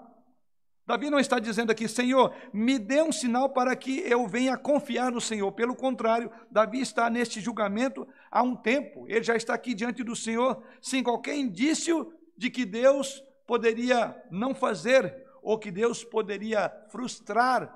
Davi 0.90 1.08
não 1.08 1.20
está 1.20 1.38
dizendo 1.38 1.70
aqui, 1.70 1.86
Senhor, 1.86 2.34
me 2.52 2.76
dê 2.76 3.00
um 3.00 3.12
sinal 3.12 3.50
para 3.50 3.76
que 3.76 4.00
eu 4.00 4.26
venha 4.26 4.58
confiar 4.58 5.12
no 5.12 5.20
Senhor. 5.20 5.52
Pelo 5.52 5.76
contrário, 5.76 6.32
Davi 6.50 6.80
está 6.80 7.08
neste 7.08 7.40
julgamento 7.40 8.08
há 8.28 8.42
um 8.42 8.56
tempo. 8.56 9.06
Ele 9.06 9.22
já 9.22 9.36
está 9.36 9.54
aqui 9.54 9.72
diante 9.72 10.02
do 10.02 10.16
Senhor 10.16 10.60
sem 10.82 11.00
qualquer 11.00 11.36
indício 11.36 12.12
de 12.36 12.50
que 12.50 12.64
Deus 12.64 13.22
poderia 13.46 14.20
não 14.32 14.52
fazer 14.52 15.24
ou 15.44 15.56
que 15.60 15.70
Deus 15.70 16.02
poderia 16.02 16.68
frustrar 16.90 17.72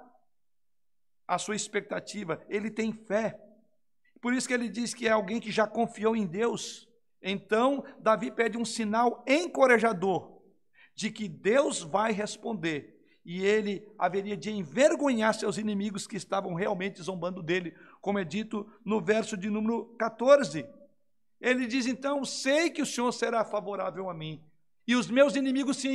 a 1.24 1.38
sua 1.38 1.54
expectativa. 1.54 2.44
Ele 2.48 2.68
tem 2.68 2.92
fé. 2.92 3.38
Por 4.20 4.34
isso 4.34 4.48
que 4.48 4.54
ele 4.54 4.68
diz 4.68 4.92
que 4.92 5.06
é 5.06 5.12
alguém 5.12 5.38
que 5.38 5.52
já 5.52 5.68
confiou 5.68 6.16
em 6.16 6.26
Deus. 6.26 6.88
Então, 7.22 7.84
Davi 8.00 8.32
pede 8.32 8.58
um 8.58 8.64
sinal 8.64 9.24
encorajador 9.24 10.42
de 10.96 11.12
que 11.12 11.28
Deus 11.28 11.80
vai 11.80 12.10
responder 12.10 12.93
e 13.24 13.44
ele 13.44 13.86
haveria 13.98 14.36
de 14.36 14.50
envergonhar 14.50 15.34
seus 15.34 15.56
inimigos 15.56 16.06
que 16.06 16.16
estavam 16.16 16.54
realmente 16.54 17.00
zombando 17.02 17.42
dele, 17.42 17.74
como 18.00 18.18
é 18.18 18.24
dito 18.24 18.66
no 18.84 19.00
verso 19.00 19.36
de 19.36 19.48
número 19.48 19.86
14. 19.98 20.66
Ele 21.40 21.66
diz 21.66 21.86
então: 21.86 22.24
Sei 22.24 22.70
que 22.70 22.82
o 22.82 22.86
Senhor 22.86 23.12
será 23.12 23.44
favorável 23.44 24.10
a 24.10 24.14
mim, 24.14 24.42
e 24.86 24.94
os 24.94 25.08
meus 25.10 25.34
inimigos 25.36 25.78
se 25.78 25.88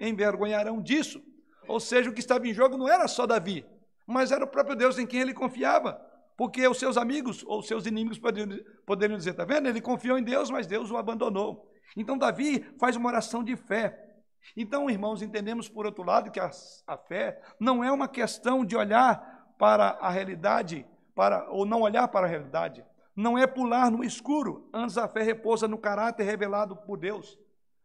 envergonharão 0.00 0.80
disso. 0.80 1.22
Ou 1.66 1.78
seja, 1.78 2.08
o 2.08 2.12
que 2.14 2.20
estava 2.20 2.48
em 2.48 2.54
jogo 2.54 2.78
não 2.78 2.88
era 2.88 3.06
só 3.06 3.26
Davi, 3.26 3.66
mas 4.06 4.32
era 4.32 4.44
o 4.44 4.48
próprio 4.48 4.74
Deus 4.74 4.98
em 4.98 5.06
quem 5.06 5.20
ele 5.20 5.34
confiava. 5.34 6.00
Porque 6.38 6.66
os 6.66 6.78
seus 6.78 6.96
amigos 6.96 7.44
ou 7.46 7.62
seus 7.62 7.84
inimigos 7.84 8.18
poderiam, 8.18 8.58
poderiam 8.86 9.18
dizer: 9.18 9.30
está 9.30 9.44
vendo? 9.44 9.68
Ele 9.68 9.80
confiou 9.80 10.16
em 10.16 10.22
Deus, 10.22 10.50
mas 10.50 10.66
Deus 10.66 10.90
o 10.90 10.96
abandonou. 10.96 11.68
Então, 11.96 12.16
Davi 12.16 12.64
faz 12.78 12.96
uma 12.96 13.08
oração 13.08 13.42
de 13.42 13.56
fé. 13.56 14.07
Então, 14.56 14.88
irmãos, 14.90 15.22
entendemos 15.22 15.68
por 15.68 15.86
outro 15.86 16.02
lado 16.02 16.30
que 16.30 16.40
a, 16.40 16.50
a 16.86 16.96
fé 16.96 17.40
não 17.58 17.82
é 17.82 17.92
uma 17.92 18.08
questão 18.08 18.64
de 18.64 18.76
olhar 18.76 19.54
para 19.58 19.98
a 20.00 20.08
realidade, 20.08 20.86
para 21.14 21.48
ou 21.50 21.66
não 21.66 21.82
olhar 21.82 22.08
para 22.08 22.26
a 22.26 22.30
realidade. 22.30 22.84
Não 23.14 23.36
é 23.36 23.46
pular 23.46 23.90
no 23.90 24.04
escuro. 24.04 24.68
Antes 24.72 24.96
a 24.96 25.08
fé 25.08 25.22
repousa 25.22 25.66
no 25.66 25.78
caráter 25.78 26.24
revelado 26.24 26.76
por 26.76 26.96
Deus. 26.96 27.38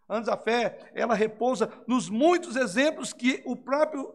Antes 0.08 0.30
a 0.30 0.38
fé, 0.38 0.92
ela 0.94 1.16
repousa 1.16 1.72
nos 1.88 2.10
muitos 2.10 2.56
exemplos 2.56 3.14
que 3.14 3.42
o 3.46 3.56
próprio 3.56 4.14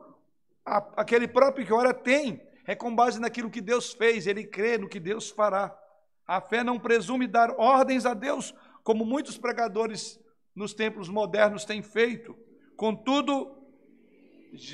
aquele 0.97 1.26
próprio 1.26 1.66
que 1.66 1.72
ora 1.72 1.95
tem. 1.95 2.41
É 2.66 2.74
com 2.74 2.95
base 2.95 3.18
naquilo 3.18 3.51
que 3.51 3.62
Deus 3.62 3.95
fez, 3.95 4.26
ele 4.26 4.45
crê 4.45 4.76
no 4.76 4.89
que 4.89 5.01
Deus 5.01 5.30
fará. 5.30 5.76
A 6.26 6.39
fé 6.39 6.62
não 6.62 6.78
presume 6.78 7.26
dar 7.26 7.51
ordens 7.59 8.05
a 8.05 8.12
Deus, 8.12 8.55
como 8.84 9.07
muitos 9.07 9.39
pregadores 9.39 10.20
nos 10.59 10.74
templos 10.74 11.09
modernos 11.09 11.64
têm 11.64 11.80
feito. 11.80 12.36
Contudo, 12.76 13.56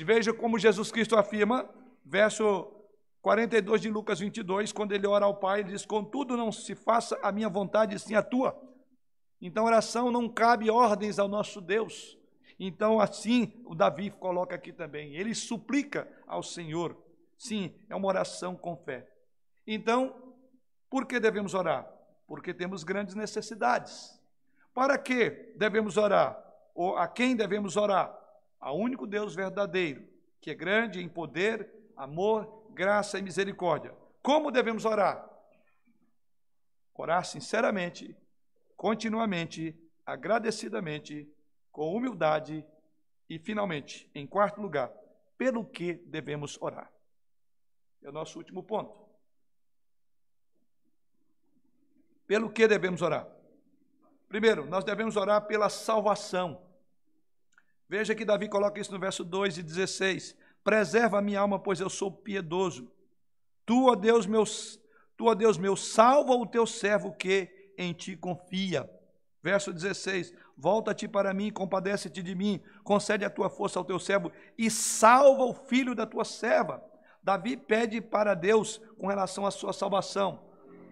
veja 0.03 0.33
como 0.33 0.57
Jesus 0.57 0.91
Cristo 0.91 1.15
afirma, 1.15 1.69
verso 2.03 2.71
42 3.21 3.81
de 3.81 3.89
Lucas 3.89 4.19
22, 4.19 4.71
quando 4.71 4.93
ele 4.93 5.05
ora 5.05 5.25
ao 5.25 5.39
Pai, 5.39 5.59
ele 5.59 5.71
diz: 5.71 5.85
Contudo, 5.85 6.35
não 6.35 6.51
se 6.51 6.73
faça 6.73 7.19
a 7.21 7.31
minha 7.31 7.47
vontade, 7.47 7.97
sim 7.99 8.15
a 8.15 8.23
tua. 8.23 8.59
Então, 9.39 9.65
oração 9.65 10.11
não 10.11 10.27
cabe 10.27 10.71
ordens 10.71 11.19
ao 11.19 11.27
nosso 11.27 11.61
Deus. 11.61 12.17
Então, 12.59 12.99
assim, 12.99 13.53
o 13.65 13.75
Davi 13.75 14.09
coloca 14.09 14.55
aqui 14.55 14.73
também. 14.73 15.15
Ele 15.15 15.35
suplica 15.35 16.07
ao 16.25 16.41
Senhor. 16.41 16.97
Sim, 17.37 17.75
é 17.89 17.95
uma 17.95 18.07
oração 18.07 18.55
com 18.55 18.75
fé. 18.75 19.07
Então, 19.67 20.33
por 20.89 21.05
que 21.05 21.19
devemos 21.19 21.53
orar? 21.53 21.87
Porque 22.27 22.53
temos 22.53 22.83
grandes 22.83 23.13
necessidades. 23.13 24.14
Para 24.75 24.97
que 24.97 25.53
devemos 25.55 25.95
orar? 25.95 26.37
Ou 26.75 26.97
a 26.97 27.07
quem 27.07 27.33
devemos 27.33 27.77
orar? 27.77 28.13
Ao 28.59 28.77
único 28.77 29.07
Deus 29.07 29.33
verdadeiro, 29.33 30.05
que 30.41 30.51
é 30.51 30.53
grande 30.53 31.01
em 31.01 31.07
poder, 31.07 31.71
amor, 31.95 32.67
graça 32.71 33.17
e 33.17 33.21
misericórdia. 33.21 33.95
Como 34.21 34.51
devemos 34.51 34.83
orar? 34.83 35.29
Orar 36.93 37.23
sinceramente, 37.23 38.17
continuamente, 38.75 39.73
agradecidamente, 40.05 41.25
com 41.71 41.95
humildade 41.95 42.65
e, 43.29 43.39
finalmente, 43.39 44.11
em 44.13 44.27
quarto 44.27 44.61
lugar, 44.61 44.91
pelo 45.37 45.65
que 45.65 45.93
devemos 45.93 46.61
orar. 46.61 46.91
É 48.03 48.09
o 48.09 48.11
nosso 48.11 48.37
último 48.37 48.61
ponto. 48.61 49.05
Pelo 52.27 52.49
que 52.49 52.67
devemos 52.67 53.01
orar? 53.01 53.34
Primeiro, 54.27 54.65
nós 54.65 54.83
devemos 54.83 55.15
orar 55.15 55.45
pela 55.45 55.69
salvação. 55.69 56.61
Veja 57.87 58.15
que 58.15 58.25
Davi 58.25 58.49
coloca 58.49 58.79
isso 58.79 58.91
no 58.91 58.99
verso 58.99 59.23
2 59.23 59.59
e 59.59 59.63
16. 59.63 60.35
Preserva 60.63 61.19
a 61.19 61.21
minha 61.21 61.39
alma, 61.39 61.59
pois 61.59 61.79
eu 61.79 61.89
sou 61.89 62.11
piedoso. 62.11 62.91
Tu, 63.65 63.87
ó 63.87 63.95
Deus, 63.95 64.25
meu, 64.25 64.43
tu, 65.15 65.25
ó 65.25 65.35
Deus 65.35 65.57
meu, 65.57 65.75
salva 65.75 66.33
o 66.33 66.45
teu 66.45 66.65
servo 66.65 67.13
que 67.13 67.71
em 67.77 67.93
ti 67.93 68.15
confia. 68.15 68.89
Verso 69.43 69.71
16: 69.71 70.33
Volta-te 70.57 71.07
para 71.07 71.33
mim, 71.33 71.51
compadece-te 71.51 72.23
de 72.23 72.33
mim, 72.33 72.61
concede 72.83 73.23
a 73.23 73.29
tua 73.29 73.49
força 73.49 73.77
ao 73.77 73.85
teu 73.85 73.99
servo 73.99 74.31
e 74.57 74.71
salva 74.71 75.43
o 75.43 75.53
filho 75.53 75.93
da 75.93 76.05
tua 76.05 76.25
serva. 76.25 76.83
Davi 77.21 77.57
pede 77.57 78.01
para 78.01 78.33
Deus 78.33 78.79
com 78.97 79.07
relação 79.07 79.45
à 79.45 79.51
sua 79.51 79.73
salvação. 79.73 80.39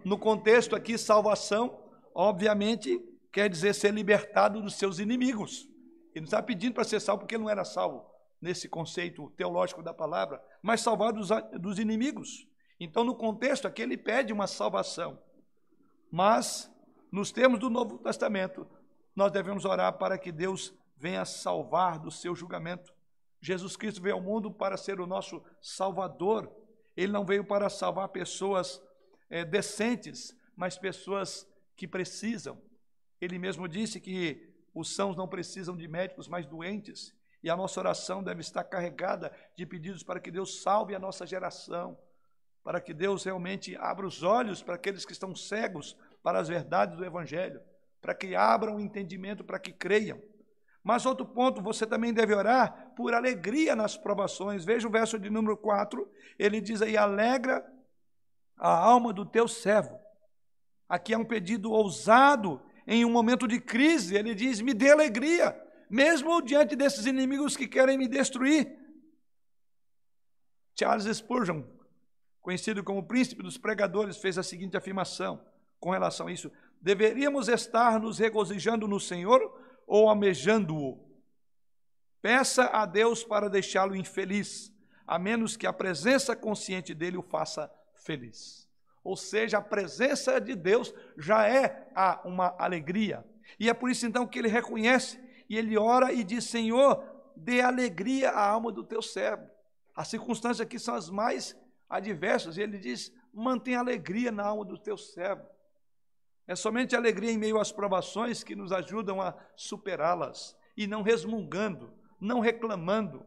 No 0.03 0.17
contexto 0.17 0.75
aqui, 0.75 0.97
salvação, 0.97 1.79
obviamente, 2.13 3.01
quer 3.34 3.49
dizer 3.49 3.73
ser 3.73 3.91
libertado 3.91 4.61
dos 4.61 4.75
seus 4.75 4.99
inimigos. 4.99 5.67
Ele 6.13 6.21
não 6.21 6.25
está 6.25 6.41
pedindo 6.41 6.75
para 6.75 6.84
ser 6.84 7.01
salvo 7.01 7.21
porque 7.21 7.34
ele 7.34 7.43
não 7.43 7.49
era 7.49 7.65
salvo 7.65 8.05
nesse 8.39 8.69
conceito 8.69 9.31
teológico 9.31 9.81
da 9.81 9.93
palavra, 9.93 10.41
mas 10.61 10.81
salvar 10.81 11.11
dos, 11.11 11.29
dos 11.59 11.79
inimigos. 11.79 12.47
Então, 12.79 13.03
no 13.03 13.15
contexto 13.15 13.67
aqui, 13.67 13.81
ele 13.81 13.97
pede 13.97 14.31
uma 14.31 14.45
salvação. 14.45 15.19
Mas, 16.11 16.71
nos 17.11 17.31
termos 17.31 17.59
do 17.59 17.69
Novo 17.69 17.97
Testamento, 17.97 18.67
nós 19.15 19.31
devemos 19.31 19.65
orar 19.65 19.97
para 19.97 20.17
que 20.17 20.31
Deus 20.31 20.73
venha 20.95 21.25
salvar 21.25 21.97
do 21.97 22.11
seu 22.11 22.36
julgamento. 22.36 22.93
Jesus 23.41 23.75
Cristo 23.75 24.01
veio 24.01 24.15
ao 24.15 24.21
mundo 24.21 24.51
para 24.51 24.77
ser 24.77 24.99
o 24.99 25.07
nosso 25.07 25.43
Salvador. 25.59 26.51
Ele 26.95 27.11
não 27.11 27.25
veio 27.25 27.43
para 27.43 27.69
salvar 27.69 28.09
pessoas 28.09 28.81
é, 29.29 29.43
decentes, 29.43 30.38
mas 30.55 30.77
pessoas 30.77 31.47
que 31.75 31.88
precisam. 31.88 32.61
Ele 33.24 33.39
mesmo 33.39 33.67
disse 33.67 33.99
que 33.99 34.53
os 34.74 34.95
sãos 34.95 35.15
não 35.15 35.28
precisam 35.28 35.78
de 35.78 35.88
médicos, 35.88 36.28
mas 36.28 36.45
doentes. 36.45 37.13
E 37.41 37.49
a 37.49 37.55
nossa 37.55 37.80
oração 37.80 38.24
deve 38.24 38.41
estar 38.41 38.63
carregada 38.63 39.32
de 39.55 39.65
pedidos 39.65 40.03
para 40.03 40.19
que 40.19 40.32
Deus 40.32 40.61
salve 40.61 40.95
a 40.95 40.99
nossa 40.99 41.26
geração, 41.26 41.97
para 42.63 42.80
que 42.80 42.93
Deus 42.93 43.24
realmente 43.24 43.76
abra 43.76 44.05
os 44.05 44.24
olhos 44.24 44.61
para 44.61 44.76
aqueles 44.76 45.05
que 45.05 45.11
estão 45.11 45.36
cegos 45.36 45.97
para 46.21 46.39
as 46.39 46.47
verdades 46.47 46.97
do 46.97 47.05
Evangelho, 47.05 47.61
para 48.01 48.15
que 48.15 48.36
abram 48.36 48.78
o 48.78 48.80
entendimento, 48.80 49.43
para 49.43 49.59
que 49.59 49.74
creiam. 49.74 50.21
Mas 50.84 51.05
outro 51.05 51.26
ponto, 51.26 51.61
você 51.61 51.86
também 51.86 52.13
deve 52.13 52.34
orar 52.34 52.93
por 52.95 53.13
alegria 53.13 53.76
nas 53.76 53.95
provações. 53.95 54.65
Veja 54.65 54.88
o 54.88 54.91
verso 54.91 55.17
de 55.17 55.30
número 55.30 55.55
4, 55.55 56.09
ele 56.38 56.59
diz 56.59 56.82
aí: 56.82 56.97
alegra 56.97 57.65
a 58.57 58.69
alma 58.69 59.13
do 59.13 59.26
teu 59.26 59.47
servo. 59.47 59.97
Aqui 60.89 61.13
é 61.13 61.17
um 61.17 61.26
pedido 61.26 61.71
ousado 61.71 62.61
em 62.88 63.05
um 63.05 63.09
momento 63.09 63.47
de 63.47 63.59
crise. 63.59 64.15
Ele 64.15 64.34
diz: 64.36 64.61
me 64.61 64.73
dê 64.73 64.91
alegria, 64.91 65.59
mesmo 65.89 66.41
diante 66.41 66.75
desses 66.75 67.05
inimigos 67.05 67.55
que 67.55 67.67
querem 67.67 67.97
me 67.97 68.07
destruir. 68.07 68.79
Charles 70.77 71.05
Spurgeon, 71.17 71.63
conhecido 72.41 72.84
como 72.84 73.07
príncipe 73.07 73.43
dos 73.43 73.57
pregadores, 73.57 74.17
fez 74.17 74.38
a 74.38 74.43
seguinte 74.43 74.75
afirmação 74.75 75.43
com 75.79 75.91
relação 75.91 76.27
a 76.27 76.31
isso: 76.31 76.51
deveríamos 76.81 77.47
estar 77.47 77.99
nos 77.99 78.19
regozijando 78.19 78.88
no 78.88 78.99
Senhor 78.99 79.41
ou 79.86 80.09
almejando-o. 80.09 81.11
Peça 82.21 82.67
a 82.67 82.86
Deus 82.86 83.23
para 83.23 83.49
deixá-lo 83.49 83.95
infeliz, 83.95 84.71
a 85.05 85.19
menos 85.19 85.57
que 85.57 85.67
a 85.67 85.73
presença 85.73 86.36
consciente 86.36 86.93
dele 86.93 87.17
o 87.17 87.21
faça 87.21 87.69
feliz. 87.93 88.62
Ou 89.03 89.17
seja, 89.17 89.57
a 89.57 89.61
presença 89.61 90.39
de 90.39 90.55
Deus 90.55 90.93
já 91.17 91.47
é 91.47 91.87
uma 92.23 92.55
alegria. 92.57 93.25
E 93.59 93.69
é 93.69 93.73
por 93.73 93.89
isso 93.89 94.05
então 94.05 94.25
que 94.25 94.39
ele 94.39 94.47
reconhece 94.47 95.19
e 95.49 95.57
ele 95.57 95.77
ora 95.77 96.11
e 96.13 96.23
diz: 96.23 96.45
Senhor, 96.45 97.03
dê 97.35 97.61
alegria 97.61 98.31
à 98.31 98.47
alma 98.47 98.71
do 98.71 98.83
teu 98.83 99.01
servo. 99.01 99.47
As 99.95 100.07
circunstâncias 100.07 100.61
aqui 100.61 100.79
são 100.79 100.95
as 100.95 101.09
mais 101.09 101.55
adversas, 101.89 102.57
e 102.57 102.61
ele 102.61 102.77
diz: 102.77 103.13
mantém 103.33 103.75
alegria 103.75 104.31
na 104.31 104.43
alma 104.43 104.65
do 104.65 104.77
teu 104.77 104.97
servo. 104.97 105.45
É 106.47 106.55
somente 106.55 106.95
alegria 106.95 107.31
em 107.31 107.37
meio 107.37 107.59
às 107.59 107.71
provações 107.71 108.43
que 108.43 108.55
nos 108.55 108.71
ajudam 108.71 109.21
a 109.21 109.35
superá-las, 109.55 110.57
e 110.75 110.87
não 110.87 111.01
resmungando, 111.01 111.93
não 112.19 112.39
reclamando, 112.39 113.25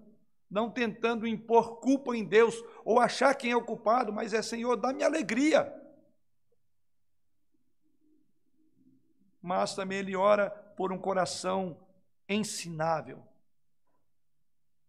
não 0.50 0.70
tentando 0.70 1.26
impor 1.26 1.80
culpa 1.80 2.16
em 2.16 2.24
Deus 2.24 2.62
ou 2.84 3.00
achar 3.00 3.34
quem 3.34 3.50
é 3.50 3.56
o 3.56 3.64
culpado, 3.64 4.12
mas 4.12 4.32
é 4.32 4.42
Senhor, 4.42 4.76
dá-me 4.76 5.02
alegria. 5.02 5.72
Mas 9.42 9.74
também 9.74 9.98
ele 9.98 10.16
ora 10.16 10.50
por 10.50 10.92
um 10.92 10.98
coração 10.98 11.86
ensinável. 12.28 13.22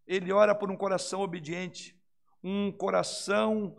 Ele 0.05 0.31
ora 0.31 0.55
por 0.55 0.71
um 0.71 0.77
coração 0.77 1.21
obediente, 1.21 1.95
um 2.43 2.71
coração 2.71 3.75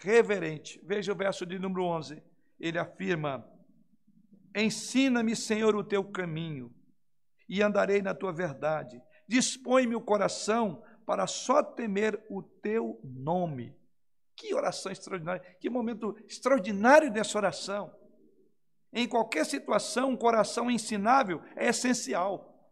reverente. 0.00 0.80
Veja 0.84 1.12
o 1.12 1.16
verso 1.16 1.44
de 1.44 1.58
número 1.58 1.84
11. 1.84 2.22
Ele 2.58 2.78
afirma: 2.78 3.46
Ensina-me, 4.56 5.34
Senhor, 5.34 5.74
o 5.74 5.84
teu 5.84 6.04
caminho, 6.04 6.72
e 7.48 7.62
andarei 7.62 8.00
na 8.00 8.14
tua 8.14 8.32
verdade. 8.32 9.02
Dispõe-me 9.26 9.96
o 9.96 10.00
coração 10.00 10.82
para 11.12 11.26
só 11.26 11.62
temer 11.62 12.18
o 12.30 12.42
teu 12.42 12.98
nome. 13.04 13.76
Que 14.34 14.54
oração 14.54 14.90
extraordinária, 14.90 15.42
que 15.60 15.68
momento 15.68 16.16
extraordinário 16.26 17.12
dessa 17.12 17.36
oração. 17.36 17.94
Em 18.90 19.06
qualquer 19.06 19.44
situação, 19.44 20.08
um 20.08 20.16
coração 20.16 20.70
ensinável 20.70 21.42
é 21.54 21.68
essencial. 21.68 22.66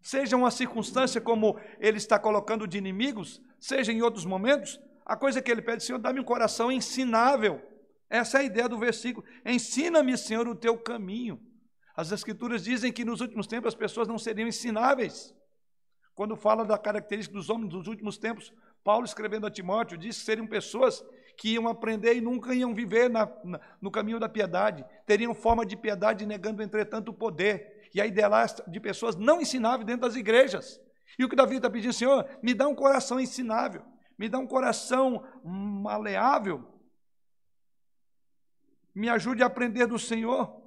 Seja 0.00 0.34
uma 0.34 0.50
circunstância 0.50 1.20
como 1.20 1.60
ele 1.78 1.98
está 1.98 2.18
colocando 2.18 2.66
de 2.66 2.78
inimigos, 2.78 3.38
seja 3.60 3.92
em 3.92 4.00
outros 4.00 4.24
momentos, 4.24 4.80
a 5.04 5.14
coisa 5.14 5.42
que 5.42 5.50
ele 5.50 5.60
pede, 5.60 5.84
Senhor, 5.84 5.98
dá-me 5.98 6.20
um 6.20 6.24
coração 6.24 6.72
ensinável 6.72 7.60
essa 8.08 8.38
é 8.38 8.40
a 8.40 8.44
ideia 8.44 8.66
do 8.66 8.78
versículo. 8.78 9.26
Ensina-me, 9.44 10.16
Senhor, 10.16 10.48
o 10.48 10.54
teu 10.54 10.78
caminho. 10.78 11.38
As 11.94 12.12
Escrituras 12.12 12.64
dizem 12.64 12.90
que 12.90 13.04
nos 13.04 13.20
últimos 13.20 13.46
tempos 13.46 13.68
as 13.68 13.74
pessoas 13.74 14.08
não 14.08 14.18
seriam 14.18 14.48
ensináveis. 14.48 15.34
Quando 16.14 16.36
fala 16.36 16.64
da 16.64 16.78
característica 16.78 17.34
dos 17.36 17.50
homens 17.50 17.70
dos 17.70 17.88
últimos 17.88 18.16
tempos, 18.16 18.52
Paulo, 18.84 19.04
escrevendo 19.04 19.46
a 19.46 19.50
Timóteo, 19.50 19.98
diz 19.98 20.18
que 20.18 20.24
seriam 20.24 20.46
pessoas 20.46 21.04
que 21.36 21.54
iam 21.54 21.66
aprender 21.66 22.14
e 22.14 22.20
nunca 22.20 22.54
iam 22.54 22.72
viver 22.72 23.10
na, 23.10 23.28
na, 23.42 23.60
no 23.80 23.90
caminho 23.90 24.20
da 24.20 24.28
piedade, 24.28 24.84
teriam 25.04 25.34
forma 25.34 25.66
de 25.66 25.76
piedade, 25.76 26.24
negando, 26.24 26.62
entretanto, 26.62 27.08
o 27.08 27.14
poder. 27.14 27.88
E 27.92 28.00
a 28.00 28.06
ideia 28.06 28.28
de 28.68 28.78
pessoas 28.78 29.16
não 29.16 29.40
ensináveis 29.40 29.86
dentro 29.86 30.02
das 30.02 30.16
igrejas. 30.16 30.80
E 31.18 31.24
o 31.24 31.28
que 31.28 31.36
Davi 31.36 31.56
está 31.56 31.70
pedindo, 31.70 31.92
Senhor, 31.92 32.28
me 32.42 32.54
dá 32.54 32.68
um 32.68 32.74
coração 32.74 33.18
ensinável, 33.18 33.82
me 34.18 34.28
dá 34.28 34.38
um 34.38 34.46
coração 34.46 35.24
maleável, 35.42 36.64
me 38.94 39.08
ajude 39.08 39.42
a 39.42 39.46
aprender 39.46 39.86
do 39.86 39.98
Senhor. 39.98 40.62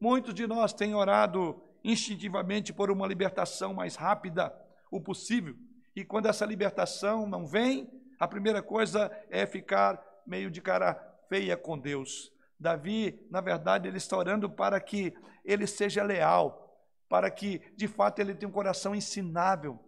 Muitos 0.00 0.34
de 0.34 0.46
nós 0.46 0.72
têm 0.72 0.94
orado 0.94 1.60
instintivamente 1.86 2.72
por 2.72 2.90
uma 2.90 3.06
libertação 3.06 3.72
mais 3.72 3.94
rápida, 3.94 4.52
o 4.90 5.00
possível, 5.00 5.54
e 5.94 6.04
quando 6.04 6.26
essa 6.26 6.44
libertação 6.44 7.26
não 7.26 7.46
vem, 7.46 7.88
a 8.18 8.26
primeira 8.26 8.60
coisa 8.60 9.10
é 9.30 9.46
ficar 9.46 10.02
meio 10.26 10.50
de 10.50 10.60
cara 10.60 10.94
feia 11.28 11.56
com 11.56 11.78
Deus. 11.78 12.32
Davi, 12.58 13.24
na 13.30 13.40
verdade, 13.40 13.86
ele 13.86 13.98
está 13.98 14.16
orando 14.16 14.50
para 14.50 14.80
que 14.80 15.14
ele 15.44 15.66
seja 15.66 16.02
leal, 16.02 16.76
para 17.08 17.30
que, 17.30 17.62
de 17.76 17.86
fato, 17.86 18.18
ele 18.18 18.34
tenha 18.34 18.48
um 18.48 18.52
coração 18.52 18.94
ensinável. 18.94 19.78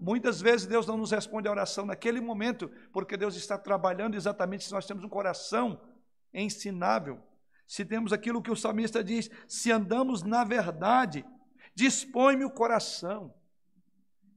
Muitas 0.00 0.40
vezes 0.40 0.66
Deus 0.66 0.86
não 0.86 0.96
nos 0.96 1.12
responde 1.12 1.46
a 1.46 1.50
oração 1.52 1.86
naquele 1.86 2.20
momento, 2.20 2.68
porque 2.92 3.16
Deus 3.16 3.36
está 3.36 3.56
trabalhando 3.56 4.16
exatamente 4.16 4.64
se 4.64 4.72
nós 4.72 4.84
temos 4.84 5.04
um 5.04 5.08
coração 5.08 5.80
ensinável. 6.32 7.22
Se 7.66 7.84
temos 7.84 8.12
aquilo 8.12 8.42
que 8.42 8.50
o 8.50 8.56
salmista 8.56 9.02
diz, 9.02 9.30
se 9.48 9.70
andamos 9.70 10.22
na 10.22 10.44
verdade, 10.44 11.24
dispõe-me 11.74 12.44
o 12.44 12.50
coração. 12.50 13.34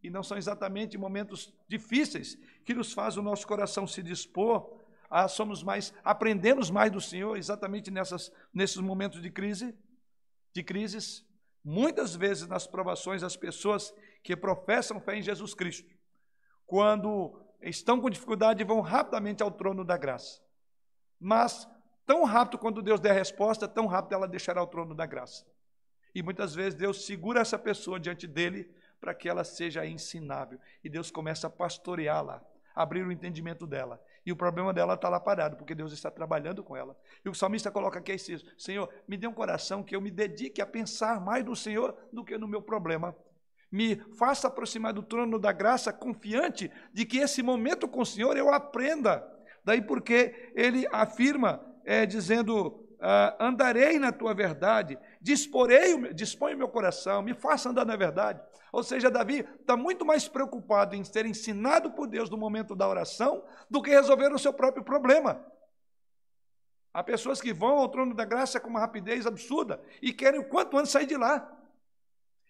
E 0.01 0.09
não 0.09 0.23
são 0.23 0.37
exatamente 0.37 0.97
momentos 0.97 1.53
difíceis 1.67 2.37
que 2.63 2.73
nos 2.73 2.93
faz 2.93 3.17
o 3.17 3.21
nosso 3.21 3.45
coração 3.45 3.85
se 3.85 4.01
dispor, 4.01 4.77
a, 5.09 5.27
somos 5.27 5.63
mais, 5.63 5.93
aprendemos 6.03 6.69
mais 6.69 6.91
do 6.91 7.01
Senhor 7.01 7.37
exatamente 7.37 7.89
nessas, 7.89 8.31
nesses 8.53 8.77
momentos 8.77 9.21
de 9.21 9.29
crise, 9.29 9.75
de 10.53 10.63
crises. 10.63 11.25
Muitas 11.63 12.15
vezes 12.15 12.47
nas 12.47 12.67
provações 12.67 13.23
as 13.23 13.35
pessoas 13.35 13.93
que 14.23 14.35
professam 14.35 14.99
fé 14.99 15.17
em 15.17 15.21
Jesus 15.21 15.53
Cristo, 15.53 15.89
quando 16.65 17.41
estão 17.61 17.99
com 17.99 18.09
dificuldade, 18.09 18.63
vão 18.63 18.81
rapidamente 18.81 19.41
ao 19.41 19.51
trono 19.51 19.83
da 19.83 19.97
graça. 19.97 20.41
Mas 21.19 21.67
Tão 22.07 22.23
rápido 22.23 22.57
quando 22.57 22.81
Deus 22.81 23.01
der 23.01 23.11
a 23.11 23.13
resposta, 23.13 23.67
tão 23.67 23.85
rápido 23.85 24.13
ela 24.13 24.29
deixará 24.29 24.63
o 24.63 24.67
trono 24.67 24.95
da 24.95 25.05
graça. 25.05 25.45
E 26.15 26.23
muitas 26.23 26.55
vezes 26.55 26.73
Deus 26.73 27.05
segura 27.05 27.41
essa 27.41 27.59
pessoa 27.59 27.99
diante 27.99 28.25
dele 28.25 28.73
para 28.97 29.13
que 29.13 29.27
ela 29.27 29.43
seja 29.43 29.85
ensinável. 29.85 30.57
E 30.81 30.89
Deus 30.89 31.11
começa 31.11 31.47
a 31.47 31.49
pastoreá-la, 31.49 32.41
abrir 32.73 33.05
o 33.05 33.11
entendimento 33.11 33.67
dela. 33.67 34.01
E 34.25 34.31
o 34.31 34.37
problema 34.37 34.73
dela 34.73 34.93
está 34.93 35.09
lá 35.09 35.19
parado, 35.19 35.57
porque 35.57 35.75
Deus 35.75 35.91
está 35.91 36.09
trabalhando 36.09 36.63
com 36.63 36.77
ela. 36.77 36.97
E 37.25 37.29
o 37.29 37.35
salmista 37.35 37.69
coloca 37.69 37.99
aqui 37.99 38.13
isso: 38.13 38.45
Senhor, 38.57 38.89
me 39.05 39.17
dê 39.17 39.27
um 39.27 39.33
coração 39.33 39.83
que 39.83 39.93
eu 39.93 39.99
me 39.99 40.09
dedique 40.09 40.61
a 40.61 40.65
pensar 40.65 41.19
mais 41.19 41.43
no 41.43 41.57
Senhor 41.57 41.93
do 42.13 42.23
que 42.23 42.37
no 42.37 42.47
meu 42.47 42.61
problema. 42.61 43.13
Me 43.69 43.97
faça 44.17 44.47
aproximar 44.47 44.93
do 44.93 45.03
trono 45.03 45.37
da 45.37 45.51
graça, 45.51 45.91
confiante 45.91 46.71
de 46.93 47.05
que 47.05 47.17
esse 47.17 47.43
momento 47.43 47.85
com 47.85 47.99
o 47.99 48.05
Senhor 48.05 48.37
eu 48.37 48.49
aprenda. 48.49 49.29
Daí 49.61 49.81
porque 49.81 50.53
ele 50.55 50.87
afirma 50.93 51.66
é, 51.87 52.05
dizendo: 52.05 52.85
ah, 52.99 53.35
andarei 53.39 53.97
na 53.97 54.11
tua 54.11 54.33
verdade, 54.33 54.99
disporei, 55.21 56.13
dispõe 56.13 56.53
o 56.53 56.57
meu 56.57 56.67
coração, 56.67 57.21
me 57.21 57.33
faça 57.33 57.69
andar 57.69 57.85
na 57.85 57.95
verdade. 57.95 58.41
Ou 58.73 58.83
seja, 58.83 59.09
Davi 59.09 59.47
está 59.59 59.77
muito 59.77 60.05
mais 60.05 60.27
preocupado 60.27 60.93
em 60.93 61.03
ser 61.03 61.25
ensinado 61.25 61.91
por 61.91 62.05
Deus 62.05 62.29
no 62.29 62.37
momento 62.37 62.75
da 62.75 62.87
oração 62.87 63.43
do 63.69 63.81
que 63.81 63.89
resolver 63.89 64.33
o 64.33 64.37
seu 64.37 64.51
próprio 64.51 64.83
problema. 64.83 65.41
Há 66.93 67.01
pessoas 67.03 67.39
que 67.39 67.53
vão 67.53 67.77
ao 67.77 67.87
trono 67.87 68.13
da 68.13 68.25
graça 68.25 68.59
com 68.59 68.69
uma 68.69 68.79
rapidez 68.79 69.25
absurda 69.25 69.81
e 70.01 70.11
querem 70.11 70.39
o 70.39 70.49
quanto 70.49 70.77
antes 70.77 70.91
sair 70.91 71.05
de 71.05 71.15
lá. 71.15 71.56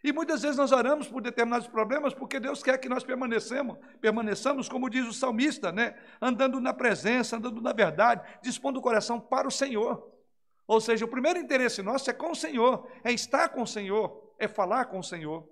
E 0.04 0.14
muitas 0.14 0.42
vezes 0.42 0.58
nós 0.58 0.72
oramos 0.72 1.08
por 1.08 1.22
determinados 1.22 1.68
problemas 1.68 2.14
porque 2.14 2.40
Deus 2.40 2.62
quer 2.62 2.78
que 2.78 2.88
nós 2.88 3.04
permanecemos, 3.04 3.78
permaneçamos, 4.00 4.70
como 4.70 4.90
diz 4.90 5.08
o 5.08 5.14
salmista, 5.14 5.72
né? 5.72 5.98
andando 6.22 6.60
na 6.62 6.74
presença, 6.74 7.38
andando 7.38 7.62
na 7.62 7.74
verdade, 7.74 8.22
dispondo 8.42 8.78
o 8.78 8.82
coração 8.82 9.20
para 9.20 9.48
o 9.48 9.52
Senhor. 9.52 10.12
Ou 10.68 10.80
seja, 10.80 11.06
o 11.06 11.08
primeiro 11.08 11.40
interesse 11.40 11.82
nosso 11.82 12.10
é 12.10 12.14
com 12.14 12.32
o 12.32 12.36
Senhor, 12.36 12.88
é 13.04 13.12
estar 13.12 13.50
com 13.50 13.64
o 13.64 13.68
Senhor, 13.68 14.34
é 14.38 14.48
falar 14.48 14.86
com 14.86 15.00
o 15.00 15.04
Senhor. 15.04 15.48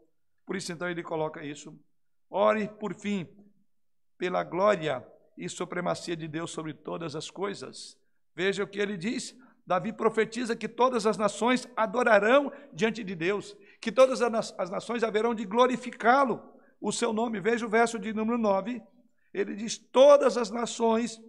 Por 0.45 0.55
isso, 0.55 0.71
então, 0.71 0.89
ele 0.89 1.01
coloca 1.01 1.43
isso. 1.43 1.73
Ore, 2.29 2.67
por 2.67 2.93
fim, 2.93 3.27
pela 4.17 4.43
glória 4.43 5.05
e 5.37 5.49
supremacia 5.49 6.15
de 6.15 6.27
Deus 6.27 6.51
sobre 6.51 6.73
todas 6.73 7.15
as 7.15 7.31
coisas. 7.31 7.97
Veja 8.35 8.63
o 8.63 8.67
que 8.67 8.79
ele 8.79 8.97
diz. 8.97 9.35
Davi 9.65 9.91
profetiza 9.91 10.55
que 10.55 10.67
todas 10.67 11.07
as 11.07 11.17
nações 11.17 11.67
adorarão 11.75 12.51
diante 12.71 13.03
de 13.03 13.15
Deus 13.15 13.57
que 13.85 13.91
todas 13.91 14.19
as 14.19 14.71
nações 14.71 15.03
haverão 15.03 15.35
de 15.35 15.45
glorificá-lo, 15.45 16.41
o 16.81 16.91
seu 16.91 17.13
nome. 17.13 17.39
Veja 17.39 17.67
o 17.67 17.69
verso 17.69 17.99
de 17.99 18.11
número 18.11 18.35
9. 18.35 18.81
Ele 19.31 19.53
diz: 19.53 19.77
Todas 19.77 20.37
as 20.37 20.49
nações 20.49 21.21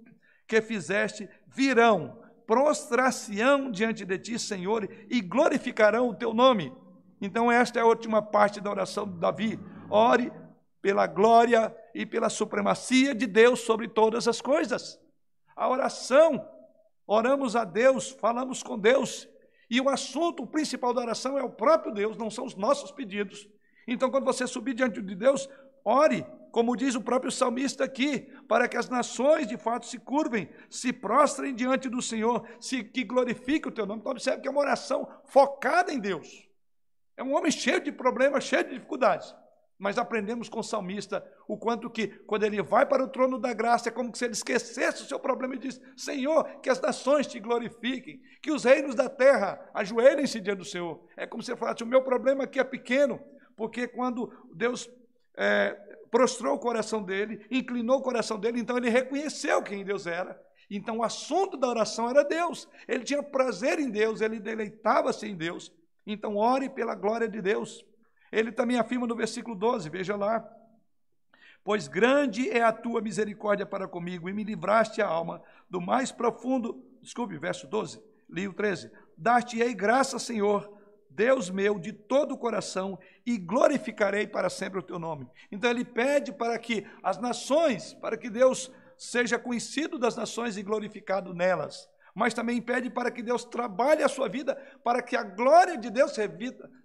que 0.49 0.63
fizeste 0.63 1.29
virão, 1.47 2.19
prostrar-se-ão 2.47 3.71
diante 3.71 4.07
de 4.07 4.19
ti, 4.19 4.39
Senhor, 4.39 4.89
e 5.11 5.21
glorificarão 5.21 6.09
o 6.09 6.15
teu 6.15 6.33
nome. 6.33 6.75
Então, 7.21 7.53
esta 7.53 7.79
é 7.79 7.83
a 7.83 7.87
última 7.87 8.23
parte 8.23 8.59
da 8.59 8.71
oração 8.71 9.07
de 9.07 9.19
Davi. 9.19 9.61
Ore 9.91 10.33
pela 10.81 11.07
glória 11.07 11.77
e 11.95 12.07
pela 12.07 12.31
supremacia 12.31 13.15
de 13.15 13.27
Deus 13.27 13.61
sobre 13.61 13.87
todas 13.87 14.27
as 14.27 14.41
coisas. 14.41 14.99
A 15.55 15.69
oração, 15.69 16.43
oramos 17.07 17.55
a 17.55 17.65
Deus, 17.65 18.09
falamos 18.13 18.63
com 18.63 18.79
Deus, 18.79 19.29
e 19.69 19.81
o 19.81 19.89
assunto 19.89 20.47
principal 20.47 20.95
da 20.95 21.03
oração 21.03 21.39
é 21.39 21.43
o 21.43 21.51
próprio 21.51 21.93
Deus, 21.93 22.17
não 22.17 22.31
são 22.31 22.45
os 22.45 22.55
nossos 22.55 22.91
pedidos. 22.93 23.49
Então, 23.87 24.11
quando 24.11 24.25
você 24.25 24.47
subir 24.47 24.75
diante 24.75 25.01
de 25.03 25.15
Deus, 25.15 25.49
ore, 25.85 26.27
como 26.51 26.77
diz 26.77 26.95
o 26.95 27.01
próprio 27.01 27.31
salmista 27.31 27.85
aqui, 27.85 28.21
para 28.49 28.69
que 28.69 28.77
as 28.77 28.89
nações 28.89 29.47
de 29.47 29.57
fato 29.57 29.87
se 29.87 29.99
curvem, 29.99 30.49
se 30.71 30.93
prostrem 30.93 31.55
diante 31.55 31.89
do 31.89 32.01
Senhor, 32.01 32.47
se 32.61 32.83
que 32.83 33.05
glorifique 33.05 33.69
o 33.69 33.73
teu 33.73 33.87
nome. 33.87 34.01
Então, 34.01 34.13
observe 34.13 34.43
que 34.43 34.49
é 34.49 34.51
uma 34.51 34.61
oração 34.61 35.09
focada 35.25 35.93
em 35.93 35.99
Deus. 35.99 36.49
É 37.17 37.23
um 37.23 37.35
homem 37.35 37.51
cheio 37.51 37.81
de 37.81 37.91
problemas, 37.91 38.45
cheio 38.45 38.65
de 38.65 38.75
dificuldades. 38.75 39.35
Mas 39.79 39.99
aprendemos 39.99 40.49
com 40.49 40.61
o 40.61 40.65
salmista 40.65 41.27
o 41.47 41.57
quanto 41.57 41.91
que, 41.91 42.09
quando 42.09 42.45
ele 42.45 42.63
vai 42.63 42.87
para 42.87 43.05
o 43.05 43.09
trono 43.09 43.39
da 43.39 43.53
graça, 43.53 43.91
é 43.91 43.93
como 43.93 44.15
se 44.15 44.25
ele 44.25 44.33
esquecesse 44.33 45.03
o 45.03 45.07
seu 45.07 45.21
problema 45.21 45.55
e 45.55 45.59
diz: 45.59 45.81
Senhor, 45.95 46.45
que 46.61 46.71
as 46.71 46.81
nações 46.81 47.27
te 47.27 47.39
glorifiquem, 47.39 48.21
que 48.41 48.51
os 48.51 48.65
reinos 48.65 48.95
da 48.95 49.09
terra 49.09 49.61
ajoelhem-se 49.75 50.41
diante 50.41 50.59
do 50.59 50.65
Senhor. 50.65 51.05
É 51.17 51.27
como 51.27 51.43
se 51.43 51.51
ele 51.51 51.59
falasse: 51.59 51.83
O 51.83 51.87
meu 51.87 52.03
problema 52.03 52.45
aqui 52.45 52.59
é 52.59 52.65
pequeno, 52.65 53.21
porque 53.55 53.87
quando 53.87 54.33
Deus 54.55 54.91
é, 55.37 55.73
prostrou 56.11 56.55
o 56.55 56.59
coração 56.59 57.03
dele, 57.03 57.45
inclinou 57.51 57.99
o 57.99 58.03
coração 58.03 58.41
dele, 58.41 58.61
então 58.61 58.79
ele 58.79 58.89
reconheceu 58.89 59.63
quem 59.63 59.85
Deus 59.85 60.07
era. 60.07 60.41
Então 60.71 60.99
o 60.99 61.03
assunto 61.03 61.57
da 61.57 61.69
oração 61.69 62.09
era 62.09 62.25
Deus. 62.25 62.69
Ele 62.89 63.05
tinha 63.05 63.23
prazer 63.23 63.79
em 63.79 63.91
Deus, 63.91 64.21
ele 64.21 64.41
deleitava-se 64.41 65.27
em 65.27 65.37
Deus. 65.37 65.73
Então 66.07 66.37
ore 66.37 66.69
pela 66.69 66.95
glória 66.95 67.29
de 67.29 67.41
Deus. 67.43 67.85
Ele 68.31 68.53
também 68.53 68.79
afirma 68.79 69.07
no 69.07 69.15
versículo 69.15 69.55
12, 69.55 69.89
veja 69.89 70.17
lá. 70.17 70.47
Pois 71.65 71.89
grande 71.89 72.49
é 72.49 72.63
a 72.63 72.73
tua 72.73 73.01
misericórdia 73.01 73.67
para 73.67 73.89
comigo, 73.89 74.29
e 74.29 74.33
me 74.33 74.45
livraste 74.45 75.03
a 75.03 75.07
alma 75.07 75.43
do 75.69 75.81
mais 75.81 76.13
profundo. 76.13 76.85
Desculpe, 77.03 77.37
verso 77.39 77.67
12, 77.67 78.01
li 78.31 78.47
o 78.47 78.53
13. 78.53 78.91
Dar-te-ei 79.17 79.75
graça, 79.75 80.19
Senhor, 80.19 80.73
Deus 81.11 81.51
meu, 81.51 81.79
de 81.79 81.93
todo 81.93 82.33
o 82.33 82.39
coração, 82.39 82.99
e 83.25 83.37
glorificarei 83.39 84.27
para 84.27 84.49
sempre 84.51 84.79
o 84.79 84.83
teu 84.83 84.99
nome. 84.99 85.29
Então 85.51 85.69
ele 85.69 85.85
pede 85.85 86.33
para 86.33 86.59
que 86.59 86.87
as 87.03 87.19
nações, 87.19 87.95
para 87.95 88.17
que 88.17 88.31
Deus 88.31 88.71
seja 88.97 89.39
conhecido 89.39 89.99
das 89.99 90.17
nações 90.17 90.57
e 90.57 90.63
glorificado 90.63 91.35
nelas. 91.35 91.89
Mas 92.15 92.33
também 92.33 92.63
pede 92.63 92.89
para 92.91 93.11
que 93.11 93.23
Deus 93.23 93.45
trabalhe 93.45 94.03
a 94.03 94.09
sua 94.09 94.29
vida, 94.29 94.55
para 94.85 95.03
que 95.03 95.17
a 95.17 95.23
glória 95.23 95.77
de 95.77 95.91
Deus 95.91 96.13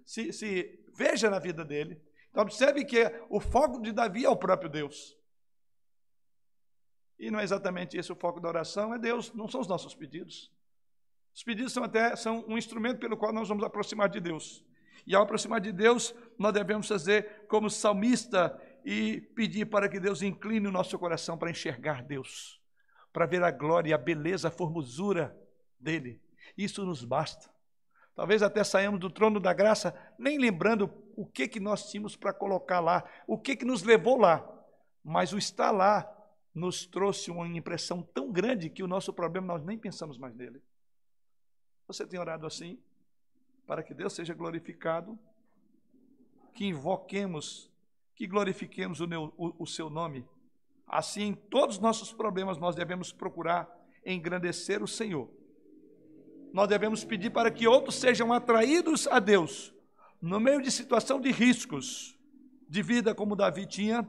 se, 0.04 0.32
se 0.32 0.81
veja 0.94 1.30
na 1.30 1.38
vida 1.38 1.64
dele. 1.64 2.00
Então, 2.30 2.42
observe 2.42 2.84
que 2.84 3.04
o 3.28 3.40
foco 3.40 3.80
de 3.80 3.92
Davi 3.92 4.24
é 4.24 4.30
o 4.30 4.36
próprio 4.36 4.70
Deus. 4.70 5.16
E 7.18 7.30
não 7.30 7.38
é 7.38 7.44
exatamente 7.44 7.96
esse 7.96 8.10
o 8.10 8.16
foco 8.16 8.40
da 8.40 8.48
oração, 8.48 8.94
é 8.94 8.98
Deus, 8.98 9.32
não 9.32 9.46
são 9.46 9.60
os 9.60 9.68
nossos 9.68 9.94
pedidos. 9.94 10.50
Os 11.34 11.42
pedidos 11.42 11.72
são 11.72 11.84
até 11.84 12.16
são 12.16 12.44
um 12.48 12.58
instrumento 12.58 12.98
pelo 12.98 13.16
qual 13.16 13.32
nós 13.32 13.48
vamos 13.48 13.64
aproximar 13.64 14.08
de 14.08 14.20
Deus. 14.20 14.64
E 15.06 15.14
ao 15.14 15.22
aproximar 15.22 15.60
de 15.60 15.72
Deus, 15.72 16.14
nós 16.38 16.52
devemos 16.52 16.88
fazer 16.88 17.46
como 17.48 17.70
salmista 17.70 18.60
e 18.84 19.20
pedir 19.34 19.66
para 19.66 19.88
que 19.88 20.00
Deus 20.00 20.22
incline 20.22 20.66
o 20.66 20.72
nosso 20.72 20.98
coração 20.98 21.38
para 21.38 21.50
enxergar 21.50 22.02
Deus, 22.02 22.60
para 23.12 23.26
ver 23.26 23.42
a 23.42 23.50
glória, 23.50 23.94
a 23.94 23.98
beleza, 23.98 24.48
a 24.48 24.50
formosura 24.50 25.36
dele. 25.78 26.20
Isso 26.56 26.84
nos 26.84 27.04
basta. 27.04 27.50
Talvez 28.14 28.42
até 28.42 28.62
saímos 28.62 29.00
do 29.00 29.10
trono 29.10 29.40
da 29.40 29.52
graça 29.52 29.94
nem 30.18 30.38
lembrando 30.38 30.90
o 31.16 31.24
que, 31.24 31.48
que 31.48 31.60
nós 31.60 31.90
tínhamos 31.90 32.14
para 32.14 32.32
colocar 32.32 32.80
lá, 32.80 33.04
o 33.26 33.38
que, 33.38 33.56
que 33.56 33.64
nos 33.64 33.82
levou 33.82 34.18
lá. 34.18 34.46
Mas 35.02 35.32
o 35.32 35.38
estar 35.38 35.70
lá 35.70 36.08
nos 36.54 36.86
trouxe 36.86 37.30
uma 37.30 37.46
impressão 37.48 38.02
tão 38.02 38.30
grande 38.30 38.68
que 38.68 38.82
o 38.82 38.86
nosso 38.86 39.12
problema 39.12 39.46
nós 39.46 39.64
nem 39.64 39.78
pensamos 39.78 40.18
mais 40.18 40.34
nele. 40.34 40.62
Você 41.86 42.06
tem 42.06 42.20
orado 42.20 42.46
assim? 42.46 42.78
Para 43.66 43.82
que 43.82 43.94
Deus 43.94 44.12
seja 44.12 44.34
glorificado, 44.34 45.18
que 46.54 46.66
invoquemos, 46.66 47.70
que 48.14 48.26
glorifiquemos 48.26 49.00
o, 49.00 49.08
meu, 49.08 49.32
o, 49.38 49.62
o 49.62 49.66
seu 49.66 49.88
nome. 49.88 50.26
Assim, 50.86 51.22
em 51.28 51.34
todos 51.34 51.76
os 51.76 51.82
nossos 51.82 52.12
problemas, 52.12 52.58
nós 52.58 52.76
devemos 52.76 53.10
procurar 53.10 53.70
engrandecer 54.04 54.82
o 54.82 54.88
Senhor 54.88 55.30
nós 56.52 56.68
devemos 56.68 57.04
pedir 57.04 57.30
para 57.30 57.50
que 57.50 57.66
outros 57.66 57.96
sejam 57.96 58.32
atraídos 58.32 59.06
a 59.06 59.18
Deus. 59.18 59.72
No 60.20 60.38
meio 60.38 60.60
de 60.60 60.70
situação 60.70 61.20
de 61.20 61.30
riscos 61.30 62.18
de 62.68 62.82
vida 62.82 63.14
como 63.14 63.34
Davi 63.34 63.66
tinha, 63.66 64.06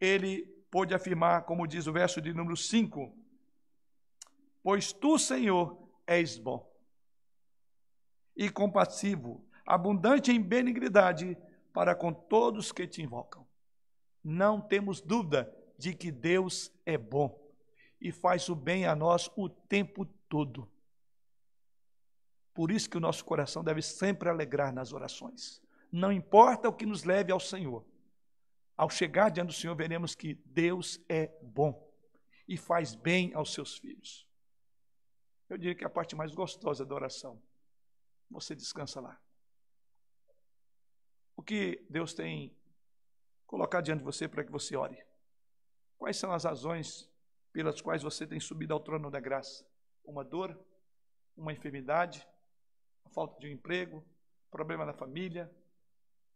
ele 0.00 0.42
pôde 0.70 0.94
afirmar, 0.94 1.42
como 1.42 1.66
diz 1.66 1.86
o 1.86 1.92
verso 1.92 2.20
de 2.20 2.32
número 2.32 2.56
5, 2.56 3.12
Pois 4.62 4.92
tu, 4.92 5.18
Senhor, 5.18 5.78
és 6.06 6.38
bom 6.38 6.68
e 8.36 8.50
compassivo, 8.50 9.44
abundante 9.64 10.30
em 10.30 10.40
benignidade 10.40 11.36
para 11.72 11.94
com 11.94 12.12
todos 12.12 12.72
que 12.72 12.86
te 12.86 13.02
invocam. 13.02 13.46
Não 14.22 14.60
temos 14.60 15.00
dúvida 15.00 15.52
de 15.78 15.94
que 15.94 16.10
Deus 16.10 16.72
é 16.84 16.98
bom 16.98 17.40
e 18.00 18.12
faz 18.12 18.48
o 18.48 18.54
bem 18.54 18.86
a 18.86 18.94
nós 18.94 19.30
o 19.36 19.48
tempo 19.48 20.04
todo. 20.28 20.68
Por 22.56 22.70
isso 22.70 22.88
que 22.88 22.96
o 22.96 23.00
nosso 23.00 23.22
coração 23.22 23.62
deve 23.62 23.82
sempre 23.82 24.30
alegrar 24.30 24.72
nas 24.72 24.94
orações. 24.94 25.60
Não 25.92 26.10
importa 26.10 26.70
o 26.70 26.72
que 26.72 26.86
nos 26.86 27.04
leve 27.04 27.30
ao 27.30 27.38
Senhor. 27.38 27.84
Ao 28.74 28.88
chegar 28.88 29.30
diante 29.30 29.48
do 29.48 29.52
Senhor, 29.52 29.76
veremos 29.76 30.14
que 30.14 30.32
Deus 30.46 30.98
é 31.06 31.26
bom 31.42 31.86
e 32.48 32.56
faz 32.56 32.94
bem 32.94 33.34
aos 33.34 33.52
seus 33.52 33.76
filhos. 33.76 34.26
Eu 35.50 35.58
diria 35.58 35.74
que 35.74 35.84
é 35.84 35.86
a 35.86 35.90
parte 35.90 36.16
mais 36.16 36.34
gostosa 36.34 36.82
da 36.86 36.94
oração. 36.94 37.38
Você 38.30 38.54
descansa 38.54 39.02
lá. 39.02 39.20
O 41.36 41.42
que 41.42 41.84
Deus 41.90 42.14
tem 42.14 42.56
colocado 43.46 43.84
diante 43.84 43.98
de 43.98 44.04
você 44.04 44.26
para 44.26 44.42
que 44.42 44.50
você 44.50 44.74
ore? 44.74 45.04
Quais 45.98 46.16
são 46.16 46.32
as 46.32 46.44
razões 46.44 47.06
pelas 47.52 47.82
quais 47.82 48.02
você 48.02 48.26
tem 48.26 48.40
subido 48.40 48.72
ao 48.72 48.80
trono 48.80 49.10
da 49.10 49.20
graça? 49.20 49.62
Uma 50.02 50.24
dor, 50.24 50.58
uma 51.36 51.52
enfermidade, 51.52 52.26
falta 53.16 53.40
de 53.40 53.46
um 53.46 53.50
emprego, 53.50 54.04
problema 54.50 54.84
na 54.84 54.92
família, 54.92 55.50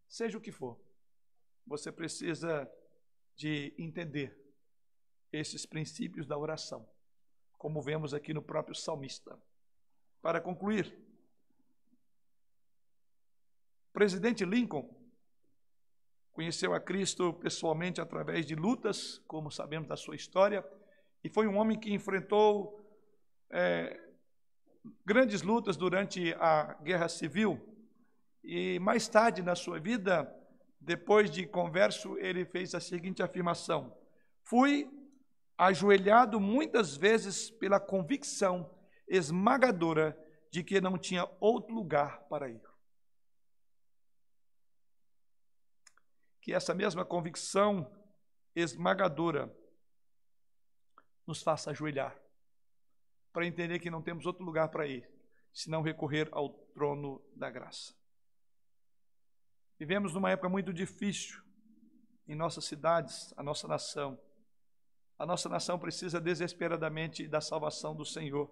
seja 0.08 0.38
o 0.38 0.40
que 0.40 0.50
for. 0.50 0.80
Você 1.66 1.92
precisa 1.92 2.66
de 3.36 3.74
entender 3.76 4.34
esses 5.30 5.66
princípios 5.66 6.26
da 6.26 6.38
oração, 6.38 6.88
como 7.58 7.82
vemos 7.82 8.14
aqui 8.14 8.32
no 8.32 8.40
próprio 8.40 8.74
salmista. 8.74 9.38
Para 10.22 10.40
concluir, 10.40 10.98
presidente 13.92 14.42
Lincoln 14.46 14.88
conheceu 16.32 16.72
a 16.72 16.80
Cristo 16.80 17.34
pessoalmente 17.34 18.00
através 18.00 18.46
de 18.46 18.54
lutas, 18.54 19.18
como 19.26 19.50
sabemos 19.50 19.86
da 19.86 19.98
sua 19.98 20.16
história, 20.16 20.66
e 21.22 21.28
foi 21.28 21.46
um 21.46 21.58
homem 21.58 21.78
que 21.78 21.92
enfrentou 21.92 22.80
é, 23.50 24.09
grandes 25.04 25.42
lutas 25.42 25.76
durante 25.76 26.34
a 26.34 26.74
Guerra 26.82 27.08
Civil. 27.08 27.60
E 28.42 28.78
mais 28.78 29.08
tarde 29.08 29.42
na 29.42 29.54
sua 29.54 29.78
vida, 29.78 30.32
depois 30.80 31.30
de 31.30 31.46
converso, 31.46 32.16
ele 32.18 32.44
fez 32.44 32.74
a 32.74 32.80
seguinte 32.80 33.22
afirmação: 33.22 33.96
Fui 34.42 34.90
ajoelhado 35.58 36.40
muitas 36.40 36.96
vezes 36.96 37.50
pela 37.50 37.78
convicção 37.78 38.74
esmagadora 39.06 40.18
de 40.50 40.64
que 40.64 40.80
não 40.80 40.96
tinha 40.96 41.28
outro 41.38 41.74
lugar 41.74 42.22
para 42.28 42.48
ir. 42.48 42.62
Que 46.40 46.54
essa 46.54 46.74
mesma 46.74 47.04
convicção 47.04 47.92
esmagadora 48.54 49.54
nos 51.26 51.42
faça 51.42 51.70
ajoelhar, 51.70 52.19
para 53.32 53.46
entender 53.46 53.78
que 53.78 53.90
não 53.90 54.02
temos 54.02 54.26
outro 54.26 54.44
lugar 54.44 54.68
para 54.68 54.86
ir, 54.86 55.08
senão 55.52 55.82
recorrer 55.82 56.28
ao 56.32 56.50
trono 56.74 57.22
da 57.34 57.50
graça. 57.50 57.94
Vivemos 59.78 60.12
numa 60.12 60.30
época 60.30 60.48
muito 60.48 60.72
difícil 60.72 61.42
em 62.28 62.34
nossas 62.34 62.64
cidades, 62.64 63.32
a 63.36 63.42
nossa 63.42 63.66
nação. 63.66 64.20
A 65.18 65.26
nossa 65.26 65.48
nação 65.48 65.78
precisa 65.78 66.20
desesperadamente 66.20 67.26
da 67.26 67.40
salvação 67.40 67.94
do 67.94 68.04
Senhor. 68.04 68.50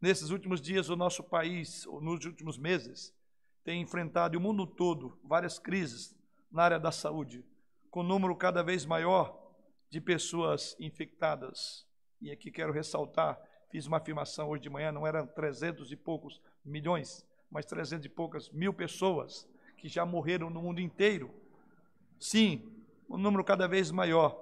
Nesses 0.00 0.30
últimos 0.30 0.60
dias, 0.60 0.88
o 0.88 0.96
nosso 0.96 1.22
país, 1.22 1.86
ou 1.86 2.00
nos 2.00 2.24
últimos 2.24 2.58
meses, 2.58 3.14
tem 3.64 3.80
enfrentado 3.80 4.38
o 4.38 4.40
mundo 4.40 4.66
todo 4.66 5.18
várias 5.24 5.58
crises 5.58 6.16
na 6.50 6.64
área 6.64 6.80
da 6.80 6.90
saúde, 6.90 7.44
com 7.90 8.00
um 8.00 8.06
número 8.06 8.34
cada 8.36 8.62
vez 8.62 8.84
maior 8.84 9.38
de 9.90 10.00
pessoas 10.00 10.76
infectadas 10.78 11.86
e 12.20 12.30
aqui 12.30 12.50
quero 12.50 12.72
ressaltar, 12.72 13.40
fiz 13.70 13.86
uma 13.86 13.98
afirmação 13.98 14.48
hoje 14.48 14.62
de 14.62 14.70
manhã, 14.70 14.90
não 14.92 15.06
eram 15.06 15.26
trezentos 15.26 15.92
e 15.92 15.96
poucos 15.96 16.40
milhões, 16.64 17.26
mas 17.50 17.66
trezentos 17.66 18.06
e 18.06 18.08
poucas 18.08 18.50
mil 18.50 18.72
pessoas 18.72 19.48
que 19.76 19.88
já 19.88 20.04
morreram 20.04 20.50
no 20.50 20.62
mundo 20.62 20.80
inteiro. 20.80 21.34
Sim, 22.18 22.84
um 23.08 23.16
número 23.16 23.44
cada 23.44 23.66
vez 23.66 23.90
maior. 23.90 24.40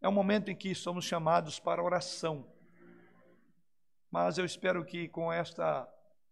É 0.00 0.08
um 0.08 0.12
momento 0.12 0.50
em 0.50 0.56
que 0.56 0.74
somos 0.74 1.04
chamados 1.04 1.60
para 1.60 1.82
oração. 1.82 2.46
Mas 4.10 4.36
eu 4.36 4.44
espero 4.44 4.84
que 4.84 5.08
com 5.08 5.32
esta 5.32 5.88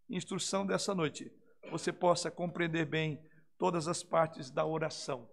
instrução 0.08 0.66
dessa 0.66 0.94
noite, 0.94 1.32
você 1.70 1.92
possa 1.92 2.30
compreender 2.30 2.84
bem 2.84 3.22
todas 3.56 3.86
as 3.86 4.02
partes 4.02 4.50
da 4.50 4.66
oração. 4.66 5.28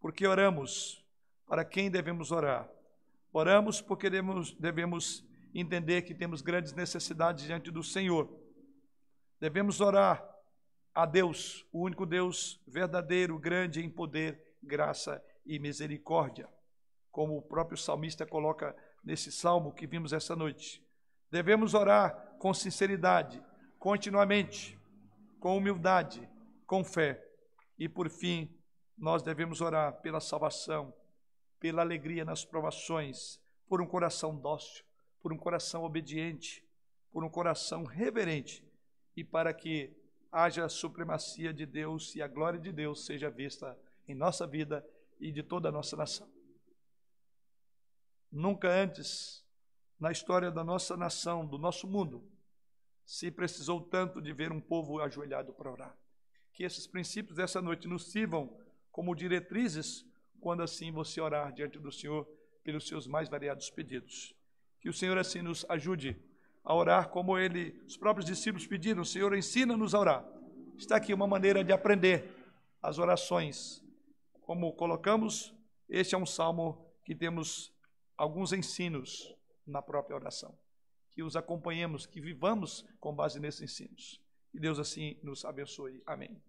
Porque 0.00 0.26
oramos 0.26 1.02
para 1.46 1.64
quem 1.64 1.90
devemos 1.90 2.30
orar 2.30 2.70
Oramos 3.38 3.82
porque 3.82 4.08
devemos, 4.08 4.54
devemos 4.54 5.22
entender 5.60 6.02
que 6.02 6.14
temos 6.14 6.42
grandes 6.42 6.72
necessidades 6.72 7.44
diante 7.44 7.70
do 7.70 7.82
Senhor. 7.82 8.28
Devemos 9.40 9.80
orar 9.80 10.24
a 10.94 11.04
Deus, 11.04 11.66
o 11.72 11.82
único 11.82 12.06
Deus 12.06 12.60
verdadeiro, 12.66 13.38
grande 13.38 13.84
em 13.84 13.90
poder, 13.90 14.56
graça 14.62 15.22
e 15.44 15.58
misericórdia, 15.58 16.48
como 17.10 17.36
o 17.36 17.42
próprio 17.42 17.76
salmista 17.76 18.26
coloca 18.26 18.74
nesse 19.04 19.30
salmo 19.30 19.72
que 19.72 19.86
vimos 19.86 20.12
essa 20.12 20.34
noite. 20.34 20.82
Devemos 21.30 21.74
orar 21.74 22.36
com 22.38 22.52
sinceridade, 22.52 23.42
continuamente, 23.78 24.78
com 25.38 25.56
humildade, 25.56 26.28
com 26.66 26.82
fé. 26.82 27.22
E 27.78 27.88
por 27.88 28.08
fim, 28.08 28.50
nós 28.96 29.22
devemos 29.22 29.60
orar 29.60 30.00
pela 30.00 30.20
salvação 30.20 30.92
pela 31.58 31.82
alegria 31.82 32.24
nas 32.24 32.44
provações, 32.44 33.40
por 33.68 33.80
um 33.80 33.86
coração 33.86 34.36
dócil, 34.36 34.84
por 35.26 35.32
um 35.32 35.36
coração 35.36 35.82
obediente, 35.82 36.64
por 37.10 37.24
um 37.24 37.28
coração 37.28 37.82
reverente 37.82 38.64
e 39.16 39.24
para 39.24 39.52
que 39.52 39.92
haja 40.30 40.64
a 40.64 40.68
supremacia 40.68 41.52
de 41.52 41.66
Deus 41.66 42.14
e 42.14 42.22
a 42.22 42.28
glória 42.28 42.60
de 42.60 42.70
Deus 42.70 43.04
seja 43.04 43.28
vista 43.28 43.76
em 44.06 44.14
nossa 44.14 44.46
vida 44.46 44.88
e 45.18 45.32
de 45.32 45.42
toda 45.42 45.68
a 45.68 45.72
nossa 45.72 45.96
nação. 45.96 46.30
Nunca 48.30 48.70
antes 48.70 49.44
na 49.98 50.12
história 50.12 50.48
da 50.48 50.62
nossa 50.62 50.96
nação, 50.96 51.44
do 51.44 51.58
nosso 51.58 51.88
mundo, 51.88 52.24
se 53.04 53.28
precisou 53.28 53.80
tanto 53.80 54.22
de 54.22 54.32
ver 54.32 54.52
um 54.52 54.60
povo 54.60 55.00
ajoelhado 55.00 55.52
para 55.52 55.72
orar. 55.72 55.98
Que 56.52 56.62
esses 56.62 56.86
princípios 56.86 57.36
dessa 57.36 57.60
noite 57.60 57.88
nos 57.88 58.12
sirvam 58.12 58.56
como 58.92 59.12
diretrizes 59.12 60.06
quando 60.38 60.62
assim 60.62 60.92
você 60.92 61.20
orar 61.20 61.52
diante 61.52 61.80
do 61.80 61.90
Senhor 61.90 62.24
pelos 62.62 62.86
seus 62.86 63.08
mais 63.08 63.28
variados 63.28 63.68
pedidos. 63.70 64.35
Que 64.86 64.90
o 64.90 64.92
Senhor 64.92 65.18
assim 65.18 65.42
nos 65.42 65.66
ajude 65.68 66.16
a 66.62 66.72
orar 66.72 67.08
como 67.08 67.36
ele, 67.36 67.76
os 67.88 67.96
próprios 67.96 68.24
discípulos 68.24 68.68
pediram, 68.68 69.04
Senhor, 69.04 69.36
ensina-nos 69.36 69.96
a 69.96 69.98
orar. 69.98 70.24
Está 70.78 70.94
aqui 70.94 71.12
uma 71.12 71.26
maneira 71.26 71.64
de 71.64 71.72
aprender 71.72 72.32
as 72.80 72.96
orações. 73.00 73.84
Como 74.42 74.72
colocamos, 74.74 75.52
este 75.88 76.14
é 76.14 76.18
um 76.18 76.24
salmo 76.24 76.88
que 77.04 77.16
temos 77.16 77.74
alguns 78.16 78.52
ensinos 78.52 79.34
na 79.66 79.82
própria 79.82 80.14
oração. 80.14 80.56
Que 81.10 81.24
os 81.24 81.34
acompanhemos, 81.34 82.06
que 82.06 82.20
vivamos 82.20 82.86
com 83.00 83.12
base 83.12 83.40
nesses 83.40 83.62
ensinos. 83.62 84.22
Que 84.52 84.60
Deus 84.60 84.78
assim 84.78 85.18
nos 85.20 85.44
abençoe. 85.44 86.00
Amém. 86.06 86.40